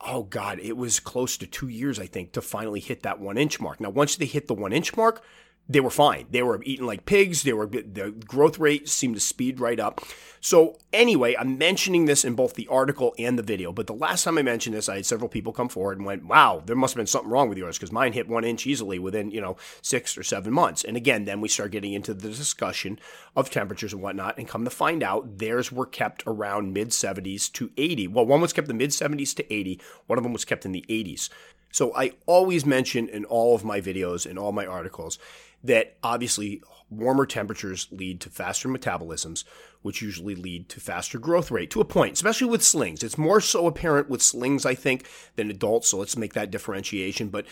oh 0.00 0.22
god, 0.22 0.58
it 0.60 0.76
was 0.76 0.98
close 0.98 1.36
to 1.36 1.46
two 1.46 1.68
years, 1.68 1.98
I 1.98 2.06
think, 2.06 2.32
to 2.32 2.40
finally 2.40 2.80
hit 2.80 3.02
that 3.02 3.20
one 3.20 3.36
inch 3.36 3.60
mark. 3.60 3.80
Now, 3.80 3.90
once 3.90 4.16
they 4.16 4.24
hit 4.24 4.48
the 4.48 4.54
one 4.54 4.72
inch 4.72 4.96
mark, 4.96 5.22
they 5.70 5.78
were 5.78 5.90
fine. 5.90 6.26
They 6.30 6.42
were 6.42 6.60
eating 6.64 6.84
like 6.84 7.06
pigs. 7.06 7.44
They 7.44 7.52
were 7.52 7.66
the 7.66 8.12
growth 8.26 8.58
rate 8.58 8.88
seemed 8.88 9.14
to 9.14 9.20
speed 9.20 9.60
right 9.60 9.78
up. 9.78 10.00
So 10.40 10.78
anyway, 10.92 11.36
I'm 11.38 11.58
mentioning 11.58 12.06
this 12.06 12.24
in 12.24 12.34
both 12.34 12.54
the 12.54 12.66
article 12.66 13.14
and 13.18 13.38
the 13.38 13.42
video. 13.44 13.72
But 13.72 13.86
the 13.86 13.94
last 13.94 14.24
time 14.24 14.36
I 14.36 14.42
mentioned 14.42 14.74
this, 14.74 14.88
I 14.88 14.96
had 14.96 15.06
several 15.06 15.28
people 15.28 15.52
come 15.52 15.68
forward 15.68 15.98
and 15.98 16.06
went, 16.06 16.24
"Wow, 16.24 16.62
there 16.66 16.74
must 16.74 16.94
have 16.94 16.98
been 16.98 17.06
something 17.06 17.30
wrong 17.30 17.48
with 17.48 17.56
yours 17.56 17.78
because 17.78 17.92
mine 17.92 18.14
hit 18.14 18.28
one 18.28 18.42
inch 18.42 18.66
easily 18.66 18.98
within 18.98 19.30
you 19.30 19.40
know 19.40 19.56
six 19.80 20.18
or 20.18 20.24
seven 20.24 20.52
months." 20.52 20.82
And 20.82 20.96
again, 20.96 21.24
then 21.24 21.40
we 21.40 21.48
start 21.48 21.70
getting 21.70 21.92
into 21.92 22.14
the 22.14 22.30
discussion 22.30 22.98
of 23.36 23.50
temperatures 23.50 23.92
and 23.92 24.02
whatnot, 24.02 24.38
and 24.38 24.48
come 24.48 24.64
to 24.64 24.70
find 24.70 25.04
out 25.04 25.38
theirs 25.38 25.70
were 25.70 25.86
kept 25.86 26.24
around 26.26 26.72
mid 26.72 26.88
70s 26.92 27.48
to 27.50 27.70
80. 27.76 28.08
Well, 28.08 28.26
one 28.26 28.40
was 28.40 28.52
kept 28.52 28.68
in 28.68 28.76
the 28.76 28.82
mid 28.82 28.90
70s 28.90 29.34
to 29.34 29.54
80. 29.54 29.80
One 30.08 30.18
of 30.18 30.24
them 30.24 30.32
was 30.32 30.44
kept 30.44 30.64
in 30.64 30.72
the 30.72 30.84
80s. 30.88 31.30
So 31.72 31.94
I 31.94 32.12
always 32.26 32.66
mention 32.66 33.08
in 33.08 33.24
all 33.24 33.54
of 33.54 33.64
my 33.64 33.80
videos 33.80 34.28
and 34.28 34.38
all 34.38 34.52
my 34.52 34.66
articles 34.66 35.18
that 35.62 35.96
obviously 36.02 36.62
warmer 36.90 37.24
temperatures 37.24 37.86
lead 37.90 38.20
to 38.20 38.30
faster 38.30 38.68
metabolisms, 38.68 39.44
which 39.82 40.02
usually 40.02 40.34
lead 40.34 40.68
to 40.68 40.80
faster 40.80 41.18
growth 41.18 41.50
rate 41.50 41.70
to 41.70 41.80
a 41.80 41.84
point, 41.84 42.14
especially 42.14 42.48
with 42.48 42.64
slings. 42.64 43.02
It's 43.02 43.16
more 43.16 43.40
so 43.40 43.66
apparent 43.66 44.10
with 44.10 44.22
slings, 44.22 44.66
I 44.66 44.74
think, 44.74 45.08
than 45.36 45.50
adults. 45.50 45.88
So 45.88 45.98
let's 45.98 46.16
make 46.16 46.32
that 46.34 46.50
differentiation. 46.50 47.28
But 47.28 47.46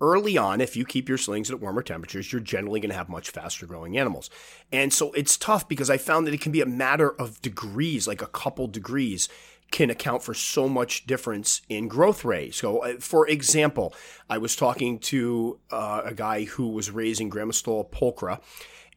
early 0.00 0.36
on, 0.36 0.60
if 0.60 0.76
you 0.76 0.84
keep 0.84 1.08
your 1.08 1.18
slings 1.18 1.50
at 1.50 1.60
warmer 1.60 1.82
temperatures, 1.82 2.32
you're 2.32 2.40
generally 2.40 2.80
going 2.80 2.90
to 2.90 2.96
have 2.96 3.08
much 3.08 3.30
faster 3.30 3.64
growing 3.64 3.96
animals. 3.96 4.28
And 4.72 4.92
so 4.92 5.12
it's 5.12 5.36
tough 5.36 5.68
because 5.68 5.88
I 5.88 5.96
found 5.96 6.26
that 6.26 6.34
it 6.34 6.40
can 6.40 6.52
be 6.52 6.60
a 6.60 6.66
matter 6.66 7.10
of 7.10 7.40
degrees, 7.42 8.08
like 8.08 8.22
a 8.22 8.26
couple 8.26 8.66
degrees 8.66 9.28
can 9.70 9.90
account 9.90 10.22
for 10.22 10.34
so 10.34 10.68
much 10.68 11.06
difference 11.06 11.62
in 11.68 11.88
growth 11.88 12.24
rate. 12.24 12.54
So, 12.54 12.78
uh, 12.78 12.94
for 13.00 13.28
example, 13.28 13.94
I 14.30 14.38
was 14.38 14.54
talking 14.54 14.98
to 15.00 15.58
uh, 15.70 16.02
a 16.04 16.14
guy 16.14 16.44
who 16.44 16.68
was 16.68 16.90
raising 16.90 17.30
Grammostola 17.30 17.90
pulchra, 17.90 18.40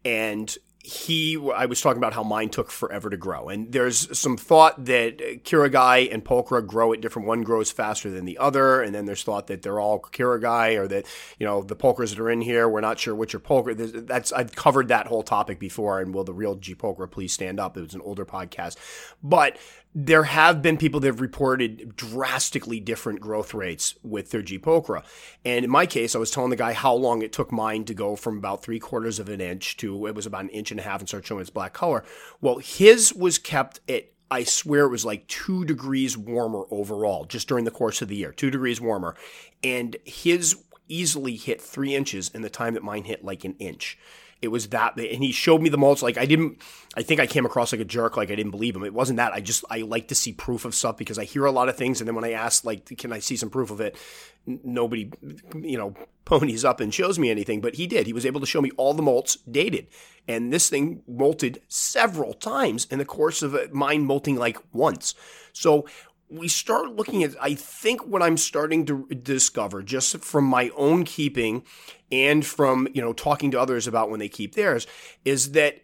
and 0.06 0.56
he 0.88 1.38
I 1.53 1.65
was 1.65 1.82
talking 1.82 1.97
about 1.97 2.13
how 2.13 2.23
mine 2.23 2.47
took 2.47 2.71
forever 2.71 3.10
to 3.10 3.17
grow. 3.17 3.49
And 3.49 3.73
there's 3.73 4.17
some 4.17 4.38
thought 4.38 4.86
that 4.86 5.17
quirogai 5.43 6.13
and 6.13 6.23
Pulchra 6.23 6.65
grow 6.65 6.93
at 6.93 7.01
different 7.01 7.27
one 7.27 7.41
grows 7.41 7.71
faster 7.71 8.10
than 8.10 8.23
the 8.23 8.38
other, 8.38 8.82
and 8.82 8.95
then 8.95 9.06
there's 9.06 9.23
thought 9.23 9.47
that 9.47 9.63
they're 9.63 9.82
all 9.82 9.99
quirogai 9.99 10.80
or 10.80 10.88
that, 10.88 11.06
you 11.39 11.45
know, 11.45 11.62
the 11.62 11.75
Pulchras 11.75 12.12
that 12.12 12.19
are 12.21 12.30
in 12.30 12.39
here, 12.39 12.69
we're 12.69 12.80
not 12.80 12.99
sure 12.99 13.13
which 13.13 13.36
are 13.36 13.39
Pulchra. 13.39 14.08
That's 14.08 14.32
I've 14.32 14.56
covered 14.56 14.88
that 14.88 15.08
whole 15.08 15.23
topic 15.23 15.60
before 15.60 15.99
and 15.99 16.13
will 16.13 16.23
the 16.23 16.34
real 16.34 16.56
G 16.56 16.73
Pulchra 16.73 17.12
please 17.12 17.34
stand 17.34 17.60
up? 17.60 17.75
It 17.75 17.82
was 17.82 17.93
an 17.93 18.01
older 18.01 18.25
podcast. 18.25 18.77
But 19.21 19.58
there 19.99 20.25
have 20.25 20.62
been 20.62 20.77
people 20.77 20.99
that 20.99 21.07
have 21.07 21.21
reported 21.21 21.95
drastically 21.95 22.79
different 22.79 23.19
growth 23.19 23.55
rates 23.55 23.95
with 24.03 24.29
their 24.29 24.43
Pulchra. 24.43 25.03
And 25.43 25.65
in 25.65 25.71
my 25.71 25.88
case, 25.88 26.15
I 26.15 26.19
was 26.19 26.29
telling 26.29 26.51
the 26.51 26.55
guy 26.55 26.73
how 26.73 26.93
long 26.93 27.23
it 27.23 27.33
took 27.33 27.51
mine 27.51 27.83
to 27.86 27.95
go 27.95 28.15
from 28.15 28.38
about 28.38 28.62
three 28.62 28.77
quarters 28.77 29.17
of 29.17 29.27
an 29.27 29.41
inch 29.41 29.75
to 29.77 30.05
it 30.05 30.13
was 30.13 30.27
about 30.27 30.43
an 30.43 30.49
inch 30.49 30.69
and 30.69 30.79
a 30.79 30.83
half 30.83 30.99
and 30.99 31.10
start 31.10 31.25
showing 31.25 31.41
its 31.41 31.49
black 31.49 31.73
color. 31.73 32.03
Well, 32.41 32.60
his 32.60 33.12
was 33.12 33.39
kept 33.39 33.79
at 33.89 34.12
I 34.29 34.43
swear 34.43 34.86
it 34.86 34.89
was 34.89 35.05
like 35.05 35.25
two 35.27 35.65
degrees 35.65 36.15
warmer 36.15 36.65
overall, 36.69 37.25
just 37.25 37.47
during 37.47 37.65
the 37.65 37.71
course 37.71 37.99
of 38.03 38.07
the 38.07 38.17
year, 38.17 38.31
two 38.31 38.51
degrees 38.51 38.79
warmer. 38.79 39.15
And 39.63 39.95
his 40.05 40.63
easily 40.88 41.38
hit 41.38 41.60
three 41.60 41.95
inches 41.95 42.29
in 42.29 42.43
the 42.43 42.51
time 42.51 42.75
that 42.75 42.83
mine 42.83 43.05
hit 43.05 43.25
like 43.25 43.45
an 43.45 43.55
inch. 43.57 43.97
It 44.41 44.50
was 44.50 44.67
that, 44.69 44.97
and 44.97 45.23
he 45.23 45.32
showed 45.32 45.62
me 45.62 45.69
the 45.69 45.78
mulch. 45.78 46.02
Like 46.02 46.17
I 46.17 46.26
didn't, 46.26 46.62
I 46.95 47.02
think 47.02 47.19
I 47.19 47.26
came 47.26 47.45
across 47.45 47.71
like 47.71 47.82
a 47.82 47.86
jerk. 47.86 48.17
Like 48.17 48.30
I 48.30 48.36
didn't 48.36 48.52
believe 48.52 48.76
him. 48.76 48.84
It 48.84 48.93
wasn't 48.93 49.17
that. 49.17 49.34
I 49.34 49.41
just 49.41 49.65
I 49.69 49.80
like 49.80 50.10
to 50.10 50.15
see 50.15 50.32
proof 50.32 50.63
of 50.63 50.76
stuff 50.76 50.97
because 50.97 51.17
I 51.17 51.23
hear 51.23 51.45
a 51.45 51.52
lot 51.52 51.69
of 51.69 51.76
things, 51.76 52.00
and 52.00 52.08
then 52.08 52.15
when 52.15 52.23
I 52.23 52.32
ask 52.32 52.63
like, 52.63 52.86
can 52.97 53.12
I 53.12 53.19
see 53.19 53.36
some 53.36 53.50
proof 53.50 53.71
of 53.71 53.82
it? 53.82 53.97
Nobody, 54.45 55.12
you 55.56 55.78
know, 55.78 55.95
ponies 56.26 56.63
up 56.63 56.80
and 56.80 56.93
shows 56.93 57.17
me 57.17 57.32
anything. 57.32 57.62
But 57.62 57.76
he 57.76 57.88
did. 57.88 58.06
He 58.06 58.13
was 58.13 58.26
able 58.26 58.39
to 58.39 58.45
show 58.45 58.62
me 58.62 58.71
all 58.78 58.93
the 58.93 59.04
molts 59.04 59.38
dated, 59.50 59.88
and 60.28 60.54
this 60.54 60.69
thing 60.69 61.02
molted 61.10 61.58
several 61.67 62.34
times 62.34 62.86
in 62.91 63.00
the 63.00 63.06
course 63.06 63.41
of 63.41 63.56
uh, 63.56 63.67
mine 63.71 64.06
molting 64.06 64.36
like 64.36 64.60
once. 64.71 65.15
So 65.52 65.88
we 66.30 66.48
start 66.48 66.96
looking 66.96 67.24
at, 67.24 67.36
I 67.42 67.54
think 67.56 68.06
what 68.06 68.22
I'm 68.22 68.38
starting 68.38 68.86
to 68.88 69.06
discover 69.08 69.82
just 69.82 70.18
from 70.20 70.44
my 70.44 70.72
own 70.76 71.04
keeping 71.04 71.63
and 72.12 72.46
from, 72.46 72.88
you 72.94 73.02
know, 73.02 73.13
talking 73.13 73.52
to 73.52 73.60
others 73.60 73.88
about 73.88 74.10
when 74.10 74.20
they 74.20 74.30
keep 74.30 74.56
theirs 74.56 74.88
is 75.24 75.52
that 75.54 75.82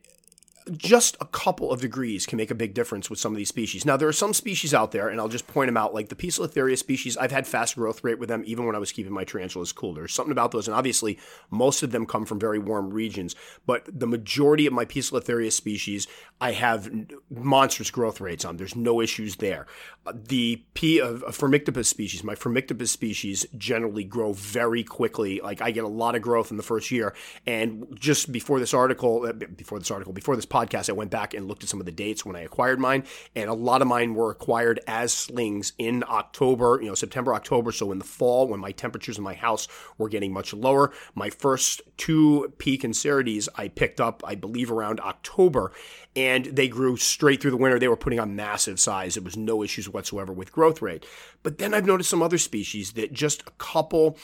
just 0.72 1.16
a 1.22 1.26
couple 1.26 1.72
of 1.72 1.82
degrees 1.82 2.26
can 2.26 2.38
make 2.38 2.52
a 2.52 2.56
big 2.56 2.74
difference 2.74 3.10
with 3.10 3.20
some 3.20 3.32
of 3.32 3.38
these 3.38 3.50
species. 3.50 3.86
Now, 3.86 3.98
there 3.98 4.08
are 4.08 4.14
some 4.14 4.34
species 4.34 4.74
out 4.74 4.92
there, 4.92 5.08
and 5.08 5.20
I'll 5.20 5.30
just 5.30 5.48
point 5.48 5.68
them 5.68 5.78
out, 5.78 5.94
like 5.94 6.10
the 6.10 6.16
Poecilotheria 6.16 6.78
species. 6.78 7.16
I've 7.18 7.32
had 7.32 7.48
fast 7.48 7.76
growth 7.76 8.04
rate 8.04 8.20
with 8.20 8.30
them 8.30 8.44
even 8.46 8.66
when 8.66 8.76
I 8.76 8.80
was 8.80 8.92
keeping 8.92 9.14
my 9.14 9.24
tarantulas 9.24 9.72
cool. 9.72 9.94
There's 9.94 10.14
something 10.14 10.32
about 10.32 10.52
those, 10.52 10.68
and 10.68 10.76
obviously, 10.76 11.18
most 11.50 11.84
of 11.84 11.92
them 11.92 12.06
come 12.06 12.26
from 12.26 12.40
very 12.40 12.60
warm 12.60 12.92
regions. 12.92 13.36
But 13.66 13.88
the 13.88 14.08
majority 14.08 14.66
of 14.66 14.74
my 14.74 14.86
Poecilotheria 14.86 15.52
species, 15.52 16.08
I 16.42 16.52
have 16.52 16.90
monstrous 17.30 17.92
growth 17.92 18.20
rates 18.20 18.46
on. 18.46 18.58
There's 18.58 18.76
no 18.76 19.02
issues 19.02 19.38
there. 19.38 19.68
Uh, 20.06 20.14
the 20.16 20.64
P 20.74 21.02
uh, 21.02 21.14
uh, 21.14 21.28
of 21.28 21.38
Phormictopus 21.38 21.86
species, 21.86 22.24
my 22.24 22.36
Phormictopus 22.36 22.90
species 22.90 23.46
generally 23.58 24.04
grow 24.04 24.34
very 24.34 24.84
quickly. 24.84 25.40
Like 25.42 25.62
I 25.62 25.72
get 25.72 25.84
a 25.84 25.88
lot 25.88 26.16
of 26.16 26.22
growth 26.22 26.52
in 26.52 26.58
the 26.58 26.64
first 26.64 26.92
year. 26.92 27.14
And 27.46 27.88
just 28.00 28.32
before 28.32 28.60
this 28.60 28.74
article, 28.74 29.26
uh, 29.28 29.34
before 29.34 29.80
this 29.80 29.92
article, 29.92 30.14
before 30.14 30.36
this 30.36 30.46
podcast, 30.54 30.90
I 30.90 30.94
went 30.94 31.10
back 31.10 31.34
and 31.34 31.48
looked 31.48 31.64
at 31.64 31.70
some 31.70 31.80
of 31.80 31.88
the 31.88 31.92
dates 31.92 32.24
when 32.24 32.36
I 32.36 32.42
acquired 32.42 32.80
mine, 32.80 33.04
and 33.36 33.50
a 33.50 33.54
lot 33.54 33.82
of 33.82 33.88
mine 33.88 34.14
were 34.14 34.30
acquired 34.30 34.80
as 34.86 35.12
slings 35.12 35.74
in 35.80 36.04
October, 36.08 36.80
you 36.82 36.88
know, 36.88 36.96
September, 36.96 37.34
October. 37.34 37.72
So 37.72 37.92
in 37.92 37.98
the 37.98 38.06
fall, 38.06 38.48
when 38.48 38.60
my 38.60 38.72
temperatures 38.72 39.18
in 39.18 39.24
my 39.24 39.34
house 39.34 39.68
were 39.98 40.10
getting 40.10 40.32
much 40.32 40.54
lower, 40.54 40.92
my 41.16 41.32
first 41.32 41.82
two 41.98 42.54
P 42.60 42.78
Cancerides 42.78 43.50
I 43.56 43.68
picked 43.68 44.00
up, 44.00 44.22
I 44.26 44.36
believe, 44.36 44.72
around 44.72 45.00
October, 45.00 45.72
and 46.16 46.46
they 46.46 46.68
grew 46.68 46.98
straight 46.98 47.42
through 47.42 47.52
the 47.52 47.58
winter. 47.58 47.80
They 47.80 47.88
were 47.88 47.98
putting 47.98 48.20
on 48.20 48.36
massive 48.36 48.80
size. 48.80 49.18
It 49.18 49.24
was 49.24 49.36
no 49.36 49.64
issues 49.64 49.90
whatsoever 49.90 50.32
with 50.32 50.52
growth 50.52 50.82
rate. 50.82 51.06
But 51.42 51.58
then 51.58 51.74
I've 51.74 51.88
noticed 51.88 52.10
some 52.12 52.22
other 52.22 52.38
species 52.38 52.92
that 52.94 53.14
just 53.14 53.42
a 53.42 53.52
couple 53.58 54.18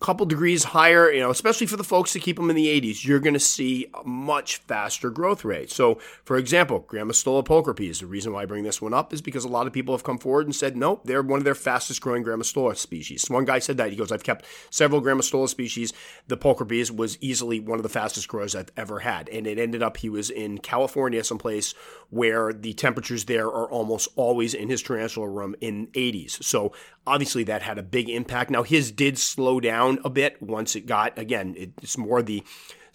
couple 0.00 0.26
degrees 0.26 0.64
higher, 0.64 1.10
you 1.10 1.20
know, 1.20 1.30
especially 1.30 1.66
for 1.66 1.78
the 1.78 1.84
folks 1.84 2.12
that 2.12 2.20
keep 2.20 2.36
them 2.36 2.50
in 2.50 2.56
the 2.56 2.66
80s, 2.66 3.04
you're 3.04 3.20
going 3.20 3.34
to 3.34 3.40
see 3.40 3.86
a 3.94 4.06
much 4.06 4.58
faster 4.58 5.08
growth 5.08 5.44
rate. 5.44 5.70
So, 5.70 5.94
for 6.24 6.36
example, 6.36 6.84
Grammostola 6.86 7.44
pulchripes, 7.44 8.00
the 8.00 8.06
reason 8.06 8.32
why 8.32 8.42
I 8.42 8.46
bring 8.46 8.64
this 8.64 8.82
one 8.82 8.92
up 8.92 9.14
is 9.14 9.22
because 9.22 9.44
a 9.44 9.48
lot 9.48 9.66
of 9.66 9.72
people 9.72 9.94
have 9.94 10.04
come 10.04 10.18
forward 10.18 10.46
and 10.46 10.54
said, 10.54 10.76
no, 10.76 11.00
they're 11.04 11.22
one 11.22 11.38
of 11.38 11.44
their 11.44 11.54
fastest 11.54 12.02
growing 12.02 12.22
Grammostola 12.22 12.76
species. 12.76 13.22
So 13.22 13.34
one 13.34 13.46
guy 13.46 13.58
said 13.58 13.78
that. 13.78 13.90
He 13.90 13.96
goes, 13.96 14.12
I've 14.12 14.22
kept 14.22 14.44
several 14.68 15.00
Grammostola 15.00 15.48
species. 15.48 15.94
The 16.28 16.36
pulchripes 16.36 16.90
was 16.90 17.16
easily 17.22 17.58
one 17.58 17.78
of 17.78 17.82
the 17.82 17.88
fastest 17.88 18.28
growers 18.28 18.54
I've 18.54 18.70
ever 18.76 18.98
had. 18.98 19.30
And 19.30 19.46
it 19.46 19.58
ended 19.58 19.82
up 19.82 19.96
he 19.96 20.10
was 20.10 20.28
in 20.28 20.58
California, 20.58 21.24
someplace 21.24 21.74
where 22.10 22.52
the 22.52 22.74
temperatures 22.74 23.24
there 23.24 23.46
are 23.46 23.70
almost 23.70 24.08
always 24.14 24.52
in 24.52 24.68
his 24.68 24.82
tarantula 24.82 25.28
room 25.28 25.56
in 25.60 25.86
80s. 25.88 26.42
So 26.44 26.72
obviously 27.06 27.44
that 27.44 27.62
had 27.62 27.78
a 27.78 27.82
big 27.82 28.08
impact. 28.08 28.50
Now 28.50 28.62
his 28.62 28.90
did 28.90 29.18
slow 29.18 29.60
down 29.60 29.98
a 30.04 30.10
bit 30.10 30.40
once 30.42 30.76
it 30.76 30.86
got 30.86 31.18
again. 31.18 31.54
It's 31.56 31.96
more 31.98 32.22
the 32.22 32.42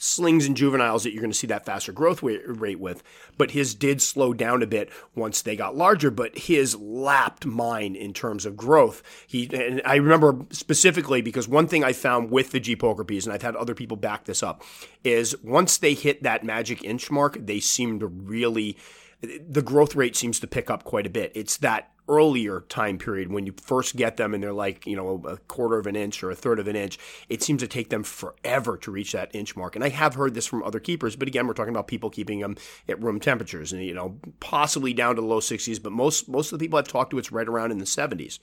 slings 0.01 0.47
and 0.47 0.57
juveniles 0.57 1.03
that 1.03 1.13
you're 1.13 1.21
going 1.21 1.31
to 1.31 1.37
see 1.37 1.45
that 1.45 1.65
faster 1.65 1.91
growth 1.91 2.23
rate 2.23 2.79
with. 2.79 3.03
But 3.37 3.51
his 3.51 3.75
did 3.75 4.01
slow 4.01 4.33
down 4.33 4.63
a 4.63 4.67
bit 4.67 4.89
once 5.15 5.41
they 5.41 5.55
got 5.55 5.75
larger, 5.75 6.09
but 6.09 6.35
his 6.37 6.75
lapped 6.75 7.45
mine 7.45 7.95
in 7.95 8.11
terms 8.11 8.45
of 8.45 8.57
growth. 8.57 9.03
He 9.27 9.47
and 9.53 9.81
I 9.85 9.95
remember 9.95 10.45
specifically 10.49 11.21
because 11.21 11.47
one 11.47 11.67
thing 11.67 11.83
I 11.83 11.93
found 11.93 12.31
with 12.31 12.51
the 12.51 12.59
G 12.59 12.75
Pulchripes, 12.75 13.25
and 13.25 13.33
I've 13.33 13.43
had 13.43 13.55
other 13.55 13.75
people 13.75 13.95
back 13.95 14.25
this 14.25 14.41
up, 14.41 14.63
is 15.03 15.35
once 15.43 15.77
they 15.77 15.93
hit 15.93 16.23
that 16.23 16.43
magic 16.43 16.83
inch 16.83 17.11
mark, 17.11 17.37
they 17.39 17.59
seem 17.59 17.99
to 17.99 18.07
really 18.07 18.77
the 19.21 19.61
growth 19.61 19.95
rate 19.95 20.15
seems 20.15 20.39
to 20.39 20.47
pick 20.47 20.71
up 20.71 20.83
quite 20.83 21.05
a 21.05 21.11
bit. 21.11 21.31
It's 21.35 21.57
that 21.57 21.91
earlier 22.11 22.65
time 22.67 22.97
period 22.97 23.31
when 23.31 23.45
you 23.45 23.53
first 23.63 23.95
get 23.95 24.17
them 24.17 24.33
and 24.33 24.43
they're 24.43 24.51
like, 24.51 24.85
you 24.85 24.97
know, 24.97 25.23
a 25.25 25.37
quarter 25.37 25.79
of 25.79 25.87
an 25.87 25.95
inch 25.95 26.21
or 26.21 26.29
a 26.29 26.35
third 26.35 26.59
of 26.59 26.67
an 26.67 26.75
inch, 26.75 26.99
it 27.29 27.41
seems 27.41 27.61
to 27.61 27.67
take 27.67 27.89
them 27.89 28.03
forever 28.03 28.75
to 28.75 28.91
reach 28.91 29.13
that 29.13 29.33
inch 29.33 29.55
mark. 29.55 29.75
And 29.75 29.83
I 29.83 29.89
have 29.89 30.15
heard 30.15 30.33
this 30.33 30.45
from 30.45 30.61
other 30.63 30.81
keepers, 30.81 31.15
but 31.15 31.29
again, 31.29 31.47
we're 31.47 31.53
talking 31.53 31.73
about 31.73 31.87
people 31.87 32.09
keeping 32.09 32.39
them 32.39 32.57
at 32.89 33.01
room 33.01 33.21
temperatures 33.21 33.71
and, 33.71 33.81
you 33.81 33.93
know, 33.93 34.17
possibly 34.41 34.93
down 34.93 35.15
to 35.15 35.21
the 35.21 35.27
low 35.27 35.39
60s, 35.39 35.81
but 35.81 35.93
most, 35.93 36.27
most 36.27 36.51
of 36.51 36.59
the 36.59 36.65
people 36.65 36.77
I've 36.77 36.87
talked 36.87 37.11
to, 37.11 37.17
it's 37.17 37.31
right 37.31 37.47
around 37.47 37.71
in 37.71 37.77
the 37.77 37.85
70s. 37.85 38.39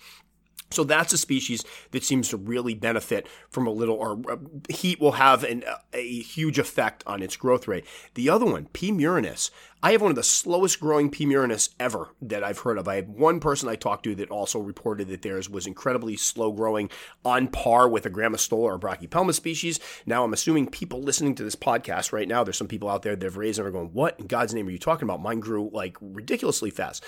So 0.70 0.84
that's 0.84 1.12
a 1.12 1.18
species 1.18 1.64
that 1.92 2.04
seems 2.04 2.28
to 2.28 2.36
really 2.36 2.74
benefit 2.74 3.26
from 3.48 3.66
a 3.66 3.70
little, 3.70 3.96
or 3.96 4.20
uh, 4.30 4.36
heat 4.68 5.00
will 5.00 5.12
have 5.12 5.44
an, 5.44 5.64
a 5.92 6.20
huge 6.20 6.58
effect 6.58 7.02
on 7.06 7.22
its 7.22 7.36
growth 7.36 7.66
rate. 7.66 7.86
The 8.14 8.28
other 8.28 8.44
one, 8.44 8.66
P. 8.72 8.92
murinus, 8.92 9.50
I 9.82 9.92
have 9.92 10.02
one 10.02 10.10
of 10.10 10.16
the 10.16 10.22
slowest 10.22 10.80
growing 10.80 11.10
P. 11.10 11.24
murinus 11.24 11.70
ever 11.78 12.08
that 12.20 12.42
I've 12.42 12.58
heard 12.58 12.78
of. 12.78 12.88
I 12.88 12.96
had 12.96 13.08
one 13.08 13.38
person 13.40 13.68
I 13.68 13.76
talked 13.76 14.04
to 14.04 14.14
that 14.16 14.30
also 14.30 14.58
reported 14.58 15.08
that 15.08 15.22
theirs 15.22 15.48
was 15.48 15.66
incredibly 15.66 16.16
slow 16.16 16.52
growing 16.52 16.90
on 17.24 17.48
par 17.48 17.88
with 17.88 18.04
a 18.04 18.10
Grammostola 18.10 18.58
or 18.58 18.78
Brachypelma 18.78 19.32
species. 19.32 19.78
Now, 20.04 20.24
I'm 20.24 20.32
assuming 20.32 20.68
people 20.68 21.00
listening 21.00 21.34
to 21.36 21.44
this 21.44 21.56
podcast 21.56 22.12
right 22.12 22.28
now, 22.28 22.44
there's 22.44 22.58
some 22.58 22.68
people 22.68 22.88
out 22.88 23.02
there 23.02 23.14
that 23.14 23.24
have 23.24 23.36
raised 23.36 23.58
and 23.58 23.68
are 23.68 23.72
going, 23.72 23.92
What 23.92 24.18
in 24.18 24.26
God's 24.26 24.52
name 24.52 24.66
are 24.66 24.72
you 24.72 24.78
talking 24.78 25.04
about? 25.04 25.22
Mine 25.22 25.40
grew 25.40 25.70
like 25.72 25.96
ridiculously 26.00 26.70
fast. 26.70 27.04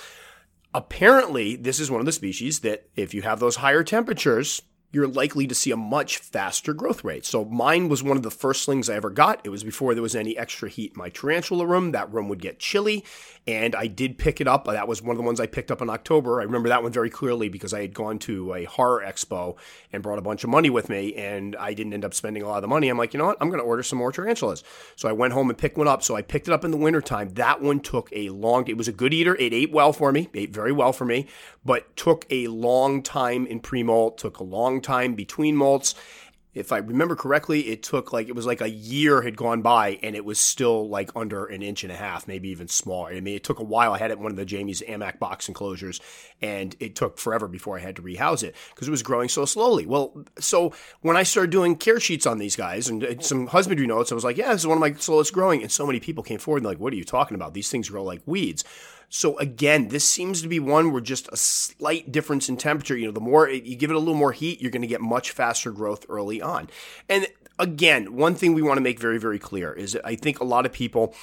Apparently, 0.73 1.57
this 1.57 1.81
is 1.81 1.91
one 1.91 2.01
of 2.01 2.07
the 2.07 2.13
species 2.13 2.61
that 2.61 2.89
if 2.95 3.13
you 3.13 3.23
have 3.23 3.41
those 3.41 3.57
higher 3.57 3.83
temperatures, 3.83 4.63
you're 4.93 5.07
likely 5.07 5.47
to 5.47 5.55
see 5.55 5.71
a 5.71 5.77
much 5.77 6.19
faster 6.19 6.75
growth 6.75 7.05
rate. 7.05 7.25
So 7.25 7.45
mine 7.45 7.89
was 7.89 8.03
one 8.03 8.17
of 8.17 8.23
the 8.23 8.31
first 8.31 8.63
slings 8.63 8.91
I 8.91 8.97
ever 8.97 9.11
got. 9.11 9.41
It 9.45 9.51
was 9.51 9.63
before 9.63 9.95
there 9.95 10.03
was 10.03 10.17
any 10.17 10.37
extra 10.37 10.69
heat 10.69 10.93
in 10.93 10.99
my 10.99 11.09
tarantula 11.09 11.67
room. 11.67 11.93
That 11.93 12.13
room 12.13 12.29
would 12.29 12.43
get 12.43 12.59
chilly, 12.59 13.05
and 13.47 13.75
I 13.75 13.87
did 13.87 14.19
pick 14.19 14.41
it 14.41 14.49
up. 14.49 14.65
That 14.65 14.89
was 14.89 15.01
one 15.01 15.13
of 15.13 15.19
the 15.19 15.27
ones 15.27 15.41
I 15.41 15.47
picked 15.47 15.71
up 15.71 15.81
in 15.81 15.91
October. 15.91 16.41
I 16.41 16.45
remember 16.45 16.69
that 16.69 16.83
one 16.83 16.93
very 16.93 17.11
clearly 17.11 17.49
because 17.49 17.73
I 17.73 17.83
had 17.83 17.95
gone 17.95 18.19
to 18.21 18.55
a 18.55 18.65
horror 18.65 19.03
expo 19.07 19.57
and 19.93 20.03
brought 20.03 20.19
a 20.19 20.23
bunch 20.23 20.45
of 20.45 20.51
money 20.51 20.71
with 20.71 20.89
me, 20.89 21.15
and 21.15 21.55
I 21.57 21.73
didn't 21.75 21.95
end 21.95 22.05
up 22.05 22.15
spending 22.15 22.43
a 22.43 22.49
lot 22.49 22.57
of 22.57 22.63
the 22.63 22.69
money. 22.69 22.89
I'm 22.89 22.99
like, 22.99 23.15
you 23.15 23.19
know 23.19 23.27
what? 23.27 23.39
I'm 23.41 23.49
going 23.49 23.61
to 23.61 23.67
order 23.67 23.83
some 23.83 23.99
more 23.99 24.13
tarantulas. 24.13 24.65
So 24.97 25.09
I 25.09 25.13
went 25.13 25.33
home 25.33 25.51
and 25.51 25.59
picked 25.59 25.79
one 25.79 25.89
up. 25.89 26.03
So 26.03 26.17
I 26.17 26.23
picked 26.23 26.49
it 26.49 26.53
up 26.53 26.65
in 26.65 26.71
the 26.71 26.77
wintertime. 26.77 27.31
That 27.31 27.63
one 27.63 27.81
took 27.81 28.09
a 28.13 28.31
long. 28.31 28.67
It 28.69 28.77
was 28.77 28.89
a 28.89 28.93
good 28.93 29.15
eater. 29.15 29.37
It 29.37 29.53
ate 29.53 29.71
well 29.73 29.93
for 29.93 30.11
me. 30.11 30.29
Ate 30.35 30.51
very 30.51 30.73
well 30.73 30.93
for 30.93 31.05
me, 31.05 31.29
but 31.65 31.97
took 31.97 32.27
a 32.31 32.49
long 32.49 33.03
time 33.03 33.47
in 33.47 33.61
pre-molt. 33.61 34.19
Took 34.19 34.39
a 34.39 34.45
long 34.45 34.80
time 34.81 35.15
between 35.15 35.57
molts 35.57 35.95
if 36.53 36.73
I 36.73 36.79
remember 36.79 37.15
correctly, 37.15 37.69
it 37.69 37.85
took 37.85 38.13
like 38.13 38.29
it 38.29 38.35
was 38.35 38.45
like 38.45 38.61
a 38.61 38.69
year 38.69 39.23
had 39.23 39.37
gone 39.37 39.63
by 39.63 40.01
and 40.03 40.17
it 40.17 40.25
was 40.25 40.41
still 40.41 40.89
like 40.89 41.11
under 41.15 41.47
an 41.47 41.63
inch 41.63 41.85
and 41.85 41.93
a 41.93 41.97
half, 41.97 42.27
maybe 42.27 42.49
even 42.49 42.67
smaller. 42.67 43.11
I 43.11 43.21
mean, 43.21 43.37
it 43.37 43.45
took 43.45 43.61
a 43.61 43.65
while. 43.65 43.93
I 43.93 43.99
had 43.99 44.11
it 44.11 44.15
in 44.15 44.23
one 44.23 44.33
of 44.33 44.37
the 44.37 44.45
Jamie's 44.45 44.83
AMAC 44.83 45.21
box 45.21 45.47
enclosures, 45.47 46.01
and 46.43 46.75
it 46.81 46.97
took 46.97 47.19
forever 47.19 47.47
before 47.47 47.79
I 47.79 47.83
had 47.83 47.97
to 47.97 48.03
rehouse 48.03 48.43
it 48.43 48.57
because 48.75 48.89
it 48.89 48.91
was 48.91 49.05
growing 49.05 49.29
so 49.29 49.45
slowly. 49.45 49.87
Well, 49.87 50.25
so 50.41 50.73
when 51.03 51.17
I 51.17 51.23
started 51.23 51.51
doing 51.51 51.77
care 51.77 52.01
sheets 52.01 52.27
on 52.27 52.39
these 52.39 52.57
guys 52.57 52.89
and 52.89 53.25
some 53.25 53.47
husbandry 53.47 53.87
notes, 53.87 54.11
I 54.11 54.17
was 54.17 54.25
like, 54.25 54.37
yeah, 54.37 54.53
this 54.53 54.63
is 54.63 54.67
one 54.67 54.77
of 54.77 54.81
my 54.81 54.95
slowest 54.95 55.33
growing, 55.33 55.63
and 55.63 55.71
so 55.71 55.87
many 55.87 56.01
people 56.01 56.25
came 56.25 56.41
forward 56.41 56.59
and 56.59 56.67
like, 56.67 56.81
what 56.81 56.93
are 56.93 56.97
you 56.97 57.05
talking 57.05 57.37
about? 57.37 57.55
These 57.55 57.71
things 57.71 57.89
grow 57.89 58.03
like 58.03 58.23
weeds. 58.27 58.65
So 59.11 59.37
again, 59.39 59.89
this 59.89 60.09
seems 60.09 60.41
to 60.41 60.49
be 60.49 60.61
one 60.61 60.93
where 60.93 61.01
just 61.01 61.29
a 61.33 61.37
slight 61.37 62.11
difference 62.13 62.49
in 62.49 62.57
temperature. 62.57 62.97
You 62.97 63.07
know, 63.07 63.13
the 63.13 63.21
more 63.21 63.49
you 63.49 63.77
give 63.77 63.91
it 63.91 63.97
a 63.97 63.99
little 63.99 64.15
more 64.15 64.33
heat, 64.33 64.63
you're 64.63 64.71
going 64.71 64.83
to 64.83 64.89
get 64.89 65.01
much 65.01 65.33
faster 65.33 65.73
growth 65.73 66.07
early 66.09 66.41
on. 66.41 66.71
And 67.09 67.27
again, 67.59 68.15
one 68.15 68.37
thing 68.37 68.55
we 68.55 68.63
want 68.63 68.79
to 68.79 68.83
make 68.83 69.01
very, 69.01 69.19
very 69.19 69.39
clear 69.39 69.73
is 69.73 69.99
I 70.05 70.15
think 70.15 70.41
a 70.41 70.45
lot 70.45 70.65
of 70.65 70.73
people 70.73 71.15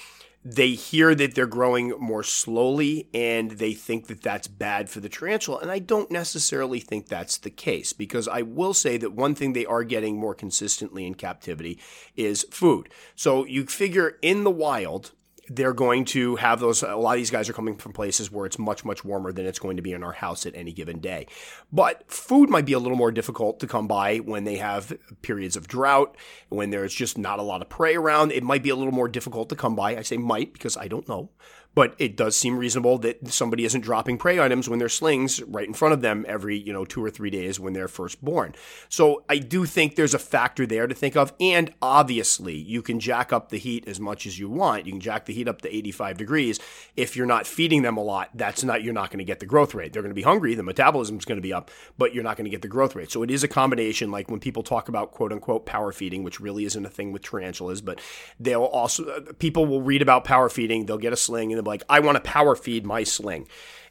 they 0.49 0.69
hear 0.69 1.13
that 1.13 1.35
they're 1.35 1.45
growing 1.45 1.89
more 1.99 2.23
slowly 2.23 3.09
and 3.13 3.51
they 3.51 3.73
think 3.73 4.07
that 4.07 4.21
that's 4.21 4.47
bad 4.47 4.89
for 4.89 5.01
the 5.01 5.09
tarantula. 5.09 5.59
And 5.59 5.69
I 5.69 5.79
don't 5.79 6.09
necessarily 6.09 6.79
think 6.79 7.07
that's 7.07 7.37
the 7.37 7.49
case 7.49 7.91
because 7.91 8.29
I 8.29 8.43
will 8.43 8.73
say 8.73 8.95
that 8.97 9.11
one 9.11 9.35
thing 9.35 9.51
they 9.51 9.65
are 9.65 9.83
getting 9.83 10.17
more 10.17 10.33
consistently 10.33 11.05
in 11.05 11.15
captivity 11.15 11.79
is 12.15 12.45
food. 12.49 12.87
So 13.13 13.45
you 13.45 13.65
figure 13.65 14.17
in 14.21 14.45
the 14.45 14.51
wild, 14.51 15.11
they're 15.49 15.73
going 15.73 16.05
to 16.05 16.35
have 16.37 16.59
those. 16.59 16.83
A 16.83 16.95
lot 16.95 17.13
of 17.13 17.17
these 17.17 17.31
guys 17.31 17.49
are 17.49 17.53
coming 17.53 17.77
from 17.77 17.93
places 17.93 18.31
where 18.31 18.45
it's 18.45 18.59
much, 18.59 18.83
much 18.83 19.03
warmer 19.03 19.31
than 19.31 19.45
it's 19.45 19.59
going 19.59 19.77
to 19.77 19.81
be 19.81 19.93
in 19.93 20.03
our 20.03 20.11
house 20.11 20.45
at 20.45 20.55
any 20.55 20.73
given 20.73 20.99
day. 20.99 21.27
But 21.71 22.11
food 22.11 22.49
might 22.49 22.65
be 22.65 22.73
a 22.73 22.79
little 22.79 22.97
more 22.97 23.11
difficult 23.11 23.59
to 23.61 23.67
come 23.67 23.87
by 23.87 24.17
when 24.17 24.43
they 24.43 24.57
have 24.57 24.97
periods 25.21 25.55
of 25.55 25.67
drought, 25.67 26.17
when 26.49 26.69
there's 26.69 26.93
just 26.93 27.17
not 27.17 27.39
a 27.39 27.43
lot 27.43 27.61
of 27.61 27.69
prey 27.69 27.95
around. 27.95 28.31
It 28.31 28.43
might 28.43 28.63
be 28.63 28.69
a 28.69 28.75
little 28.75 28.93
more 28.93 29.07
difficult 29.07 29.49
to 29.49 29.55
come 29.55 29.75
by. 29.75 29.95
I 29.95 30.01
say 30.01 30.17
might 30.17 30.53
because 30.53 30.77
I 30.77 30.87
don't 30.87 31.07
know 31.07 31.29
but 31.77 31.93
it 31.99 32.17
does 32.17 32.35
seem 32.35 32.57
reasonable 32.57 32.97
that 32.97 33.27
somebody 33.27 33.63
isn't 33.63 33.81
dropping 33.81 34.17
prey 34.17 34.39
items 34.39 34.67
when 34.67 34.79
their 34.79 34.89
slings 34.89 35.43
right 35.43 35.67
in 35.67 35.75
front 35.75 35.93
of 35.93 36.01
them 36.01 36.25
every 36.27 36.57
you 36.57 36.73
know 36.73 36.83
two 36.83 37.05
or 37.05 37.11
three 37.11 37.29
days 37.29 37.59
when 37.59 37.73
they're 37.73 37.87
first 37.87 38.19
born. 38.25 38.55
So 38.89 39.23
i 39.29 39.37
do 39.37 39.63
think 39.65 39.95
there's 39.95 40.15
a 40.15 40.19
factor 40.19 40.65
there 40.65 40.87
to 40.87 40.95
think 40.95 41.15
of 41.15 41.33
and 41.39 41.71
obviously 41.79 42.55
you 42.55 42.81
can 42.81 42.99
jack 42.99 43.31
up 43.31 43.49
the 43.49 43.59
heat 43.59 43.87
as 43.87 43.99
much 43.99 44.25
as 44.25 44.39
you 44.39 44.49
want. 44.49 44.87
You 44.87 44.93
can 44.93 44.99
jack 44.99 45.25
the 45.25 45.33
heat 45.35 45.47
up 45.47 45.61
to 45.61 45.75
85 45.75 46.17
degrees. 46.17 46.59
If 46.95 47.15
you're 47.15 47.27
not 47.27 47.45
feeding 47.45 47.83
them 47.83 47.95
a 47.95 48.01
lot 48.01 48.31
that's 48.33 48.63
not 48.63 48.81
you're 48.81 48.91
not 48.91 49.11
going 49.11 49.19
to 49.19 49.23
get 49.23 49.39
the 49.39 49.45
growth 49.45 49.75
rate. 49.75 49.93
They're 49.93 50.01
going 50.01 50.09
to 50.09 50.15
be 50.15 50.23
hungry 50.23 50.55
the 50.55 50.63
metabolism 50.63 51.19
is 51.19 51.25
going 51.25 51.37
to 51.37 51.43
be 51.43 51.53
up 51.53 51.69
but 51.95 52.11
you're 52.11 52.23
not 52.23 52.37
going 52.37 52.45
to 52.45 52.49
get 52.49 52.63
the 52.63 52.67
growth 52.67 52.95
rate. 52.95 53.11
So 53.11 53.21
it 53.21 53.29
is 53.29 53.43
a 53.43 53.47
combination 53.47 54.09
like 54.09 54.31
when 54.31 54.39
people 54.39 54.63
talk 54.63 54.89
about 54.89 55.11
quote 55.11 55.31
unquote 55.31 55.67
power 55.67 55.91
feeding 55.91 56.23
which 56.23 56.39
really 56.39 56.65
isn't 56.65 56.87
a 56.87 56.89
thing 56.89 57.11
with 57.11 57.21
tarantulas 57.21 57.81
but 57.81 58.01
they'll 58.39 58.63
also 58.63 59.21
people 59.37 59.67
will 59.67 59.83
read 59.83 60.01
about 60.01 60.23
power 60.23 60.49
feeding 60.49 60.87
they'll 60.87 60.97
get 60.97 61.13
a 61.13 61.15
sling 61.15 61.53
and 61.53 61.66
like, 61.67 61.83
I 61.89 61.99
want 61.99 62.15
to 62.15 62.21
power 62.21 62.55
feed 62.55 62.85
my 62.85 63.03
sling. 63.03 63.47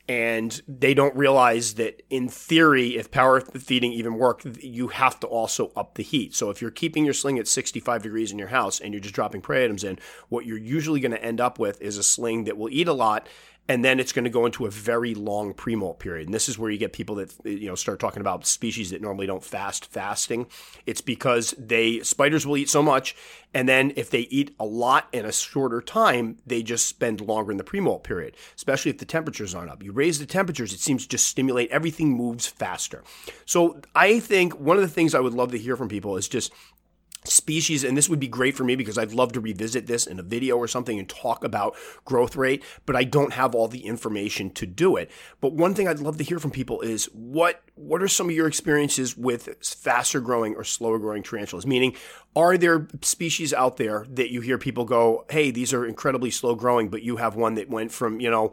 And 0.08 0.62
they 0.68 0.94
don't 0.94 1.16
realize 1.16 1.74
that 1.74 2.02
in 2.10 2.28
theory, 2.28 2.96
if 2.96 3.10
power 3.10 3.40
feeding 3.40 3.92
even 3.92 4.14
worked, 4.14 4.44
you 4.62 4.88
have 4.88 5.18
to 5.20 5.26
also 5.26 5.72
up 5.74 5.94
the 5.94 6.04
heat. 6.04 6.32
So 6.32 6.48
if 6.50 6.62
you're 6.62 6.70
keeping 6.70 7.04
your 7.04 7.14
sling 7.14 7.40
at 7.40 7.48
65 7.48 8.04
degrees 8.04 8.30
in 8.30 8.38
your 8.38 8.48
house 8.48 8.78
and 8.78 8.94
you're 8.94 9.00
just 9.00 9.16
dropping 9.16 9.40
prey 9.40 9.64
items 9.64 9.82
in, 9.82 9.98
what 10.28 10.46
you're 10.46 10.58
usually 10.58 11.00
going 11.00 11.10
to 11.10 11.24
end 11.24 11.40
up 11.40 11.58
with 11.58 11.82
is 11.82 11.98
a 11.98 12.04
sling 12.04 12.44
that 12.44 12.56
will 12.56 12.70
eat 12.70 12.86
a 12.86 12.92
lot 12.92 13.28
and 13.68 13.84
then 13.84 13.98
it's 13.98 14.12
going 14.12 14.24
to 14.24 14.30
go 14.30 14.46
into 14.46 14.66
a 14.66 14.70
very 14.70 15.14
long 15.14 15.52
pre-molt 15.52 15.98
period. 15.98 16.26
And 16.26 16.34
this 16.34 16.48
is 16.48 16.58
where 16.58 16.70
you 16.70 16.78
get 16.78 16.92
people 16.92 17.16
that 17.16 17.34
you 17.44 17.68
know 17.68 17.74
start 17.74 18.00
talking 18.00 18.20
about 18.20 18.46
species 18.46 18.90
that 18.90 19.02
normally 19.02 19.26
don't 19.26 19.44
fast 19.44 19.86
fasting. 19.86 20.46
It's 20.86 21.00
because 21.00 21.54
they 21.58 22.00
spiders 22.00 22.46
will 22.46 22.56
eat 22.56 22.68
so 22.68 22.82
much, 22.82 23.16
and 23.54 23.68
then 23.68 23.92
if 23.96 24.10
they 24.10 24.20
eat 24.20 24.54
a 24.60 24.66
lot 24.66 25.08
in 25.12 25.24
a 25.24 25.32
shorter 25.32 25.80
time, 25.80 26.38
they 26.46 26.62
just 26.62 26.86
spend 26.86 27.20
longer 27.20 27.50
in 27.50 27.58
the 27.58 27.64
pre-molt 27.64 28.04
period. 28.04 28.36
Especially 28.54 28.90
if 28.90 28.98
the 28.98 29.04
temperatures 29.04 29.54
aren't 29.54 29.70
up. 29.70 29.82
You 29.82 29.92
raise 29.92 30.18
the 30.18 30.26
temperatures, 30.26 30.72
it 30.72 30.80
seems 30.80 31.02
to 31.02 31.08
just 31.08 31.26
stimulate 31.26 31.70
everything 31.70 32.12
moves 32.12 32.46
faster. 32.46 33.02
So 33.44 33.80
I 33.94 34.20
think 34.20 34.58
one 34.58 34.76
of 34.76 34.82
the 34.82 34.88
things 34.88 35.14
I 35.14 35.20
would 35.20 35.34
love 35.34 35.52
to 35.52 35.58
hear 35.58 35.76
from 35.76 35.88
people 35.88 36.16
is 36.16 36.28
just 36.28 36.52
species 37.26 37.84
and 37.84 37.96
this 37.96 38.08
would 38.08 38.20
be 38.20 38.28
great 38.28 38.56
for 38.56 38.64
me 38.64 38.76
because 38.76 38.98
I'd 38.98 39.12
love 39.12 39.32
to 39.32 39.40
revisit 39.40 39.86
this 39.86 40.06
in 40.06 40.18
a 40.18 40.22
video 40.22 40.56
or 40.56 40.68
something 40.68 40.98
and 40.98 41.08
talk 41.08 41.44
about 41.44 41.74
growth 42.04 42.36
rate 42.36 42.62
but 42.84 42.96
I 42.96 43.04
don't 43.04 43.32
have 43.32 43.54
all 43.54 43.68
the 43.68 43.86
information 43.86 44.50
to 44.50 44.66
do 44.66 44.96
it 44.96 45.10
but 45.40 45.52
one 45.52 45.74
thing 45.74 45.88
I'd 45.88 46.00
love 46.00 46.18
to 46.18 46.24
hear 46.24 46.38
from 46.38 46.50
people 46.50 46.80
is 46.80 47.06
what 47.06 47.62
what 47.74 48.02
are 48.02 48.08
some 48.08 48.28
of 48.28 48.34
your 48.34 48.46
experiences 48.46 49.16
with 49.16 49.48
faster 49.64 50.20
growing 50.20 50.54
or 50.54 50.64
slower 50.64 50.98
growing 50.98 51.22
tarantulas 51.22 51.66
meaning 51.66 51.94
are 52.34 52.56
there 52.56 52.88
species 53.02 53.52
out 53.52 53.76
there 53.76 54.06
that 54.10 54.30
you 54.30 54.40
hear 54.40 54.58
people 54.58 54.84
go 54.84 55.24
hey 55.30 55.50
these 55.50 55.72
are 55.72 55.86
incredibly 55.86 56.30
slow 56.30 56.54
growing 56.54 56.88
but 56.88 57.02
you 57.02 57.16
have 57.16 57.34
one 57.36 57.54
that 57.54 57.68
went 57.68 57.92
from 57.92 58.20
you 58.20 58.30
know 58.30 58.52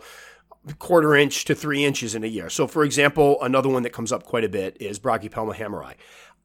quarter 0.79 1.15
inch 1.15 1.45
to 1.45 1.55
three 1.55 1.83
inches 1.83 2.15
in 2.15 2.23
a 2.23 2.27
year. 2.27 2.49
So, 2.49 2.67
for 2.67 2.83
example, 2.83 3.37
another 3.41 3.69
one 3.69 3.83
that 3.83 3.91
comes 3.91 4.11
up 4.11 4.23
quite 4.23 4.43
a 4.43 4.49
bit 4.49 4.77
is 4.79 4.99
Brachypelma 4.99 5.55
hammeri. 5.55 5.95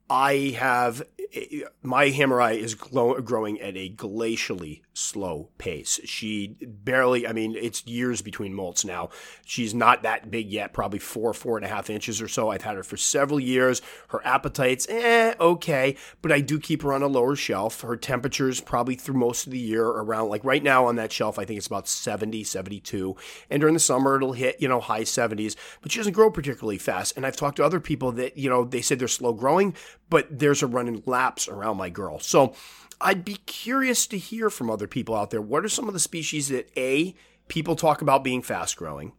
I 0.09 0.55
have 0.57 1.03
eh, 1.33 1.61
my 1.83 2.09
hammeri 2.09 2.57
is 2.57 2.75
growing 2.75 3.61
at 3.61 3.75
a 3.77 3.89
glacially 3.89 4.81
slow 4.99 5.49
pace. 5.57 5.99
She 6.03 6.57
barely, 6.61 7.27
I 7.27 7.33
mean, 7.33 7.55
it's 7.55 7.85
years 7.87 8.21
between 8.21 8.53
molts 8.53 8.83
now. 8.83 9.09
She's 9.45 9.73
not 9.73 10.03
that 10.03 10.29
big 10.29 10.49
yet, 10.51 10.73
probably 10.73 10.99
four, 10.99 11.33
four 11.33 11.57
and 11.57 11.65
a 11.65 11.69
half 11.69 11.89
inches 11.89 12.21
or 12.21 12.27
so. 12.27 12.51
I've 12.51 12.61
had 12.61 12.75
her 12.75 12.83
for 12.83 12.97
several 12.97 13.39
years. 13.39 13.81
Her 14.09 14.25
appetite's 14.25 14.87
eh, 14.89 15.33
okay, 15.39 15.95
but 16.21 16.31
I 16.31 16.41
do 16.41 16.59
keep 16.59 16.81
her 16.83 16.93
on 16.93 17.01
a 17.01 17.07
lower 17.07 17.35
shelf. 17.35 17.81
Her 17.81 17.95
temperature's 17.95 18.61
probably 18.61 18.95
through 18.95 19.15
most 19.15 19.45
of 19.45 19.51
the 19.51 19.59
year 19.59 19.85
around, 19.85 20.29
like 20.29 20.43
right 20.43 20.63
now 20.63 20.85
on 20.85 20.95
that 20.97 21.11
shelf, 21.11 21.39
I 21.39 21.45
think 21.45 21.57
it's 21.57 21.67
about 21.67 21.87
70, 21.87 22.43
72. 22.43 23.15
And 23.49 23.61
during 23.61 23.73
the 23.73 23.79
summer, 23.79 24.17
it'll 24.17 24.33
hit, 24.33 24.61
you 24.61 24.67
know, 24.67 24.79
high 24.79 25.03
70s, 25.03 25.55
but 25.81 25.91
she 25.91 25.99
doesn't 25.99 26.13
grow 26.13 26.29
particularly 26.29 26.77
fast. 26.77 27.15
And 27.15 27.25
I've 27.25 27.37
talked 27.37 27.57
to 27.57 27.65
other 27.65 27.79
people 27.79 28.11
that, 28.13 28.37
you 28.37 28.49
know, 28.49 28.65
they 28.65 28.81
said 28.81 28.99
they're 28.99 29.07
slow 29.07 29.33
growing, 29.33 29.75
but 30.09 30.27
there's 30.29 30.61
a 30.61 30.67
running 30.67 31.01
laps 31.05 31.47
around 31.47 31.77
my 31.77 31.89
girl. 31.89 32.19
So 32.19 32.53
I'd 33.01 33.23
be 33.23 33.35
curious 33.45 34.07
to 34.07 34.17
hear 34.17 34.49
from 34.49 34.69
other 34.69 34.87
people 34.87 35.15
out 35.15 35.29
there. 35.29 35.41
What 35.41 35.63
are 35.63 35.69
some 35.69 35.87
of 35.87 35.93
the 35.93 35.99
species 35.99 36.49
that 36.49 36.69
A, 36.77 37.15
people 37.47 37.75
talk 37.75 38.01
about 38.01 38.23
being 38.23 38.41
fast 38.41 38.75
growing? 38.77 39.13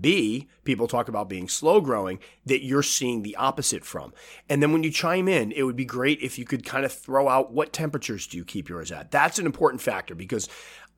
B, 0.00 0.48
people 0.64 0.86
talk 0.86 1.08
about 1.08 1.28
being 1.28 1.48
slow 1.48 1.80
growing 1.80 2.20
that 2.46 2.64
you're 2.64 2.82
seeing 2.82 3.22
the 3.22 3.36
opposite 3.36 3.84
from. 3.84 4.12
And 4.48 4.62
then 4.62 4.72
when 4.72 4.82
you 4.84 4.90
chime 4.90 5.26
in, 5.26 5.52
it 5.52 5.64
would 5.64 5.76
be 5.76 5.84
great 5.84 6.20
if 6.20 6.38
you 6.38 6.44
could 6.44 6.64
kind 6.64 6.84
of 6.84 6.92
throw 6.92 7.28
out 7.28 7.52
what 7.52 7.72
temperatures 7.72 8.26
do 8.26 8.36
you 8.36 8.44
keep 8.44 8.68
yours 8.68 8.92
at. 8.92 9.10
That's 9.10 9.38
an 9.38 9.46
important 9.46 9.82
factor 9.82 10.14
because 10.14 10.48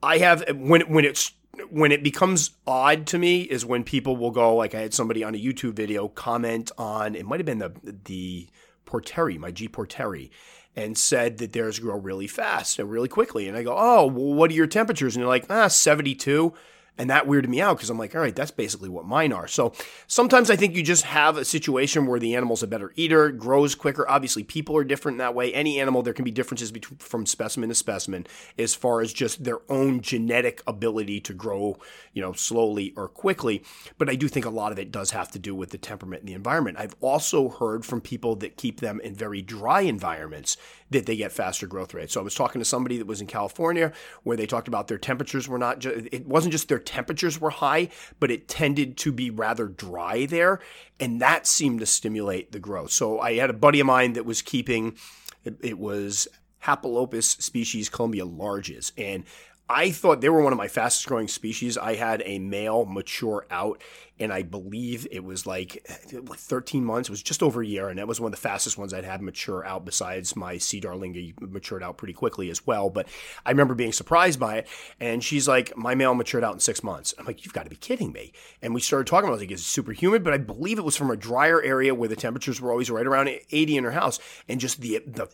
I 0.01 0.19
have 0.19 0.43
when 0.55 0.81
when 0.81 1.05
it's 1.05 1.31
when 1.69 1.91
it 1.91 2.03
becomes 2.03 2.51
odd 2.67 3.07
to 3.07 3.17
me 3.17 3.41
is 3.41 3.65
when 3.65 3.83
people 3.83 4.17
will 4.17 4.31
go 4.31 4.55
like 4.55 4.75
I 4.75 4.81
had 4.81 4.93
somebody 4.93 5.23
on 5.23 5.35
a 5.35 5.39
YouTube 5.39 5.73
video 5.73 6.07
comment 6.07 6.71
on 6.77 7.15
it 7.15 7.25
might 7.25 7.39
have 7.39 7.45
been 7.45 7.59
the 7.59 7.73
the 8.05 8.47
Porteri, 8.85 9.39
my 9.39 9.49
G 9.49 9.67
Porteri, 9.67 10.29
and 10.75 10.97
said 10.97 11.37
that 11.37 11.53
theirs 11.53 11.79
grow 11.79 11.97
really 11.97 12.27
fast 12.27 12.79
and 12.79 12.89
really 12.89 13.07
quickly. 13.07 13.47
And 13.47 13.55
I 13.55 13.63
go, 13.63 13.75
oh, 13.77 14.07
well, 14.07 14.33
what 14.33 14.51
are 14.51 14.55
your 14.55 14.67
temperatures? 14.67 15.15
And 15.15 15.21
they're 15.21 15.29
like, 15.29 15.45
ah, 15.49 15.67
72. 15.67 16.53
And 16.95 17.09
that 17.09 17.25
weirded 17.25 17.47
me 17.47 17.59
out 17.59 17.77
because 17.77 17.89
I'm 17.89 17.97
like, 17.97 18.13
all 18.13 18.21
right, 18.21 18.35
that's 18.35 18.51
basically 18.51 18.89
what 18.89 19.05
mine 19.05 19.33
are. 19.33 19.47
So 19.47 19.73
sometimes 20.05 20.51
I 20.51 20.55
think 20.55 20.75
you 20.75 20.83
just 20.83 21.05
have 21.05 21.37
a 21.37 21.45
situation 21.45 22.05
where 22.05 22.19
the 22.19 22.35
animal's 22.35 22.61
a 22.61 22.67
better 22.67 22.93
eater, 22.95 23.31
grows 23.31 23.73
quicker. 23.73 24.07
Obviously, 24.07 24.43
people 24.43 24.77
are 24.77 24.83
different 24.83 25.17
that 25.17 25.33
way. 25.33 25.51
Any 25.53 25.79
animal, 25.79 26.03
there 26.03 26.13
can 26.13 26.25
be 26.25 26.29
differences 26.31 26.71
between 26.71 26.99
from 26.99 27.25
specimen 27.25 27.69
to 27.69 27.75
specimen 27.75 28.27
as 28.59 28.75
far 28.75 29.01
as 29.01 29.11
just 29.11 29.43
their 29.43 29.59
own 29.69 30.01
genetic 30.01 30.61
ability 30.67 31.19
to 31.21 31.33
grow, 31.33 31.79
you 32.13 32.21
know, 32.21 32.33
slowly 32.33 32.93
or 32.95 33.07
quickly. 33.07 33.63
But 33.97 34.09
I 34.09 34.15
do 34.15 34.27
think 34.27 34.45
a 34.45 34.51
lot 34.51 34.71
of 34.71 34.77
it 34.77 34.91
does 34.91 35.11
have 35.11 35.31
to 35.31 35.39
do 35.39 35.55
with 35.55 35.71
the 35.71 35.79
temperament 35.79 36.21
and 36.21 36.29
the 36.29 36.33
environment. 36.33 36.77
I've 36.77 36.95
also 37.01 37.49
heard 37.49 37.85
from 37.85 38.01
people 38.01 38.35
that 38.37 38.55
keep 38.55 38.81
them 38.81 39.01
in 39.03 39.15
very 39.15 39.41
dry 39.41 39.81
environments 39.81 40.57
that 40.93 41.05
they 41.05 41.15
get 41.15 41.31
faster 41.31 41.67
growth 41.67 41.93
rates. 41.93 42.13
So 42.13 42.21
I 42.21 42.23
was 42.23 42.35
talking 42.35 42.59
to 42.59 42.65
somebody 42.65 42.97
that 42.97 43.07
was 43.07 43.21
in 43.21 43.27
California 43.27 43.91
where 44.23 44.37
they 44.37 44.45
talked 44.45 44.67
about 44.67 44.87
their 44.87 44.97
temperatures 44.97 45.47
were 45.47 45.57
not 45.57 45.79
just, 45.79 46.07
it 46.11 46.25
wasn't 46.25 46.51
just 46.51 46.69
their 46.69 46.79
temperatures 46.79 47.39
were 47.39 47.49
high, 47.49 47.89
but 48.19 48.31
it 48.31 48.47
tended 48.47 48.97
to 48.97 49.11
be 49.11 49.29
rather 49.29 49.67
dry 49.67 50.25
there. 50.25 50.59
And 50.99 51.21
that 51.21 51.45
seemed 51.45 51.79
to 51.81 51.85
stimulate 51.85 52.51
the 52.51 52.59
growth. 52.59 52.91
So 52.91 53.19
I 53.19 53.35
had 53.35 53.49
a 53.49 53.53
buddy 53.53 53.79
of 53.79 53.87
mine 53.87 54.13
that 54.13 54.25
was 54.25 54.41
keeping, 54.41 54.97
it, 55.43 55.55
it 55.61 55.77
was 55.77 56.27
Hapalopus 56.63 57.41
species 57.41 57.89
Colombia 57.89 58.25
larges. 58.25 58.91
And 58.97 59.25
I 59.69 59.91
thought 59.91 60.19
they 60.21 60.29
were 60.29 60.41
one 60.41 60.51
of 60.51 60.57
my 60.57 60.67
fastest 60.67 61.07
growing 61.07 61.29
species. 61.29 61.77
I 61.77 61.95
had 61.95 62.21
a 62.25 62.37
male 62.37 62.83
mature 62.85 63.47
out, 63.49 63.81
and 64.19 64.31
I 64.33 64.43
believe 64.43 65.07
it 65.09 65.23
was 65.23 65.45
like 65.45 65.85
13 65.87 66.83
months. 66.83 67.07
It 67.07 67.11
was 67.11 67.23
just 67.23 67.41
over 67.41 67.61
a 67.61 67.65
year, 67.65 67.87
and 67.87 67.97
that 67.97 68.07
was 68.07 68.19
one 68.19 68.27
of 68.27 68.31
the 68.31 68.41
fastest 68.41 68.77
ones 68.77 68.93
I'd 68.93 69.05
had 69.05 69.21
mature 69.21 69.65
out. 69.65 69.85
Besides 69.85 70.35
my 70.35 70.57
C. 70.57 70.81
darlingi, 70.81 71.33
matured 71.39 71.81
out 71.81 71.97
pretty 71.97 72.13
quickly 72.13 72.49
as 72.49 72.67
well. 72.67 72.89
But 72.89 73.07
I 73.45 73.51
remember 73.51 73.73
being 73.73 73.93
surprised 73.93 74.37
by 74.39 74.57
it. 74.57 74.67
And 74.99 75.23
she's 75.23 75.47
like, 75.47 75.75
"My 75.77 75.95
male 75.95 76.13
matured 76.13 76.43
out 76.43 76.53
in 76.53 76.59
six 76.59 76.83
months." 76.83 77.13
I'm 77.17 77.25
like, 77.25 77.45
"You've 77.45 77.53
got 77.53 77.63
to 77.63 77.69
be 77.69 77.77
kidding 77.77 78.11
me!" 78.11 78.33
And 78.61 78.73
we 78.73 78.81
started 78.81 79.07
talking 79.07 79.29
about 79.29 79.37
it. 79.39 79.45
like, 79.45 79.51
"It's 79.51 79.63
super 79.63 79.93
humid," 79.93 80.25
but 80.25 80.33
I 80.33 80.37
believe 80.39 80.77
it 80.77 80.85
was 80.85 80.97
from 80.97 81.09
a 81.09 81.15
drier 81.15 81.61
area 81.61 81.95
where 81.95 82.09
the 82.09 82.17
temperatures 82.17 82.59
were 82.59 82.71
always 82.71 82.91
right 82.91 83.07
around 83.07 83.29
80 83.49 83.77
in 83.77 83.85
her 83.85 83.91
house, 83.91 84.19
and 84.49 84.59
just 84.59 84.81
the 84.81 85.01
the 85.07 85.29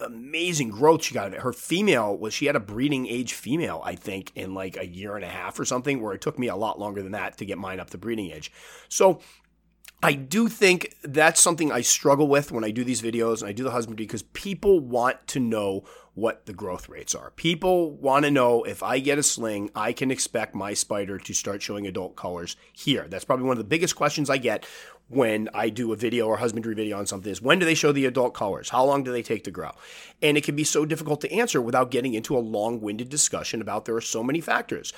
amazing 0.00 0.70
growth 0.70 1.04
she 1.04 1.14
got. 1.14 1.32
Her 1.34 1.52
female 1.52 2.16
was 2.16 2.34
she 2.34 2.46
had 2.46 2.56
a 2.56 2.60
breeding 2.60 3.06
age 3.06 3.34
female, 3.34 3.82
I 3.84 3.94
think, 3.94 4.32
in 4.34 4.54
like 4.54 4.76
a 4.76 4.86
year 4.86 5.16
and 5.16 5.24
a 5.24 5.28
half 5.28 5.58
or 5.58 5.64
something, 5.64 6.00
where 6.02 6.14
it 6.14 6.20
took 6.20 6.38
me 6.38 6.48
a 6.48 6.56
lot 6.56 6.78
longer 6.78 7.02
than 7.02 7.12
that 7.12 7.38
to 7.38 7.44
get 7.44 7.58
mine 7.58 7.80
up 7.80 7.90
to 7.90 7.98
breeding 7.98 8.30
age. 8.30 8.52
So 8.88 9.20
I 10.02 10.14
do 10.14 10.48
think 10.48 10.96
that's 11.02 11.40
something 11.40 11.70
I 11.70 11.82
struggle 11.82 12.26
with 12.26 12.50
when 12.50 12.64
I 12.64 12.70
do 12.70 12.84
these 12.84 13.02
videos 13.02 13.40
and 13.40 13.48
I 13.48 13.52
do 13.52 13.64
the 13.64 13.70
husbandry 13.70 14.06
because 14.06 14.22
people 14.22 14.80
want 14.80 15.26
to 15.28 15.40
know 15.40 15.84
what 16.14 16.46
the 16.46 16.54
growth 16.54 16.88
rates 16.88 17.14
are. 17.14 17.32
People 17.32 17.92
want 17.92 18.24
to 18.24 18.30
know 18.30 18.62
if 18.64 18.82
I 18.82 18.98
get 18.98 19.18
a 19.18 19.22
sling, 19.22 19.70
I 19.74 19.92
can 19.92 20.10
expect 20.10 20.54
my 20.54 20.72
spider 20.72 21.18
to 21.18 21.34
start 21.34 21.62
showing 21.62 21.86
adult 21.86 22.16
colors 22.16 22.56
here. 22.72 23.06
That's 23.08 23.24
probably 23.26 23.44
one 23.44 23.52
of 23.52 23.58
the 23.58 23.64
biggest 23.64 23.94
questions 23.94 24.30
I 24.30 24.38
get 24.38 24.66
when 25.10 25.48
I 25.52 25.68
do 25.68 25.92
a 25.92 25.96
video 25.96 26.26
or 26.26 26.36
husbandry 26.36 26.74
video 26.74 26.96
on 26.96 27.06
something 27.06 27.30
is 27.30 27.42
when 27.42 27.58
do 27.58 27.66
they 27.66 27.74
show 27.74 27.92
the 27.92 28.06
adult 28.06 28.32
colors? 28.32 28.70
How 28.70 28.84
long 28.84 29.02
do 29.02 29.12
they 29.12 29.22
take 29.22 29.44
to 29.44 29.50
grow? 29.50 29.72
And 30.22 30.38
it 30.38 30.44
can 30.44 30.56
be 30.56 30.64
so 30.64 30.86
difficult 30.86 31.20
to 31.22 31.32
answer 31.32 31.60
without 31.60 31.90
getting 31.90 32.14
into 32.14 32.36
a 32.36 32.38
long-winded 32.38 33.08
discussion 33.08 33.60
about 33.60 33.84
there 33.84 33.96
are 33.96 34.00
so 34.00 34.22
many 34.22 34.40
factors 34.40 34.92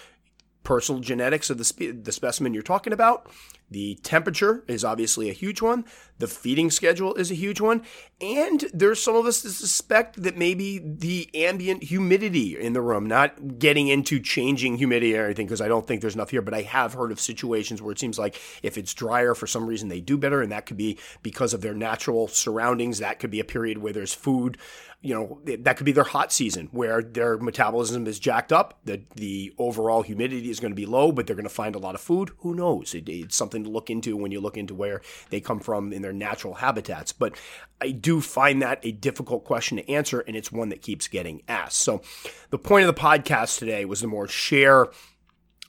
personal 0.64 1.00
genetics 1.00 1.50
of 1.50 1.58
the, 1.58 1.64
spe- 1.64 2.04
the 2.04 2.12
specimen 2.12 2.54
you're 2.54 2.62
talking 2.62 2.92
about. 2.92 3.28
The 3.72 3.98
temperature 4.02 4.64
is 4.68 4.84
obviously 4.84 5.30
a 5.30 5.32
huge 5.32 5.62
one. 5.62 5.84
The 6.18 6.26
feeding 6.28 6.70
schedule 6.70 7.14
is 7.14 7.30
a 7.30 7.34
huge 7.34 7.60
one. 7.60 7.82
And 8.20 8.64
there's 8.72 9.02
some 9.02 9.16
of 9.16 9.26
us 9.26 9.42
that 9.42 9.50
suspect 9.50 10.22
that 10.22 10.36
maybe 10.36 10.78
the 10.78 11.28
ambient 11.34 11.84
humidity 11.84 12.56
in 12.58 12.74
the 12.74 12.82
room, 12.82 13.06
not 13.06 13.58
getting 13.58 13.88
into 13.88 14.20
changing 14.20 14.76
humidity 14.76 15.16
or 15.16 15.24
anything, 15.24 15.46
because 15.46 15.60
I 15.60 15.68
don't 15.68 15.86
think 15.86 16.00
there's 16.00 16.14
enough 16.14 16.30
here, 16.30 16.42
but 16.42 16.54
I 16.54 16.62
have 16.62 16.94
heard 16.94 17.10
of 17.10 17.20
situations 17.20 17.82
where 17.82 17.92
it 17.92 17.98
seems 17.98 18.18
like 18.18 18.40
if 18.62 18.78
it's 18.78 18.94
drier 18.94 19.34
for 19.34 19.46
some 19.46 19.66
reason, 19.66 19.88
they 19.88 20.00
do 20.00 20.16
better. 20.16 20.42
And 20.42 20.52
that 20.52 20.66
could 20.66 20.76
be 20.76 20.98
because 21.22 21.54
of 21.54 21.62
their 21.62 21.74
natural 21.74 22.28
surroundings. 22.28 22.98
That 22.98 23.18
could 23.18 23.30
be 23.30 23.40
a 23.40 23.44
period 23.44 23.78
where 23.78 23.92
there's 23.92 24.14
food 24.14 24.58
you 25.02 25.12
know 25.12 25.40
that 25.44 25.76
could 25.76 25.84
be 25.84 25.92
their 25.92 26.04
hot 26.04 26.32
season 26.32 26.68
where 26.70 27.02
their 27.02 27.36
metabolism 27.36 28.06
is 28.06 28.18
jacked 28.18 28.52
up 28.52 28.78
the 28.84 29.02
the 29.16 29.52
overall 29.58 30.02
humidity 30.02 30.48
is 30.48 30.60
going 30.60 30.70
to 30.70 30.76
be 30.76 30.86
low 30.86 31.10
but 31.10 31.26
they're 31.26 31.36
going 31.36 31.42
to 31.42 31.50
find 31.50 31.74
a 31.74 31.78
lot 31.78 31.94
of 31.94 32.00
food 32.00 32.30
who 32.38 32.54
knows 32.54 32.94
it, 32.94 33.08
it's 33.08 33.36
something 33.36 33.61
to 33.64 33.70
look 33.70 33.90
into 33.90 34.16
when 34.16 34.32
you 34.32 34.40
look 34.40 34.56
into 34.56 34.74
where 34.74 35.00
they 35.30 35.40
come 35.40 35.60
from 35.60 35.92
in 35.92 36.02
their 36.02 36.12
natural 36.12 36.54
habitats. 36.54 37.12
But 37.12 37.36
i 37.80 37.90
do 37.90 38.20
find 38.20 38.62
that 38.62 38.78
a 38.84 38.92
difficult 38.92 39.44
question 39.44 39.76
to 39.76 39.90
answer 39.90 40.20
and 40.20 40.36
it's 40.36 40.52
one 40.52 40.68
that 40.68 40.82
keeps 40.82 41.08
getting 41.08 41.42
asked. 41.48 41.78
So 41.78 42.02
the 42.50 42.58
point 42.58 42.86
of 42.86 42.94
the 42.94 43.00
podcast 43.00 43.58
today 43.58 43.84
was 43.84 44.00
to 44.00 44.06
more 44.06 44.28
share 44.28 44.88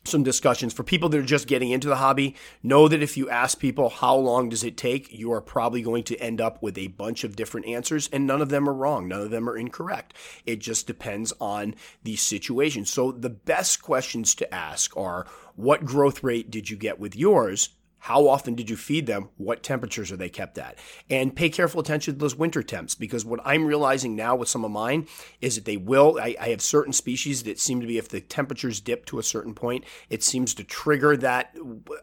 some 0.06 0.24
discussions 0.24 0.74
for 0.74 0.84
people 0.84 1.10
that 1.10 1.18
are 1.18 1.24
just 1.24 1.48
getting 1.48 1.72
into 1.72 1.88
the 1.88 1.96
hobby. 1.96 2.36
Know 2.62 2.88
that 2.88 3.02
if 3.02 3.18
you 3.18 3.30
ask 3.30 3.60
people 3.60 3.90
how 3.90 4.16
long 4.16 4.50
does 4.50 4.64
it 4.64 4.78
take 4.78 5.12
you 5.12 5.32
are 5.32 5.42
probably 5.42 5.82
going 5.82 6.04
to 6.06 6.18
end 6.18 6.42
up 6.42 6.62
with 6.62 6.78
a 6.78 6.88
bunch 6.88 7.24
of 7.24 7.36
different 7.36 7.68
answers 7.68 8.10
and 8.12 8.28
none 8.28 8.42
of 8.42 8.50
them 8.50 8.68
are 8.70 8.74
wrong. 8.74 9.08
None 9.08 9.22
of 9.22 9.30
them 9.32 9.50
are 9.50 9.58
incorrect. 9.58 10.14
It 10.46 10.58
just 10.58 10.88
depends 10.88 11.34
on 11.40 11.76
the 12.04 12.16
situation. 12.16 12.86
So 12.86 13.12
the 13.12 13.30
best 13.30 13.82
questions 13.82 14.36
to 14.36 14.54
ask 14.54 14.96
are 14.98 15.26
what 15.56 15.86
growth 15.86 16.24
rate 16.24 16.52
did 16.52 16.70
you 16.70 16.78
get 16.78 17.00
with 17.00 17.16
yours 17.16 17.70
how 18.04 18.28
often 18.28 18.54
did 18.54 18.70
you 18.70 18.76
feed 18.76 19.06
them? 19.06 19.30
What 19.38 19.64
temperatures 19.64 20.12
are 20.12 20.18
they 20.18 20.28
kept 20.28 20.58
at? 20.58 20.78
And 21.10 21.34
pay 21.34 21.50
careful 21.50 21.80
attention 21.80 22.14
to 22.14 22.20
those 22.20 22.36
winter 22.36 22.62
temps 22.62 22.96
because 22.96 23.24
what 23.24 23.40
I'm 23.46 23.64
realizing 23.64 24.14
now 24.14 24.36
with 24.36 24.50
some 24.50 24.66
of 24.66 24.72
mine 24.72 25.08
is 25.40 25.56
that 25.56 25.64
they 25.64 25.78
will. 25.78 26.20
I, 26.22 26.36
I, 26.38 26.50
have 26.50 26.62
certain 26.62 26.92
species 26.92 27.44
that 27.44 27.62
seem 27.62 27.80
to 27.80 27.88
be, 27.88 27.98
if 27.98 28.10
the 28.10 28.20
temperatures 28.20 28.82
dip 28.82 29.06
to 29.06 29.20
a 29.20 29.24
certain 29.24 29.56
point, 29.56 29.86
it 30.10 30.22
seems 30.22 30.54
to 30.56 30.66
trigger 30.66 31.16
that 31.16 31.56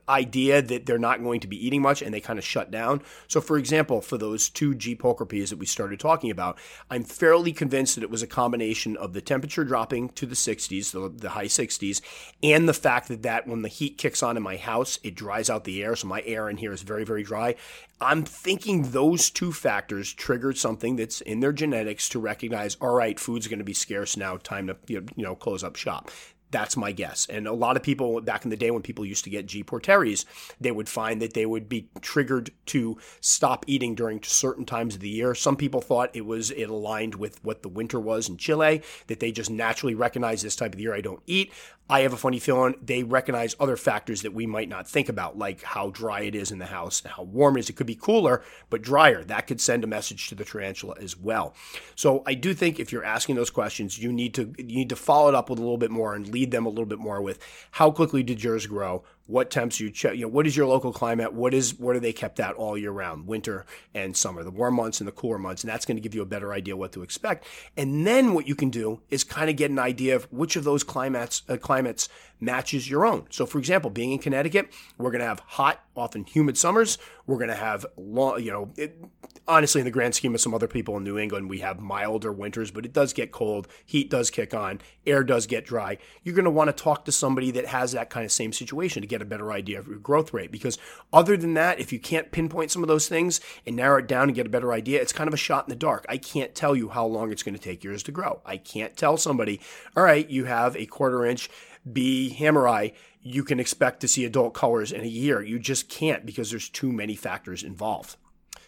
idea 0.09 0.63
that 0.63 0.87
they're 0.87 0.99
not 0.99 1.23
going 1.23 1.41
to 1.41 1.47
be 1.47 1.67
eating 1.67 1.83
much 1.83 2.01
and 2.01 2.15
they 2.15 2.21
kind 2.21 2.39
of 2.39 2.47
shut 2.47 2.71
down. 2.71 3.03
So, 3.29 3.43
for 3.43 3.59
example, 3.59 4.01
for 4.01 4.17
those 4.17 4.49
two 4.49 4.75
G. 4.75 4.97
pulchripes 4.97 5.51
that 5.51 5.59
we 5.59 5.67
started 5.67 6.01
talking 6.01 6.31
about, 6.31 6.59
I'm 6.89 7.05
fairly 7.05 7.53
convinced 7.53 7.97
that 7.97 8.05
it 8.05 8.11
was 8.11 8.23
a 8.23 8.27
combination 8.27 8.97
of 8.97 9.13
the 9.13 9.21
temperature 9.21 9.65
dropping 9.65 10.09
to 10.11 10.25
the 10.25 10.35
60s, 10.35 10.93
the, 10.93 11.13
the 11.15 11.31
high 11.31 11.45
60s, 11.45 12.01
and 12.43 12.67
the 12.67 12.73
fact 12.73 13.09
that, 13.09 13.23
that 13.23 13.47
when 13.47 13.61
the 13.61 13.69
heat 13.69 13.99
kicks 13.99 14.23
on 14.23 14.39
in 14.39 14.43
my 14.43 14.57
house, 14.57 14.99
it 15.03 15.15
dries 15.15 15.51
out 15.51 15.65
the 15.65 15.83
air 15.83 15.90
air, 15.91 15.97
so 15.97 16.07
my 16.07 16.23
air 16.25 16.49
in 16.49 16.57
here 16.57 16.73
is 16.73 16.83
very, 16.83 17.05
very 17.05 17.23
dry. 17.23 17.57
I'm 18.01 18.25
thinking 18.25 18.91
those 18.91 19.31
two 19.31 19.53
factors 19.53 20.13
triggered 20.13 20.57
something 20.57 20.97
that's 20.97 21.21
in 21.21 21.41
their 21.41 21.53
genetics 21.53 22.09
to 22.11 22.19
recognize, 22.19 22.77
all 22.77 22.95
right, 22.95 23.19
food's 23.19 23.49
going 23.49 23.59
to 23.59 23.65
be 23.65 23.75
scarce 23.75 24.17
now, 24.17 24.37
time 24.37 24.69
to 24.69 24.77
you 24.87 25.05
know 25.17 25.35
close 25.35 25.63
up 25.65 25.77
shop. 25.77 26.11
That's 26.51 26.77
my 26.77 26.93
guess. 26.93 27.27
And 27.27 27.47
a 27.47 27.53
lot 27.53 27.77
of 27.77 27.83
people 27.83 28.21
back 28.21 28.45
in 28.45 28.51
the 28.51 28.57
day 28.57 28.71
when 28.71 28.83
people 28.83 29.05
used 29.05 29.25
to 29.25 29.31
get 29.31 29.47
G. 29.47 29.63
porteris, 29.63 30.25
they 30.61 30.71
would 30.71 30.89
find 30.89 31.23
that 31.23 31.35
they 31.35 31.47
would 31.47 31.69
be 31.69 31.89
triggered 32.01 32.51
to 32.67 32.99
stop 33.21 33.65
eating 33.69 33.95
during 33.95 34.23
certain 34.23 34.65
times 34.65 34.95
of 34.95 35.01
the 35.01 35.09
year. 35.09 35.35
Some 35.35 35.57
people 35.57 35.81
thought 35.81 36.11
it 36.15 36.27
was 36.27 36.51
it 36.51 36.69
aligned 36.69 37.15
with 37.15 37.43
what 37.45 37.63
the 37.63 37.69
winter 37.69 38.01
was 38.01 38.29
in 38.29 38.37
Chile, 38.37 38.83
that 39.07 39.21
they 39.21 39.33
just 39.33 39.51
naturally 39.51 39.95
recognize 39.95 40.43
this 40.43 40.57
type 40.57 40.75
of 40.75 40.81
year 40.81 40.95
I 40.95 41.01
don't 41.01 41.23
eat. 41.27 41.53
I 41.91 42.03
have 42.03 42.13
a 42.13 42.17
funny 42.17 42.39
feeling 42.39 42.77
they 42.81 43.03
recognize 43.03 43.57
other 43.59 43.77
factors 43.77 44.23
that 44.23 44.33
we 44.33 44.47
might 44.47 44.69
not 44.69 44.89
think 44.89 45.09
about, 45.09 45.37
like 45.37 45.61
how 45.63 45.91
dry 45.91 46.21
it 46.21 46.37
is 46.37 46.53
in 46.53 46.61
the 46.61 46.67
house, 46.67 47.03
how 47.05 47.25
warm 47.25 47.57
it 47.57 47.61
is. 47.61 47.69
It 47.69 47.73
could 47.73 47.89
be 47.89 47.97
cooler, 47.97 48.45
but 48.71 48.81
drier. 48.81 49.25
That 49.25 49.49
could 49.49 49.61
send 49.61 49.83
a 49.83 49.89
message 49.89 50.29
to 50.29 50.37
the 50.37 50.45
tarantula 50.45 50.95
as 51.01 51.17
well. 51.17 51.53
So 51.97 52.23
I 52.27 52.35
do 52.35 52.55
think 52.55 52.79
if 52.79 52.93
you're 52.93 53.05
asking 53.05 53.35
those 53.35 53.51
questions, 53.51 53.99
you 53.99 54.13
need 54.13 54.35
to 54.35 54.55
you 54.57 54.65
need 54.77 54.91
to 54.91 54.97
follow 54.97 55.31
it 55.31 55.35
up 55.35 55.51
with 55.51 55.59
a 55.59 55.63
little 55.63 55.79
bit 55.79 55.91
more 55.91 56.15
and 56.15 56.29
lead 56.41 56.51
them 56.51 56.67
a 56.67 56.69
little 56.69 56.87
bit 56.87 56.99
more 56.99 57.21
with 57.21 57.39
how 57.73 57.91
quickly 57.91 58.23
did 58.23 58.43
yours 58.43 58.67
grow? 58.67 59.05
What 59.31 59.51
temps 59.51 59.79
you 59.79 59.91
check, 59.91 60.17
you 60.17 60.23
know, 60.23 60.29
what 60.29 60.47
is 60.47 60.57
your 60.57 60.67
local 60.67 60.93
climate? 60.93 61.33
What 61.33 61.55
is 61.55 61.79
what 61.79 61.95
are 61.95 62.01
they 62.01 62.13
kept 62.13 62.41
at 62.41 62.55
all 62.55 62.77
year 62.77 62.91
round, 62.91 63.27
winter 63.27 63.65
and 63.95 64.17
summer, 64.17 64.43
the 64.43 64.51
warm 64.51 64.75
months 64.75 65.01
and 65.01 65.07
the 65.07 65.13
cooler 65.13 65.39
months, 65.39 65.63
and 65.63 65.71
that's 65.71 65.87
going 65.87 65.97
to 65.97 66.01
give 66.01 66.15
you 66.15 66.23
a 66.23 66.27
better 66.27 66.53
idea 66.53 66.77
what 66.77 66.93
to 66.93 67.03
expect. 67.03 67.47
And 67.77 68.07
then 68.07 68.35
what 68.35 68.49
you 68.49 68.55
can 68.55 68.71
do 68.71 69.01
is 69.09 69.23
kind 69.25 69.49
of 69.49 69.57
get 69.57 69.71
an 69.71 69.79
idea 69.79 70.17
of 70.17 70.25
which 70.33 70.57
of 70.57 70.65
those 70.65 70.83
climates 70.83 71.43
uh, 71.49 71.57
climates 71.57 72.09
matches 72.41 72.91
your 72.91 73.07
own. 73.07 73.27
So, 73.31 73.47
for 73.47 73.59
example, 73.59 73.91
being 73.91 74.13
in 74.13 74.19
Connecticut, 74.19 74.73
we're 74.99 75.11
going 75.11 75.21
to 75.21 75.27
have 75.27 75.41
hot, 75.41 75.85
often 75.95 76.25
humid 76.25 76.57
summers. 76.57 76.99
We're 77.27 77.37
going 77.37 77.49
to 77.49 77.55
have 77.55 77.87
long, 77.97 78.43
you 78.43 78.51
know, 78.51 78.71
it, 78.77 78.99
honestly, 79.47 79.81
in 79.81 79.85
the 79.85 79.91
grand 79.91 80.15
scheme 80.15 80.35
of 80.35 80.41
some 80.41 80.55
other 80.55 80.67
people 80.67 80.97
in 80.97 81.05
New 81.05 81.19
England, 81.19 81.51
we 81.51 81.59
have 81.59 81.81
milder 81.81 82.33
winters, 82.33 82.71
but 82.71 82.85
it 82.85 82.93
does 82.93 83.13
get 83.13 83.31
cold. 83.31 83.69
Heat 83.85 84.11
does 84.11 84.31
kick 84.31 84.55
on. 84.55 84.81
Air 85.07 85.23
does 85.23 85.47
get 85.47 85.65
dry. 85.67 85.99
You're 86.25 86.35
going 86.35 86.45
to 86.45 86.51
want 86.51 86.75
to 86.75 86.83
talk 86.83 87.05
to 87.05 87.13
somebody 87.13 87.51
that 87.53 87.67
has 87.67 87.93
that 87.93 88.11
kind 88.11 88.25
of 88.25 88.33
same 88.33 88.53
situation 88.53 89.03
to 89.03 89.09
get 89.09 89.20
a 89.23 89.27
better 89.27 89.53
idea 89.53 89.79
of 89.79 89.89
your 89.89 89.99
growth 89.99 90.33
rate. 90.33 90.51
Because 90.51 90.79
other 91.13 91.37
than 91.37 91.55
that, 91.55 91.81
if 91.81 91.93
you 91.93 91.99
can't 91.99 92.33
pinpoint 92.33 92.71
some 92.71 92.83
of 92.83 92.89
those 92.89 93.09
things 93.09 93.41
and 93.67 93.77
narrow 93.77 93.99
it 93.99 94.07
down 94.07 94.25
and 94.25 94.35
get 94.35 94.47
a 94.47 94.51
better 94.51 94.73
idea, 94.73 95.01
it's 95.01 95.13
kind 95.13 95.29
of 95.29 95.35
a 95.35 95.39
shot 95.39 95.67
in 95.67 95.71
the 95.71 95.77
dark. 95.77 96.07
I 96.09 96.19
can't 96.19 96.55
tell 96.55 96.75
you 96.75 96.89
how 96.91 97.07
long 97.07 97.33
it's 97.33 97.43
going 97.43 97.55
to 97.55 97.61
take 97.61 97.85
yours 97.85 98.03
to 98.05 98.13
grow. 98.13 98.41
I 98.45 98.57
can't 98.57 98.97
tell 98.97 99.17
somebody, 99.17 99.61
all 99.97 100.03
right, 100.03 100.29
you 100.29 100.45
have 100.45 100.77
a 100.77 100.87
quarter 100.87 101.25
inch 101.25 101.51
B. 101.91 102.37
hammeri. 102.39 102.93
you 103.23 103.45
can 103.45 103.61
expect 103.61 104.01
to 104.01 104.09
see 104.09 104.25
adult 104.25 104.55
colors 104.55 104.93
in 104.93 105.03
a 105.03 105.09
year. 105.09 105.43
You 105.43 105.59
just 105.59 105.89
can't 105.89 106.27
because 106.27 106.51
there's 106.51 106.69
too 106.69 106.93
many 106.93 107.15
factors 107.15 107.63
involved. 107.63 108.17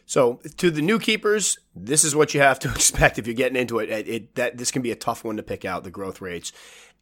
So 0.04 0.40
to 0.58 0.70
the 0.70 0.82
new 0.82 0.98
keepers, 0.98 1.58
this 1.74 2.04
is 2.04 2.14
what 2.14 2.34
you 2.34 2.40
have 2.40 2.58
to 2.60 2.70
expect 2.74 3.18
if 3.18 3.26
you're 3.26 3.34
getting 3.34 3.56
into 3.56 3.78
it. 3.78 3.88
it, 3.88 4.08
it 4.08 4.34
that 4.34 4.58
this 4.58 4.70
can 4.70 4.82
be 4.82 4.90
a 4.90 4.96
tough 4.96 5.24
one 5.24 5.36
to 5.36 5.42
pick 5.42 5.64
out 5.64 5.84
the 5.84 5.90
growth 5.90 6.20
rates. 6.20 6.52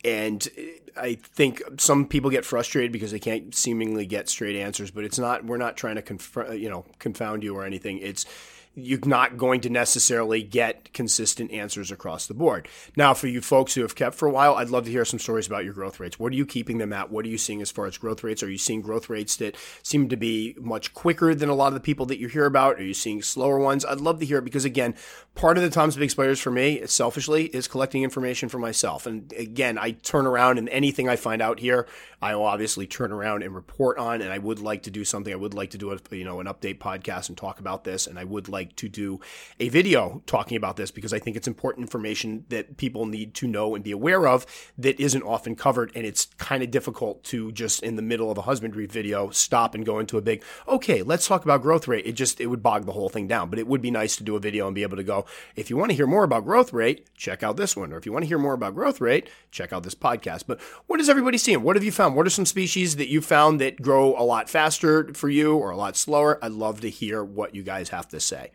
And 0.05 0.47
eh, 0.57 0.63
I 0.97 1.15
think 1.15 1.63
some 1.79 2.07
people 2.07 2.31
get 2.31 2.45
frustrated 2.45 2.93
because 2.93 3.11
they 3.11 3.19
can't 3.19 3.55
seemingly 3.55 4.07
get 4.07 4.29
straight 4.29 4.57
answers, 4.57 4.91
but 4.91 5.05
it's 5.05 5.19
not, 5.19 5.45
we're 5.45 5.57
not 5.57 5.77
trying 5.77 6.03
to, 6.03 6.57
you 6.57 6.69
know, 6.69 6.85
confound 6.99 7.43
you 7.43 7.57
or 7.57 7.65
anything. 7.65 7.99
It's, 7.99 8.27
you're 8.75 9.01
not 9.05 9.37
going 9.37 9.61
to 9.61 9.69
necessarily 9.69 10.43
get 10.43 10.93
consistent 10.93 11.51
answers 11.51 11.91
across 11.91 12.27
the 12.27 12.35
board. 12.35 12.69
Now, 12.97 13.15
for 13.15 13.27
you 13.27 13.41
folks 13.41 13.75
who 13.75 13.83
have 13.83 13.97
kept 13.97 14.15
for 14.15 14.29
a 14.29 14.31
while, 14.31 14.55
I'd 14.55 14.71
love 14.71 14.85
to 14.85 14.91
hear 14.91 15.05
some 15.05 15.19
stories 15.19 15.49
about 15.49 15.65
your 15.65 15.75
growth 15.75 15.99
rates. 15.99 16.21
What 16.21 16.33
are 16.33 16.37
you 16.37 16.47
keeping 16.47 16.79
them 16.79 16.93
at? 16.93 17.11
What 17.11 17.25
are 17.25 17.29
you 17.29 17.39
seeing 17.39 17.61
as 17.63 17.71
far 17.71 17.87
as 17.87 17.99
growth 17.99 18.23
rates? 18.23 18.43
Are 18.45 18.51
you 18.51 18.59
seeing 18.59 18.81
growth 18.81 19.11
rates 19.11 19.37
that 19.37 19.57
seem 19.83 20.09
to 20.09 20.17
be 20.17 20.55
much 20.61 20.95
quicker 20.95 21.35
than 21.35 21.49
a 21.49 21.55
lot 21.55 21.69
of 21.69 21.75
the 21.75 21.81
people 21.81 22.07
that 22.07 22.21
you 22.21 22.29
hear 22.29 22.47
about? 22.47 22.79
Are 22.79 22.85
you 22.85 22.95
seeing 22.95 23.23
slower 23.23 23.59
ones? 23.59 23.85
I'd 23.85 24.01
love 24.01 24.21
to 24.21 24.27
hear 24.27 24.39
it 24.39 24.45
because, 24.45 24.65
again, 24.65 24.95
part 25.35 25.57
of 25.57 25.65
the 25.65 25.71
Tom's 25.71 25.97
Big 25.97 26.11
Spiders 26.11 26.41
for 26.41 26.53
me, 26.53 26.87
selfishly, 26.87 27.47
is 27.47 27.67
collecting 27.67 28.05
information 28.05 28.49
for 28.49 28.59
myself. 28.59 29.05
And 29.05 29.33
again, 29.33 29.79
I 29.79 29.93
turn 29.93 30.27
around 30.27 30.59
and 30.59 30.69
anything 30.69 31.09
I 31.09 31.17
find 31.17 31.43
out 31.43 31.59
here, 31.59 31.89
I 32.23 32.37
will 32.37 32.45
obviously 32.45 32.87
turn 32.87 33.11
around 33.11 33.43
and 33.43 33.55
report 33.55 33.99
on. 33.99 34.23
And 34.23 34.33
I 34.33 34.39
would 34.39 34.61
like 34.61 34.85
to 34.85 34.91
do 34.91 35.05
something. 35.05 35.33
I 35.33 35.37
would 35.37 35.55
like 35.55 35.71
to 35.71 35.79
do 35.79 35.91
a, 35.91 35.99
you 36.15 36.25
know, 36.25 36.39
an 36.41 36.47
update 36.47 36.79
podcast 36.79 37.29
and 37.29 37.37
talk 37.37 37.59
about 37.59 37.83
this. 37.83 38.07
And 38.07 38.19
I 38.19 38.25
would 38.25 38.49
like 38.49 38.60
to 38.65 38.89
do 38.89 39.21
a 39.59 39.69
video 39.69 40.23
talking 40.27 40.57
about 40.57 40.77
this 40.77 40.91
because 40.91 41.13
I 41.13 41.19
think 41.19 41.37
it's 41.37 41.49
important 41.49 41.85
information 41.85 42.45
that 42.49 42.77
people 42.77 43.07
need 43.07 43.35
to 43.35 43.47
know 43.47 43.75
and 43.75 43.85
be 43.85 43.93
aware 43.93 44.27
of 44.27 44.47
that 44.79 45.01
isn't 45.01 45.23
often 45.23 45.57
covered. 45.57 45.93
And 45.95 46.07
it's 46.07 46.27
kind 46.39 46.63
of 46.63 46.71
difficult 46.71 47.25
to 47.25 47.53
just 47.53 47.83
in 47.83 47.97
the 47.97 48.03
middle 48.03 48.31
of 48.31 48.39
a 48.39 48.43
husbandry 48.43 48.87
video 48.87 49.31
stop 49.31 49.75
and 49.75 49.85
go 49.85 49.99
into 49.99 50.19
a 50.19 50.23
big, 50.23 50.43
okay, 50.69 51.03
let's 51.03 51.27
talk 51.27 51.45
about 51.45 51.63
growth 51.63 51.89
rate. 51.89 52.07
It 52.07 52.13
just, 52.13 52.41
it 52.41 52.47
would 52.47 52.63
bog 52.63 52.87
the 52.87 52.93
whole 52.93 53.09
thing 53.09 53.27
down. 53.27 53.51
But 53.51 53.59
it 53.59 53.67
would 53.67 53.83
be 53.83 53.91
nice 53.91 54.17
to 54.17 54.25
do 54.25 54.37
a 54.37 54.41
video 54.41 54.67
and 54.67 54.75
be 54.75 54.83
able 54.83 54.97
to 54.97 55.05
go, 55.05 55.25
if 55.57 55.71
you 55.71 55.77
want 55.77 55.91
to 55.91 55.97
hear 55.97 56.07
more 56.07 56.25
about 56.25 56.45
growth 56.45 56.73
rate, 56.73 57.09
check 57.17 57.43
out 57.43 57.57
this 57.57 57.77
one. 57.77 57.93
Or 57.93 57.99
if 57.99 58.07
you 58.07 58.13
want 58.13 58.25
to 58.25 58.29
hear 58.29 58.39
more 58.39 58.55
about 58.55 58.75
growth 58.75 59.01
rate, 59.01 59.29
check 59.51 59.73
out 59.73 59.83
this 59.83 59.95
podcast. 59.95 60.45
But 60.47 60.61
what 60.87 61.01
is 61.01 61.09
everybody 61.09 61.39
seeing? 61.39 61.63
What 61.63 61.77
have 61.77 61.85
you 61.85 61.93
found? 61.93 62.17
What 62.17 62.27
are 62.27 62.31
some 62.31 62.47
species 62.47 62.97
that 62.97 63.09
you 63.09 63.21
found 63.21 63.61
that 63.61 63.81
grow 63.81 64.15
a 64.21 64.25
lot 64.25 64.49
faster 64.49 65.13
for 65.15 65.29
you 65.29 65.57
or 65.57 65.71
a 65.71 65.77
lot 65.77 65.97
slower? 65.97 66.39
I'd 66.43 66.53
love 66.53 66.81
to 66.81 66.91
hear 66.91 67.23
what 67.25 67.55
you 67.55 67.63
guys 67.63 67.91
have 67.91 68.09
to 68.09 68.21
say. 68.21 68.50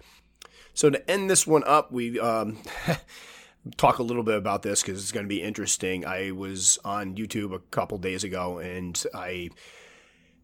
So 0.76 0.90
to 0.90 1.10
end 1.10 1.30
this 1.30 1.48
one 1.48 1.64
up, 1.66 1.92
we 1.92 2.20
um, 2.20 2.58
talk 3.78 3.98
a 4.00 4.04
little 4.04 4.24
bit 4.24 4.38
about 4.38 4.62
this 4.62 4.82
because 4.82 5.02
it's 5.02 5.14
going 5.14 5.26
to 5.26 5.30
be 5.30 5.42
interesting. 5.42 6.06
I 6.06 6.32
was 6.32 6.78
on 6.84 7.16
YouTube 7.16 7.54
a 7.54 7.60
couple 7.60 7.98
days 7.98 8.26
ago, 8.26 8.58
and 8.58 9.02
I 9.14 9.52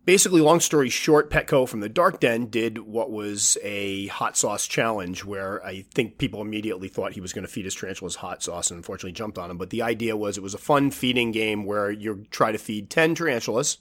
basically, 0.05 0.39
long 0.39 0.61
story 0.61 0.89
short, 0.89 1.29
Petco 1.29 1.67
from 1.67 1.81
the 1.81 1.89
Dark 1.89 2.21
Den 2.21 2.45
did 2.45 2.77
what 2.77 3.11
was 3.11 3.57
a 3.61 4.07
hot 4.07 4.37
sauce 4.37 4.67
challenge 4.67 5.25
where 5.25 5.63
I 5.65 5.81
think 5.93 6.17
people 6.17 6.41
immediately 6.41 6.87
thought 6.87 7.11
he 7.11 7.21
was 7.21 7.33
going 7.33 7.45
to 7.45 7.51
feed 7.51 7.65
his 7.65 7.75
tarantulas 7.75 8.15
hot 8.15 8.41
sauce 8.41 8.71
and 8.71 8.77
unfortunately 8.77 9.11
jumped 9.11 9.37
on 9.37 9.51
him. 9.51 9.57
But 9.57 9.69
the 9.69 9.81
idea 9.81 10.15
was 10.15 10.37
it 10.37 10.43
was 10.43 10.53
a 10.53 10.57
fun 10.57 10.91
feeding 10.91 11.31
game 11.31 11.65
where 11.65 11.91
you 11.91 12.25
try 12.31 12.53
to 12.53 12.57
feed 12.57 12.89
10 12.89 13.15
tarantulas 13.15 13.79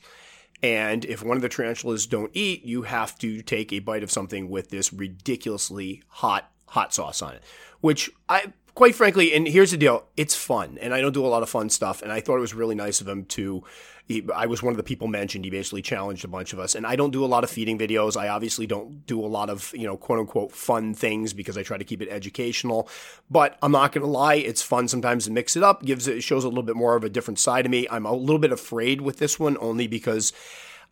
and 0.63 1.05
if 1.05 1.23
one 1.23 1.37
of 1.37 1.43
the 1.43 1.49
tarantulas 1.49 2.07
don't 2.07 2.31
eat, 2.35 2.65
you 2.65 2.83
have 2.83 3.19
to 3.19 3.43
take 3.43 3.73
a 3.73 3.79
bite 3.79 4.03
of 4.03 4.11
something 4.11 4.49
with 4.49 4.71
this 4.71 4.93
ridiculously 4.93 6.03
hot 6.09 6.51
hot 6.69 6.95
sauce 6.95 7.23
on 7.23 7.35
it, 7.35 7.43
which 7.81 8.11
I 8.29 8.53
quite 8.75 8.95
frankly, 8.95 9.35
and 9.35 9.49
here's 9.49 9.73
the 9.73 9.77
deal, 9.77 10.07
it's 10.17 10.35
fun, 10.35 10.79
and 10.81 10.95
I 10.95 11.01
don't 11.01 11.13
do 11.13 11.25
a 11.25 11.29
lot 11.29 11.43
of 11.43 11.51
fun 11.51 11.71
stuff, 11.71 12.03
and 12.03 12.13
I 12.13 12.21
thought 12.21 12.37
it 12.37 12.41
was 12.41 12.55
really 12.55 12.75
nice 12.75 13.01
of 13.01 13.09
him 13.09 13.25
to. 13.27 13.65
He, 14.11 14.25
I 14.35 14.47
was 14.47 14.61
one 14.61 14.73
of 14.73 14.77
the 14.77 14.83
people 14.83 15.07
mentioned. 15.07 15.45
He 15.45 15.53
basically 15.53 15.83
challenged 15.83 16.25
a 16.25 16.29
bunch 16.29 16.53
of 16.53 16.59
us, 16.59 16.75
and 16.75 16.85
I 16.85 16.97
don't 16.97 17.13
do 17.13 17.25
a 17.25 17.27
lot 17.27 17.45
of 17.45 17.51
feeding 17.51 17.79
videos. 17.79 18.17
I 18.17 18.27
obviously 18.27 18.67
don't 18.67 19.07
do 19.07 19.25
a 19.25 19.29
lot 19.29 19.49
of 19.49 19.73
you 19.73 19.87
know 19.87 19.97
quote 19.97 20.19
unquote 20.19 20.51
fun 20.51 20.95
things 20.95 21.33
because 21.33 21.57
I 21.57 21.63
try 21.63 21.79
to 21.79 21.85
keep 21.85 22.03
it 22.03 22.09
educational. 22.09 22.89
But 23.31 23.57
I'm 23.63 23.71
not 23.71 23.93
going 23.93 24.03
to 24.03 24.11
lie, 24.11 24.35
it's 24.35 24.63
fun 24.63 24.89
sometimes 24.89 25.27
to 25.27 25.31
mix 25.31 25.55
it 25.55 25.63
up. 25.63 25.85
gives 25.85 26.09
it 26.09 26.25
shows 26.25 26.43
a 26.43 26.49
little 26.49 26.65
bit 26.65 26.75
more 26.75 26.97
of 26.97 27.05
a 27.05 27.09
different 27.09 27.39
side 27.39 27.67
of 27.67 27.71
me. 27.71 27.87
I'm 27.89 28.05
a 28.05 28.13
little 28.13 28.41
bit 28.41 28.51
afraid 28.51 29.01
with 29.01 29.19
this 29.19 29.39
one 29.39 29.57
only 29.61 29.87
because 29.87 30.33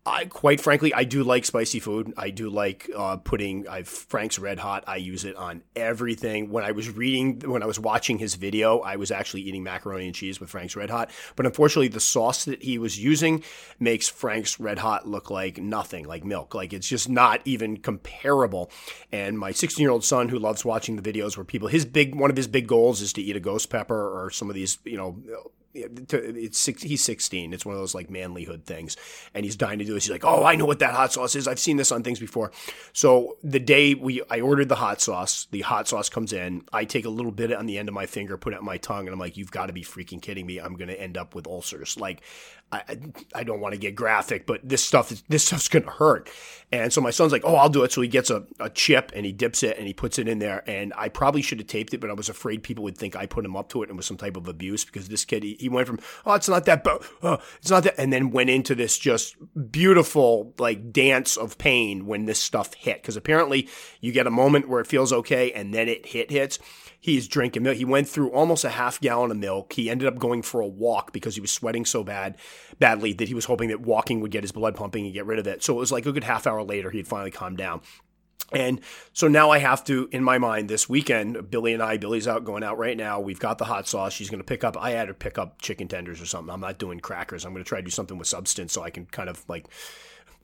I 0.07 0.25
quite 0.25 0.61
frankly, 0.61 0.95
I 0.95 1.05
do 1.05 1.23
like 1.23 1.45
spicy 1.45 1.81
food. 1.81 2.15
I 2.17 2.31
do 2.31 2.49
like 2.49 2.91
uh, 2.97 3.19
putting 3.19 3.69
I've 3.69 3.89
Frank's 3.89 4.39
Red 4.39 4.59
Hot. 4.59 4.85
I 4.87 4.97
use 4.97 5.25
it 5.25 5.37
on 5.37 5.63
everything. 5.77 6.51
When 6.51 6.65
I 6.65 6.73
was 6.73 6.91
reading, 6.91 7.41
when 7.41 7.63
I 7.63 7.67
was 7.67 7.79
watching 7.79 8.19
his 8.19 8.35
video, 8.35 8.79
I 8.79 8.97
was 8.97 9.11
actually 9.11 9.43
eating 9.43 9.63
macaroni 9.63 10.07
and 10.07 10.15
cheese 10.15 10.41
with 10.41 10.49
Frank's 10.49 10.77
Red 10.77 10.89
Hot. 10.89 11.11
But 11.37 11.45
unfortunately, 11.45 11.89
the 11.89 12.01
sauce 12.01 12.47
that 12.47 12.63
he 12.63 12.79
was 12.79 12.99
using 12.99 13.45
makes 13.79 14.09
Frank's 14.09 14.59
Red 14.59 14.79
Hot 14.79 15.07
look 15.07 15.31
like 15.31 15.59
nothing, 15.59 16.07
like 16.07 16.25
milk. 16.25 16.55
Like 16.55 16.73
it's 16.73 16.89
just 16.89 17.09
not 17.09 17.43
even 17.45 17.77
comparable. 17.77 18.71
And 19.13 19.39
my 19.39 19.53
16 19.53 19.83
year 19.83 19.91
old 19.91 20.05
son, 20.05 20.31
who 20.31 20.39
loves 20.39 20.65
watching 20.65 20.97
the 20.97 21.13
videos 21.13 21.37
where 21.37 21.45
people, 21.45 21.69
his 21.69 21.85
big 21.85 22.15
one 22.15 22.31
of 22.31 22.37
his 22.37 22.49
big 22.49 22.67
goals 22.67 23.03
is 23.03 23.13
to 23.15 23.23
eat 23.23 23.37
a 23.37 23.41
ghost 23.41 23.69
pepper 23.69 24.25
or 24.25 24.31
some 24.31 24.49
of 24.49 24.55
these, 24.55 24.79
you 24.85 24.97
know 24.97 25.19
it's 25.75 26.59
six, 26.59 26.83
he's 26.83 27.03
16. 27.05 27.53
It's 27.53 27.67
one 27.67 27.75
of 27.75 27.81
those 27.81 27.95
like 27.95 28.09
manlyhood 28.09 28.65
things, 28.65 28.97
and 29.35 29.45
he's 29.45 29.57
dying 29.57 29.79
to 29.79 29.85
do 29.85 29.95
this. 29.95 30.05
He's 30.05 30.11
like, 30.11 30.25
"Oh, 30.25 30.45
I 30.45 30.57
know 30.57 30.65
what 30.65 30.79
that 30.79 30.95
hot 30.95 31.13
sauce 31.13 31.35
is. 31.37 31.47
I've 31.47 31.59
seen 31.59 31.77
this 31.77 31.93
on 31.93 32.03
things 32.03 32.19
before." 32.19 32.53
So 32.93 33.37
the 33.43 33.61
day 33.61 33.95
we 33.95 34.23
I 34.31 34.41
ordered 34.41 34.69
the 34.69 34.77
hot 34.77 35.01
sauce, 35.01 35.47
the 35.51 35.61
hot 35.61 35.89
sauce 35.89 36.09
comes 36.09 36.33
in. 36.33 36.65
I 36.73 36.85
take 36.85 37.05
a 37.05 37.11
little 37.11 37.33
bit 37.33 37.53
on 37.53 37.67
the 37.67 37.79
end 37.79 37.89
of 37.89 37.95
my 37.95 38.07
finger, 38.07 38.37
put 38.39 38.53
it 38.53 38.59
on 38.59 38.65
my 38.65 38.79
tongue, 38.79 39.07
and 39.07 39.11
I'm 39.11 39.21
like, 39.21 39.37
"You've 39.37 39.51
got 39.51 39.67
to 39.67 39.73
be 39.73 39.83
freaking 39.83 40.23
kidding 40.23 40.47
me! 40.47 40.59
I'm 40.59 40.75
going 40.75 40.89
to 40.89 41.01
end 41.01 41.17
up 41.17 41.35
with 41.35 41.47
ulcers." 41.47 41.99
Like 41.99 42.23
I, 42.71 42.99
I 43.35 43.45
don't 43.45 43.61
want 43.61 43.73
to 43.73 43.79
get 43.79 43.95
graphic, 43.95 44.47
but 44.47 44.61
this 44.63 44.85
stuff 44.85 45.11
is, 45.11 45.23
this 45.29 45.47
stuff's 45.47 45.69
gonna 45.69 45.91
hurt. 45.91 46.29
And 46.71 46.93
so 46.93 47.01
my 47.01 47.11
son's 47.11 47.33
like, 47.33 47.45
oh, 47.47 47.55
I'll 47.55 47.71
do 47.71 47.83
it. 47.83 47.93
So 47.93 48.03
he 48.03 48.09
gets 48.09 48.29
a, 48.29 48.45
a 48.61 48.69
chip 48.69 49.11
and 49.17 49.25
he 49.25 49.33
dips 49.33 49.63
it 49.63 49.79
and 49.79 49.87
he 49.87 49.95
puts 49.95 50.19
it 50.19 50.29
in 50.29 50.39
there. 50.39 50.63
And 50.67 50.93
I 50.97 51.09
probably 51.09 51.41
should 51.41 51.61
have 51.61 51.67
taped 51.67 51.95
it, 51.95 51.99
but 51.99 52.11
I 52.11 52.13
was 52.13 52.29
afraid 52.29 52.63
people 52.63 52.85
would 52.85 52.99
think 52.99 53.17
I 53.17 53.25
put 53.25 53.47
him 53.47 53.57
up 53.57 53.71
to 53.71 53.83
it 53.83 53.89
and 53.89 53.97
was 53.97 54.05
some 54.05 54.19
type 54.19 54.37
of 54.37 54.49
abuse 54.49 54.85
because 54.85 55.09
this 55.09 55.25
kid 55.25 55.43
he, 55.43 55.57
he 55.59 55.71
went 55.71 55.87
from 55.87 55.99
oh, 56.27 56.35
it's 56.35 56.49
not 56.49 56.67
that, 56.67 56.85
but 56.85 57.03
oh, 57.23 57.39
it's 57.59 57.71
not 57.71 57.85
that, 57.85 57.99
and 57.99 58.13
then 58.13 58.31
went 58.31 58.51
into 58.51 58.75
this 58.75 58.99
just 58.99 59.37
beautiful 59.71 60.53
like 60.59 60.93
dance 60.93 61.39
of 61.39 61.57
pain 61.57 62.07
when 62.07 62.27
this 62.27 62.39
stuff 62.39 62.75
hit. 62.75 63.01
Because 63.01 63.17
apparently 63.17 63.67
you 64.03 64.13
get 64.13 64.27
a 64.27 64.31
moment 64.31 64.69
where 64.69 64.81
it 64.81 64.87
feels 64.87 65.11
okay 65.11 65.53
and 65.53 65.73
then 65.73 65.89
it 65.89 66.05
hit 66.05 66.31
hits 66.31 66.59
he's 67.01 67.29
drinking 67.29 67.63
milk. 67.63 67.77
He 67.77 67.85
went 67.85 68.09
through 68.09 68.31
almost 68.31 68.65
a 68.65 68.71
half 68.71 69.01
gallon 69.01 69.31
of 69.31 69.37
milk. 69.37 69.73
He 69.73 69.89
ended 69.89 70.09
up 70.09 70.19
going 70.19 70.43
for 70.43 70.61
a 70.61 70.67
walk 70.67 71.13
because 71.13 71.35
he 71.35 71.41
was 71.41 71.51
sweating 71.51 71.85
so 71.85 72.03
bad, 72.03 72.37
badly 72.79 73.13
that 73.15 73.29
he 73.29 73.35
was 73.35 73.45
hoping 73.47 73.69
that 73.69 73.81
walking 73.81 74.21
would 74.21 74.31
get 74.31 74.45
his 74.45 74.53
blood 74.53 74.75
pumping 74.75 75.05
and 75.05 75.15
get 75.15 75.27
rid 75.27 75.39
of 75.39 75.47
it. 75.47 75.63
So 75.63 75.75
it 75.75 75.79
was 75.79 75.93
like 75.93 76.07
a 76.07 76.13
good 76.13 76.25
half 76.25 76.47
hour 76.47 76.63
later, 76.63 76.91
he'd 76.91 77.09
finally 77.09 77.31
calmed 77.31 77.59
down. 77.59 77.81
And 78.51 78.81
so 79.13 79.29
now 79.29 79.51
I 79.51 79.59
have 79.59 79.85
to, 79.85 80.09
in 80.11 80.25
my 80.25 80.39
mind, 80.39 80.71
this 80.71 80.89
weekend, 80.89 81.51
Billy 81.51 81.75
and 81.75 81.83
I, 81.83 81.99
Billy's 81.99 82.27
out 82.27 82.45
going 82.45 82.65
out 82.65 82.79
right 82.79 82.97
now. 82.97 83.21
We've 83.21 83.39
got 83.39 83.59
the 83.59 83.67
hot 83.67 83.87
sauce. 83.87 84.15
She's 84.15 84.31
going 84.31 84.41
to 84.41 84.47
pick 84.47 84.65
up, 84.65 84.75
I 84.79 84.93
had 84.93 85.09
to 85.09 85.15
pick 85.15 85.37
up 85.37 85.61
chicken 85.61 85.87
tenders 85.87 86.21
or 86.23 86.25
something. 86.25 86.53
I'm 86.53 86.61
not 86.61 86.79
doing 86.79 86.99
crackers. 86.99 87.45
I'm 87.45 87.53
going 87.53 87.63
to 87.63 87.69
try 87.69 87.81
to 87.81 87.85
do 87.85 87.91
something 87.91 88.17
with 88.17 88.27
substance 88.27 88.73
so 88.73 88.83
I 88.83 88.89
can 88.89 89.05
kind 89.05 89.29
of 89.29 89.47
like 89.49 89.67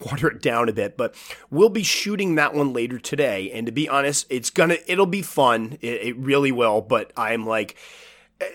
water 0.00 0.28
it 0.28 0.42
down 0.42 0.68
a 0.68 0.72
bit, 0.72 0.96
but 0.96 1.14
we'll 1.50 1.68
be 1.68 1.82
shooting 1.82 2.34
that 2.34 2.54
one 2.54 2.72
later 2.72 2.98
today. 2.98 3.50
And 3.52 3.66
to 3.66 3.72
be 3.72 3.88
honest, 3.88 4.26
it's 4.30 4.50
gonna, 4.50 4.78
it'll 4.86 5.06
be 5.06 5.22
fun. 5.22 5.78
It, 5.80 6.02
it 6.02 6.16
really 6.16 6.52
will. 6.52 6.80
But 6.80 7.12
I'm 7.16 7.46
like, 7.46 7.76
eh, 8.40 8.46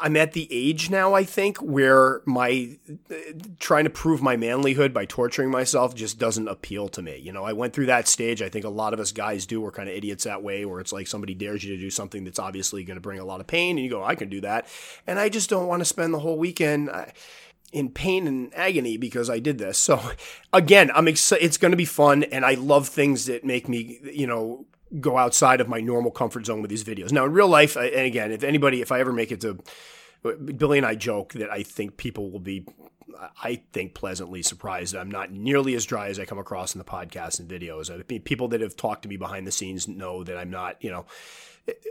I'm 0.00 0.16
at 0.16 0.32
the 0.32 0.48
age 0.50 0.90
now, 0.90 1.14
I 1.14 1.22
think, 1.22 1.58
where 1.58 2.22
my 2.24 2.78
eh, 3.10 3.32
trying 3.60 3.84
to 3.84 3.90
prove 3.90 4.20
my 4.20 4.36
manlyhood 4.36 4.92
by 4.92 5.04
torturing 5.04 5.50
myself 5.50 5.94
just 5.94 6.18
doesn't 6.18 6.48
appeal 6.48 6.88
to 6.88 7.02
me. 7.02 7.18
You 7.18 7.32
know, 7.32 7.44
I 7.44 7.52
went 7.52 7.74
through 7.74 7.86
that 7.86 8.08
stage. 8.08 8.42
I 8.42 8.48
think 8.48 8.64
a 8.64 8.70
lot 8.70 8.92
of 8.92 9.00
us 9.00 9.12
guys 9.12 9.46
do. 9.46 9.60
We're 9.60 9.70
kind 9.70 9.88
of 9.88 9.94
idiots 9.94 10.24
that 10.24 10.42
way, 10.42 10.64
where 10.64 10.80
it's 10.80 10.92
like 10.92 11.06
somebody 11.06 11.34
dares 11.34 11.62
you 11.62 11.76
to 11.76 11.80
do 11.80 11.90
something 11.90 12.24
that's 12.24 12.38
obviously 12.38 12.82
going 12.82 12.96
to 12.96 13.00
bring 13.00 13.20
a 13.20 13.24
lot 13.24 13.40
of 13.40 13.46
pain, 13.46 13.76
and 13.76 13.84
you 13.84 13.90
go, 13.90 14.02
I 14.02 14.14
can 14.16 14.28
do 14.28 14.40
that. 14.40 14.66
And 15.06 15.18
I 15.18 15.28
just 15.28 15.48
don't 15.48 15.68
want 15.68 15.80
to 15.80 15.84
spend 15.84 16.12
the 16.12 16.18
whole 16.18 16.38
weekend. 16.38 16.90
I, 16.90 17.12
in 17.72 17.90
pain 17.90 18.26
and 18.26 18.52
agony 18.54 18.96
because 18.96 19.28
I 19.28 19.38
did 19.38 19.58
this. 19.58 19.78
So 19.78 20.00
again, 20.52 20.90
I'm 20.94 21.08
excited. 21.08 21.44
It's 21.44 21.58
going 21.58 21.72
to 21.72 21.76
be 21.76 21.84
fun, 21.84 22.24
and 22.24 22.44
I 22.44 22.54
love 22.54 22.88
things 22.88 23.26
that 23.26 23.44
make 23.44 23.68
me, 23.68 24.00
you 24.12 24.26
know, 24.26 24.66
go 25.00 25.18
outside 25.18 25.60
of 25.60 25.68
my 25.68 25.80
normal 25.80 26.10
comfort 26.10 26.46
zone 26.46 26.62
with 26.62 26.70
these 26.70 26.84
videos. 26.84 27.12
Now, 27.12 27.26
in 27.26 27.32
real 27.32 27.48
life, 27.48 27.76
and 27.76 27.94
again, 27.94 28.32
if 28.32 28.42
anybody, 28.42 28.80
if 28.80 28.90
I 28.90 29.00
ever 29.00 29.12
make 29.12 29.30
it 29.30 29.40
to, 29.42 29.58
Billy 30.22 30.78
and 30.78 30.86
I 30.86 30.94
joke 30.94 31.34
that 31.34 31.50
I 31.50 31.62
think 31.62 31.96
people 31.96 32.30
will 32.30 32.40
be, 32.40 32.64
I 33.42 33.60
think, 33.72 33.94
pleasantly 33.94 34.42
surprised. 34.42 34.94
That 34.94 35.00
I'm 35.00 35.10
not 35.10 35.30
nearly 35.30 35.74
as 35.74 35.84
dry 35.84 36.08
as 36.08 36.18
I 36.18 36.24
come 36.24 36.38
across 36.38 36.74
in 36.74 36.78
the 36.78 36.84
podcast 36.84 37.38
and 37.38 37.48
videos. 37.48 38.24
People 38.24 38.48
that 38.48 38.60
have 38.62 38.76
talked 38.76 39.02
to 39.02 39.08
me 39.08 39.16
behind 39.16 39.46
the 39.46 39.52
scenes 39.52 39.86
know 39.86 40.24
that 40.24 40.38
I'm 40.38 40.50
not, 40.50 40.82
you 40.82 40.90
know, 40.90 41.04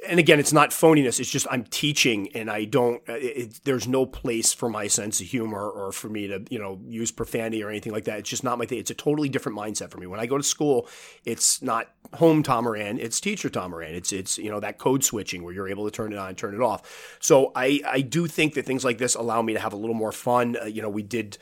and 0.07 0.19
again, 0.19 0.39
it's 0.39 0.53
not 0.53 0.71
phoniness. 0.71 1.19
It's 1.19 1.29
just 1.29 1.47
I'm 1.51 1.63
teaching, 1.65 2.29
and 2.35 2.49
I 2.49 2.65
don't. 2.65 3.01
It, 3.07 3.61
there's 3.63 3.87
no 3.87 4.05
place 4.05 4.53
for 4.53 4.69
my 4.69 4.87
sense 4.87 5.19
of 5.19 5.27
humor 5.27 5.69
or 5.69 5.91
for 5.91 6.09
me 6.09 6.27
to, 6.27 6.43
you 6.49 6.59
know, 6.59 6.79
use 6.87 7.11
profanity 7.11 7.63
or 7.63 7.69
anything 7.69 7.91
like 7.91 8.05
that. 8.05 8.19
It's 8.19 8.29
just 8.29 8.43
not 8.43 8.57
my 8.57 8.65
thing. 8.65 8.79
It's 8.79 8.91
a 8.91 8.95
totally 8.95 9.29
different 9.29 9.57
mindset 9.57 9.91
for 9.91 9.97
me. 9.97 10.07
When 10.07 10.19
I 10.19 10.25
go 10.25 10.37
to 10.37 10.43
school, 10.43 10.87
it's 11.25 11.61
not 11.61 11.91
home 12.13 12.43
Tom 12.43 12.67
it's 12.75 13.19
teacher 13.19 13.49
Tom. 13.49 13.73
It's 13.81 14.13
it's 14.13 14.37
you 14.37 14.49
know 14.49 14.59
that 14.59 14.77
code 14.77 15.03
switching 15.03 15.43
where 15.43 15.53
you're 15.53 15.69
able 15.69 15.85
to 15.85 15.91
turn 15.91 16.13
it 16.13 16.17
on, 16.17 16.29
and 16.29 16.37
turn 16.37 16.55
it 16.55 16.61
off. 16.61 17.17
So 17.19 17.51
I 17.55 17.81
I 17.85 18.01
do 18.01 18.27
think 18.27 18.53
that 18.55 18.65
things 18.65 18.85
like 18.85 18.97
this 18.97 19.15
allow 19.15 19.41
me 19.41 19.53
to 19.53 19.59
have 19.59 19.73
a 19.73 19.77
little 19.77 19.95
more 19.95 20.11
fun. 20.11 20.57
Uh, 20.61 20.65
you 20.65 20.81
know, 20.81 20.89
we 20.89 21.03
did 21.03 21.37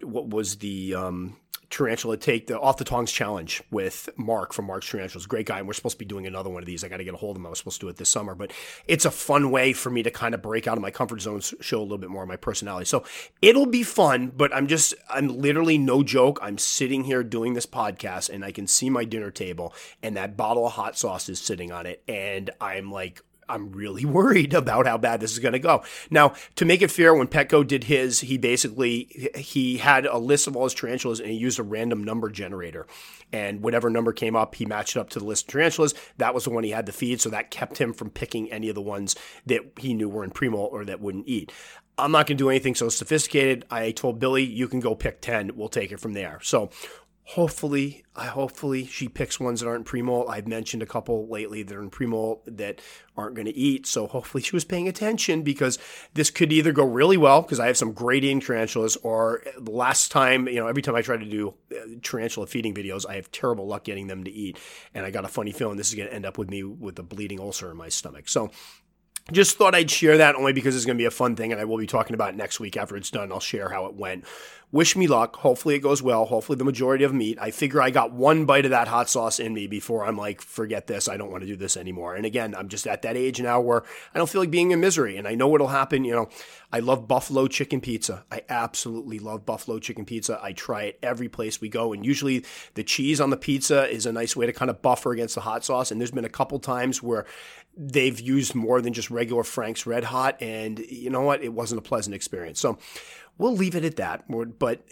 what 0.00 0.28
was 0.28 0.56
the 0.56 0.94
um, 0.94 1.36
tarantula 1.70 2.16
take 2.16 2.46
the 2.46 2.58
off 2.58 2.78
the 2.78 2.84
tongs 2.84 3.12
challenge 3.12 3.62
with 3.70 4.08
Mark 4.16 4.52
from 4.52 4.66
Mark's 4.66 4.88
Tarantulas. 4.88 5.26
Great 5.26 5.46
guy, 5.46 5.58
and 5.58 5.66
we're 5.66 5.74
supposed 5.74 5.96
to 5.96 5.98
be 5.98 6.04
doing 6.04 6.26
another 6.26 6.48
one 6.50 6.62
of 6.62 6.66
these. 6.66 6.82
I 6.82 6.88
got 6.88 6.96
to 6.98 7.04
get 7.04 7.14
a 7.14 7.18
hold 7.18 7.36
of 7.36 7.40
him. 7.40 7.46
I 7.46 7.50
was 7.50 7.58
supposed 7.58 7.80
to 7.80 7.86
do 7.86 7.90
it 7.90 7.96
this 7.96 8.08
summer, 8.08 8.34
but 8.34 8.52
it's 8.86 9.04
a 9.04 9.10
fun 9.10 9.50
way 9.50 9.72
for 9.72 9.90
me 9.90 10.02
to 10.02 10.10
kind 10.10 10.34
of 10.34 10.42
break 10.42 10.66
out 10.66 10.78
of 10.78 10.82
my 10.82 10.90
comfort 10.90 11.20
zone, 11.20 11.40
show 11.40 11.80
a 11.80 11.82
little 11.82 11.98
bit 11.98 12.10
more 12.10 12.22
of 12.22 12.28
my 12.28 12.36
personality. 12.36 12.86
So 12.86 13.04
it'll 13.42 13.66
be 13.66 13.82
fun, 13.82 14.32
but 14.34 14.54
I'm 14.54 14.66
just 14.66 14.94
I'm 15.10 15.28
literally 15.28 15.78
no 15.78 16.02
joke. 16.02 16.38
I'm 16.42 16.58
sitting 16.58 17.04
here 17.04 17.22
doing 17.22 17.54
this 17.54 17.66
podcast, 17.66 18.30
and 18.30 18.44
I 18.44 18.52
can 18.52 18.66
see 18.66 18.88
my 18.88 19.04
dinner 19.04 19.30
table, 19.30 19.74
and 20.02 20.16
that 20.16 20.36
bottle 20.36 20.66
of 20.66 20.72
hot 20.72 20.96
sauce 20.98 21.28
is 21.28 21.38
sitting 21.38 21.70
on 21.72 21.86
it, 21.86 22.02
and 22.08 22.50
I'm 22.60 22.90
like 22.90 23.22
I'm 23.48 23.72
really 23.72 24.04
worried 24.18 24.54
about 24.54 24.86
how 24.86 24.98
bad 24.98 25.20
this 25.20 25.32
is 25.32 25.38
going 25.38 25.52
to 25.52 25.58
go. 25.58 25.82
Now, 26.10 26.34
to 26.56 26.64
make 26.64 26.82
it 26.82 26.90
fair, 26.90 27.14
when 27.14 27.28
Petco 27.28 27.66
did 27.66 27.84
his, 27.84 28.20
he 28.20 28.38
basically 28.38 29.30
he 29.36 29.78
had 29.78 30.06
a 30.06 30.18
list 30.18 30.46
of 30.46 30.56
all 30.56 30.64
his 30.64 30.74
tarantulas 30.74 31.20
and 31.20 31.30
he 31.30 31.36
used 31.36 31.58
a 31.58 31.62
random 31.62 32.04
number 32.04 32.30
generator. 32.30 32.86
And 33.32 33.62
whatever 33.62 33.90
number 33.90 34.12
came 34.12 34.34
up, 34.36 34.54
he 34.54 34.64
matched 34.64 34.96
it 34.96 35.00
up 35.00 35.10
to 35.10 35.18
the 35.18 35.24
list 35.24 35.44
of 35.44 35.52
tarantulas. 35.52 35.94
That 36.16 36.34
was 36.34 36.44
the 36.44 36.50
one 36.50 36.64
he 36.64 36.70
had 36.70 36.86
to 36.86 36.92
feed, 36.92 37.20
so 37.20 37.28
that 37.30 37.50
kept 37.50 37.78
him 37.78 37.92
from 37.92 38.10
picking 38.10 38.50
any 38.50 38.68
of 38.68 38.74
the 38.74 38.82
ones 38.82 39.16
that 39.46 39.60
he 39.78 39.92
knew 39.92 40.08
were 40.08 40.24
in 40.24 40.30
primo 40.30 40.58
or 40.58 40.84
that 40.86 41.00
wouldn't 41.00 41.28
eat. 41.28 41.52
I'm 41.98 42.12
not 42.12 42.26
going 42.26 42.38
to 42.38 42.44
do 42.44 42.48
anything 42.48 42.76
so 42.76 42.88
sophisticated. 42.88 43.64
I 43.70 43.90
told 43.90 44.20
Billy, 44.20 44.44
you 44.44 44.68
can 44.68 44.80
go 44.80 44.94
pick 44.94 45.20
10. 45.20 45.56
We'll 45.56 45.68
take 45.68 45.90
it 45.90 45.98
from 46.00 46.12
there. 46.12 46.38
So 46.42 46.70
hopefully 47.32 48.02
I 48.16 48.26
hopefully 48.26 48.86
she 48.86 49.06
picks 49.06 49.38
ones 49.38 49.60
that 49.60 49.68
aren't 49.68 49.84
primo. 49.84 50.26
I've 50.26 50.48
mentioned 50.48 50.82
a 50.82 50.86
couple 50.86 51.28
lately 51.28 51.62
that 51.62 51.76
are 51.76 51.82
in 51.82 51.90
primo 51.90 52.40
that 52.46 52.80
aren't 53.18 53.34
going 53.34 53.46
to 53.46 53.54
eat. 53.54 53.86
So 53.86 54.06
hopefully 54.06 54.42
she 54.42 54.56
was 54.56 54.64
paying 54.64 54.88
attention 54.88 55.42
because 55.42 55.78
this 56.14 56.30
could 56.30 56.54
either 56.54 56.72
go 56.72 56.84
really 56.86 57.18
well 57.18 57.42
because 57.42 57.60
I 57.60 57.66
have 57.66 57.76
some 57.76 57.92
great 57.92 58.24
eating 58.24 58.40
tarantulas, 58.40 58.96
or 59.02 59.42
the 59.58 59.70
last 59.70 60.10
time 60.10 60.48
you 60.48 60.56
know 60.56 60.68
every 60.68 60.80
time 60.80 60.94
I 60.94 61.02
try 61.02 61.18
to 61.18 61.24
do 61.24 61.54
uh, 61.70 61.96
tarantula 62.02 62.46
feeding 62.46 62.74
videos, 62.74 63.04
I 63.06 63.16
have 63.16 63.30
terrible 63.30 63.66
luck 63.66 63.84
getting 63.84 64.06
them 64.06 64.24
to 64.24 64.30
eat, 64.30 64.58
and 64.94 65.04
I 65.04 65.10
got 65.10 65.26
a 65.26 65.28
funny 65.28 65.52
feeling 65.52 65.76
this 65.76 65.90
is 65.90 65.96
going 65.96 66.08
to 66.08 66.14
end 66.14 66.24
up 66.24 66.38
with 66.38 66.48
me 66.48 66.64
with 66.64 66.98
a 66.98 67.02
bleeding 67.02 67.40
ulcer 67.40 67.70
in 67.70 67.76
my 67.76 67.90
stomach. 67.90 68.28
So 68.30 68.50
just 69.30 69.58
thought 69.58 69.74
I'd 69.74 69.90
share 69.90 70.16
that 70.18 70.36
only 70.36 70.52
because 70.52 70.74
it's 70.74 70.86
going 70.86 70.96
to 70.96 71.02
be 71.02 71.06
a 71.06 71.10
fun 71.10 71.36
thing 71.36 71.52
and 71.52 71.60
I 71.60 71.64
will 71.64 71.76
be 71.76 71.86
talking 71.86 72.14
about 72.14 72.30
it 72.30 72.36
next 72.36 72.60
week 72.60 72.76
after 72.76 72.96
it's 72.96 73.10
done. 73.10 73.30
I'll 73.30 73.40
share 73.40 73.68
how 73.68 73.86
it 73.86 73.94
went. 73.94 74.24
Wish 74.70 74.96
me 74.96 75.06
luck. 75.06 75.36
Hopefully 75.36 75.76
it 75.76 75.80
goes 75.80 76.02
well. 76.02 76.26
Hopefully 76.26 76.58
the 76.58 76.64
majority 76.64 77.02
of 77.02 77.14
meat. 77.14 77.38
I 77.40 77.50
figure 77.50 77.80
I 77.80 77.88
got 77.88 78.12
one 78.12 78.44
bite 78.44 78.66
of 78.66 78.70
that 78.70 78.86
hot 78.86 79.08
sauce 79.08 79.40
in 79.40 79.54
me 79.54 79.66
before 79.66 80.04
I'm 80.04 80.18
like, 80.18 80.42
forget 80.42 80.86
this. 80.86 81.08
I 81.08 81.16
don't 81.16 81.30
want 81.30 81.40
to 81.40 81.46
do 81.46 81.56
this 81.56 81.74
anymore. 81.74 82.14
And 82.14 82.26
again, 82.26 82.54
I'm 82.54 82.68
just 82.68 82.86
at 82.86 83.00
that 83.02 83.16
age 83.16 83.40
now 83.40 83.60
where 83.60 83.82
I 84.14 84.18
don't 84.18 84.28
feel 84.28 84.42
like 84.42 84.50
being 84.50 84.70
in 84.70 84.80
misery 84.80 85.16
and 85.16 85.26
I 85.26 85.34
know 85.34 85.48
what'll 85.48 85.68
happen. 85.68 86.04
You 86.04 86.12
know, 86.12 86.28
I 86.70 86.80
love 86.80 87.08
buffalo 87.08 87.46
chicken 87.46 87.80
pizza. 87.80 88.24
I 88.30 88.42
absolutely 88.50 89.18
love 89.18 89.46
buffalo 89.46 89.78
chicken 89.78 90.04
pizza. 90.04 90.38
I 90.42 90.52
try 90.52 90.82
it 90.82 90.98
every 91.02 91.30
place 91.30 91.62
we 91.62 91.70
go. 91.70 91.94
And 91.94 92.04
usually 92.04 92.44
the 92.74 92.84
cheese 92.84 93.22
on 93.22 93.30
the 93.30 93.38
pizza 93.38 93.88
is 93.88 94.04
a 94.04 94.12
nice 94.12 94.36
way 94.36 94.44
to 94.44 94.52
kind 94.52 94.70
of 94.70 94.82
buffer 94.82 95.12
against 95.12 95.34
the 95.34 95.40
hot 95.40 95.64
sauce. 95.64 95.90
And 95.90 95.98
there's 95.98 96.10
been 96.10 96.26
a 96.26 96.28
couple 96.28 96.58
times 96.58 97.02
where 97.02 97.24
they've 97.74 98.20
used 98.20 98.54
more 98.54 98.82
than 98.82 98.92
just 98.92 99.10
regular 99.10 99.44
Frank's 99.44 99.86
Red 99.86 100.04
Hot. 100.04 100.42
And 100.42 100.78
you 100.78 101.08
know 101.08 101.22
what? 101.22 101.42
It 101.42 101.54
wasn't 101.54 101.78
a 101.78 101.82
pleasant 101.82 102.14
experience. 102.14 102.60
So 102.60 102.76
we'll 103.38 103.56
leave 103.56 103.74
it 103.74 103.84
at 103.84 103.96
that. 103.96 104.24
But 104.58 104.82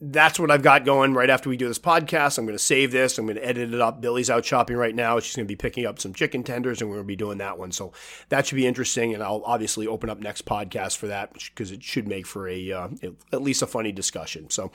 that's 0.00 0.38
what 0.38 0.50
I've 0.50 0.62
got 0.62 0.84
going 0.84 1.14
right 1.14 1.30
after 1.30 1.48
we 1.48 1.56
do 1.56 1.68
this 1.68 1.78
podcast. 1.78 2.38
I'm 2.38 2.44
going 2.44 2.56
to 2.56 2.62
save 2.62 2.92
this. 2.92 3.16
I'm 3.16 3.26
going 3.26 3.36
to 3.36 3.46
edit 3.46 3.72
it 3.72 3.80
up. 3.80 4.00
Billy's 4.00 4.28
out 4.28 4.44
shopping 4.44 4.76
right 4.76 4.94
now. 4.94 5.18
She's 5.20 5.34
going 5.34 5.46
to 5.46 5.48
be 5.48 5.56
picking 5.56 5.86
up 5.86 5.98
some 5.98 6.12
chicken 6.12 6.42
tenders, 6.42 6.80
and 6.80 6.90
we're 6.90 6.96
going 6.96 7.06
to 7.06 7.08
be 7.08 7.16
doing 7.16 7.38
that 7.38 7.58
one. 7.58 7.72
So 7.72 7.92
that 8.28 8.46
should 8.46 8.56
be 8.56 8.66
interesting. 8.66 9.14
And 9.14 9.22
I'll 9.22 9.42
obviously 9.44 9.86
open 9.86 10.10
up 10.10 10.20
next 10.20 10.44
podcast 10.44 10.98
for 10.98 11.06
that 11.06 11.32
because 11.32 11.70
it 11.72 11.82
should 11.82 12.06
make 12.06 12.26
for 12.26 12.48
a 12.48 12.72
uh, 12.72 12.88
at 13.32 13.42
least 13.42 13.62
a 13.62 13.66
funny 13.66 13.92
discussion. 13.92 14.50
So 14.50 14.70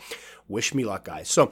wish 0.48 0.74
me 0.74 0.84
luck, 0.84 1.06
guys. 1.06 1.30
So 1.30 1.52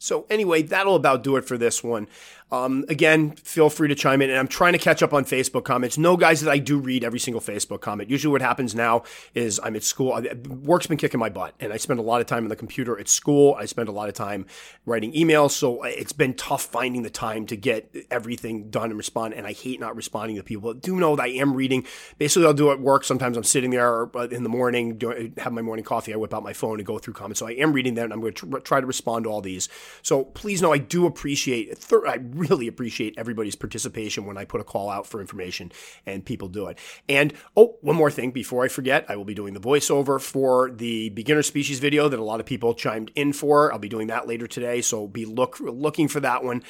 so 0.00 0.26
anyway, 0.30 0.62
that'll 0.62 0.96
about 0.96 1.22
do 1.22 1.36
it 1.36 1.44
for 1.44 1.58
this 1.58 1.84
one. 1.84 2.08
Um, 2.52 2.84
again, 2.88 3.32
feel 3.32 3.70
free 3.70 3.88
to 3.88 3.94
chime 3.94 4.22
in. 4.22 4.30
And 4.30 4.38
I'm 4.38 4.48
trying 4.48 4.72
to 4.72 4.78
catch 4.78 5.02
up 5.02 5.12
on 5.12 5.24
Facebook 5.24 5.64
comments. 5.64 5.98
No, 5.98 6.16
guys, 6.16 6.40
that 6.40 6.50
I 6.50 6.58
do 6.58 6.78
read 6.78 7.04
every 7.04 7.18
single 7.18 7.40
Facebook 7.40 7.80
comment. 7.80 8.10
Usually, 8.10 8.32
what 8.32 8.42
happens 8.42 8.74
now 8.74 9.04
is 9.34 9.60
I'm 9.62 9.76
at 9.76 9.82
school. 9.82 10.20
Work's 10.48 10.86
been 10.86 10.98
kicking 10.98 11.20
my 11.20 11.28
butt, 11.28 11.54
and 11.60 11.72
I 11.72 11.76
spend 11.76 12.00
a 12.00 12.02
lot 12.02 12.20
of 12.20 12.26
time 12.26 12.44
on 12.44 12.48
the 12.48 12.56
computer 12.56 12.98
at 12.98 13.08
school. 13.08 13.54
I 13.58 13.66
spend 13.66 13.88
a 13.88 13.92
lot 13.92 14.08
of 14.08 14.14
time 14.14 14.46
writing 14.84 15.12
emails, 15.12 15.50
so 15.52 15.82
it's 15.82 16.12
been 16.12 16.34
tough 16.34 16.64
finding 16.64 17.02
the 17.02 17.10
time 17.10 17.46
to 17.46 17.56
get 17.56 17.94
everything 18.10 18.70
done 18.70 18.90
and 18.90 18.96
respond. 18.96 19.34
And 19.34 19.46
I 19.46 19.52
hate 19.52 19.80
not 19.80 19.96
responding 19.96 20.36
to 20.36 20.42
people. 20.42 20.74
do 20.74 20.96
know 20.96 21.16
that 21.16 21.22
I 21.22 21.28
am 21.28 21.54
reading. 21.54 21.86
Basically, 22.18 22.46
I'll 22.46 22.54
do 22.54 22.70
it 22.70 22.74
at 22.74 22.80
work. 22.80 23.04
Sometimes 23.04 23.36
I'm 23.36 23.44
sitting 23.44 23.70
there 23.70 24.08
in 24.30 24.42
the 24.42 24.48
morning, 24.48 25.00
have 25.38 25.52
my 25.52 25.62
morning 25.62 25.84
coffee. 25.84 26.12
I 26.12 26.16
whip 26.16 26.34
out 26.34 26.42
my 26.42 26.52
phone 26.52 26.78
and 26.78 26.86
go 26.86 26.98
through 26.98 27.14
comments. 27.14 27.40
So 27.40 27.46
I 27.46 27.52
am 27.52 27.72
reading 27.72 27.94
them. 27.94 28.04
And 28.04 28.12
I'm 28.12 28.20
going 28.20 28.34
to 28.34 28.60
try 28.60 28.80
to 28.80 28.86
respond 28.86 29.24
to 29.24 29.30
all 29.30 29.40
these. 29.40 29.68
So 30.02 30.24
please 30.24 30.60
know 30.62 30.72
I 30.72 30.78
do 30.78 31.06
appreciate. 31.06 31.78
I 32.06 32.18
really 32.40 32.66
appreciate 32.66 33.14
everybody's 33.16 33.54
participation 33.54 34.24
when 34.24 34.36
I 34.36 34.44
put 34.44 34.60
a 34.60 34.64
call 34.64 34.88
out 34.88 35.06
for 35.06 35.20
information 35.20 35.70
and 36.06 36.24
people 36.24 36.48
do 36.48 36.66
it. 36.66 36.78
And 37.08 37.32
oh, 37.56 37.76
one 37.82 37.96
more 37.96 38.10
thing 38.10 38.30
before 38.30 38.64
I 38.64 38.68
forget, 38.68 39.04
I 39.08 39.16
will 39.16 39.24
be 39.24 39.34
doing 39.34 39.54
the 39.54 39.60
voiceover 39.60 40.20
for 40.20 40.70
the 40.70 41.10
beginner 41.10 41.42
species 41.42 41.78
video 41.78 42.08
that 42.08 42.18
a 42.18 42.24
lot 42.24 42.40
of 42.40 42.46
people 42.46 42.74
chimed 42.74 43.12
in 43.14 43.32
for. 43.32 43.72
I'll 43.72 43.78
be 43.78 43.88
doing 43.88 44.08
that 44.08 44.26
later 44.26 44.46
today, 44.46 44.80
so 44.80 45.06
be 45.06 45.24
look 45.24 45.58
looking 45.60 46.08
for 46.08 46.20
that 46.20 46.42
one. 46.42 46.62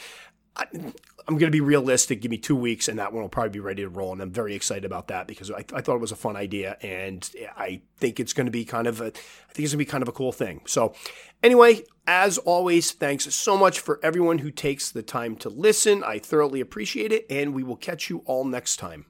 Am 1.30 1.38
going 1.38 1.50
to 1.50 1.56
be 1.56 1.60
realistic. 1.60 2.20
Give 2.20 2.30
me 2.30 2.38
two 2.38 2.56
weeks, 2.56 2.88
and 2.88 2.98
that 2.98 3.12
one 3.12 3.22
will 3.22 3.28
probably 3.28 3.50
be 3.50 3.60
ready 3.60 3.82
to 3.82 3.88
roll. 3.88 4.12
And 4.12 4.20
I'm 4.20 4.30
very 4.30 4.54
excited 4.54 4.84
about 4.84 5.08
that 5.08 5.26
because 5.26 5.50
I, 5.50 5.64
I 5.72 5.80
thought 5.80 5.94
it 5.94 6.00
was 6.00 6.12
a 6.12 6.16
fun 6.16 6.36
idea, 6.36 6.76
and 6.82 7.28
I 7.56 7.82
think 7.96 8.20
it's 8.20 8.32
going 8.32 8.46
to 8.46 8.50
be 8.50 8.64
kind 8.64 8.86
of 8.86 9.00
a, 9.00 9.06
I 9.06 9.52
think 9.52 9.64
it's 9.64 9.72
going 9.72 9.72
to 9.72 9.76
be 9.78 9.84
kind 9.84 10.02
of 10.02 10.08
a 10.08 10.12
cool 10.12 10.32
thing. 10.32 10.62
So, 10.66 10.94
anyway, 11.42 11.82
as 12.06 12.38
always, 12.38 12.92
thanks 12.92 13.32
so 13.34 13.56
much 13.56 13.80
for 13.80 14.00
everyone 14.02 14.38
who 14.38 14.50
takes 14.50 14.90
the 14.90 15.02
time 15.02 15.36
to 15.36 15.48
listen. 15.48 16.02
I 16.04 16.18
thoroughly 16.18 16.60
appreciate 16.60 17.12
it, 17.12 17.26
and 17.30 17.54
we 17.54 17.62
will 17.62 17.76
catch 17.76 18.10
you 18.10 18.22
all 18.26 18.44
next 18.44 18.76
time. 18.76 19.06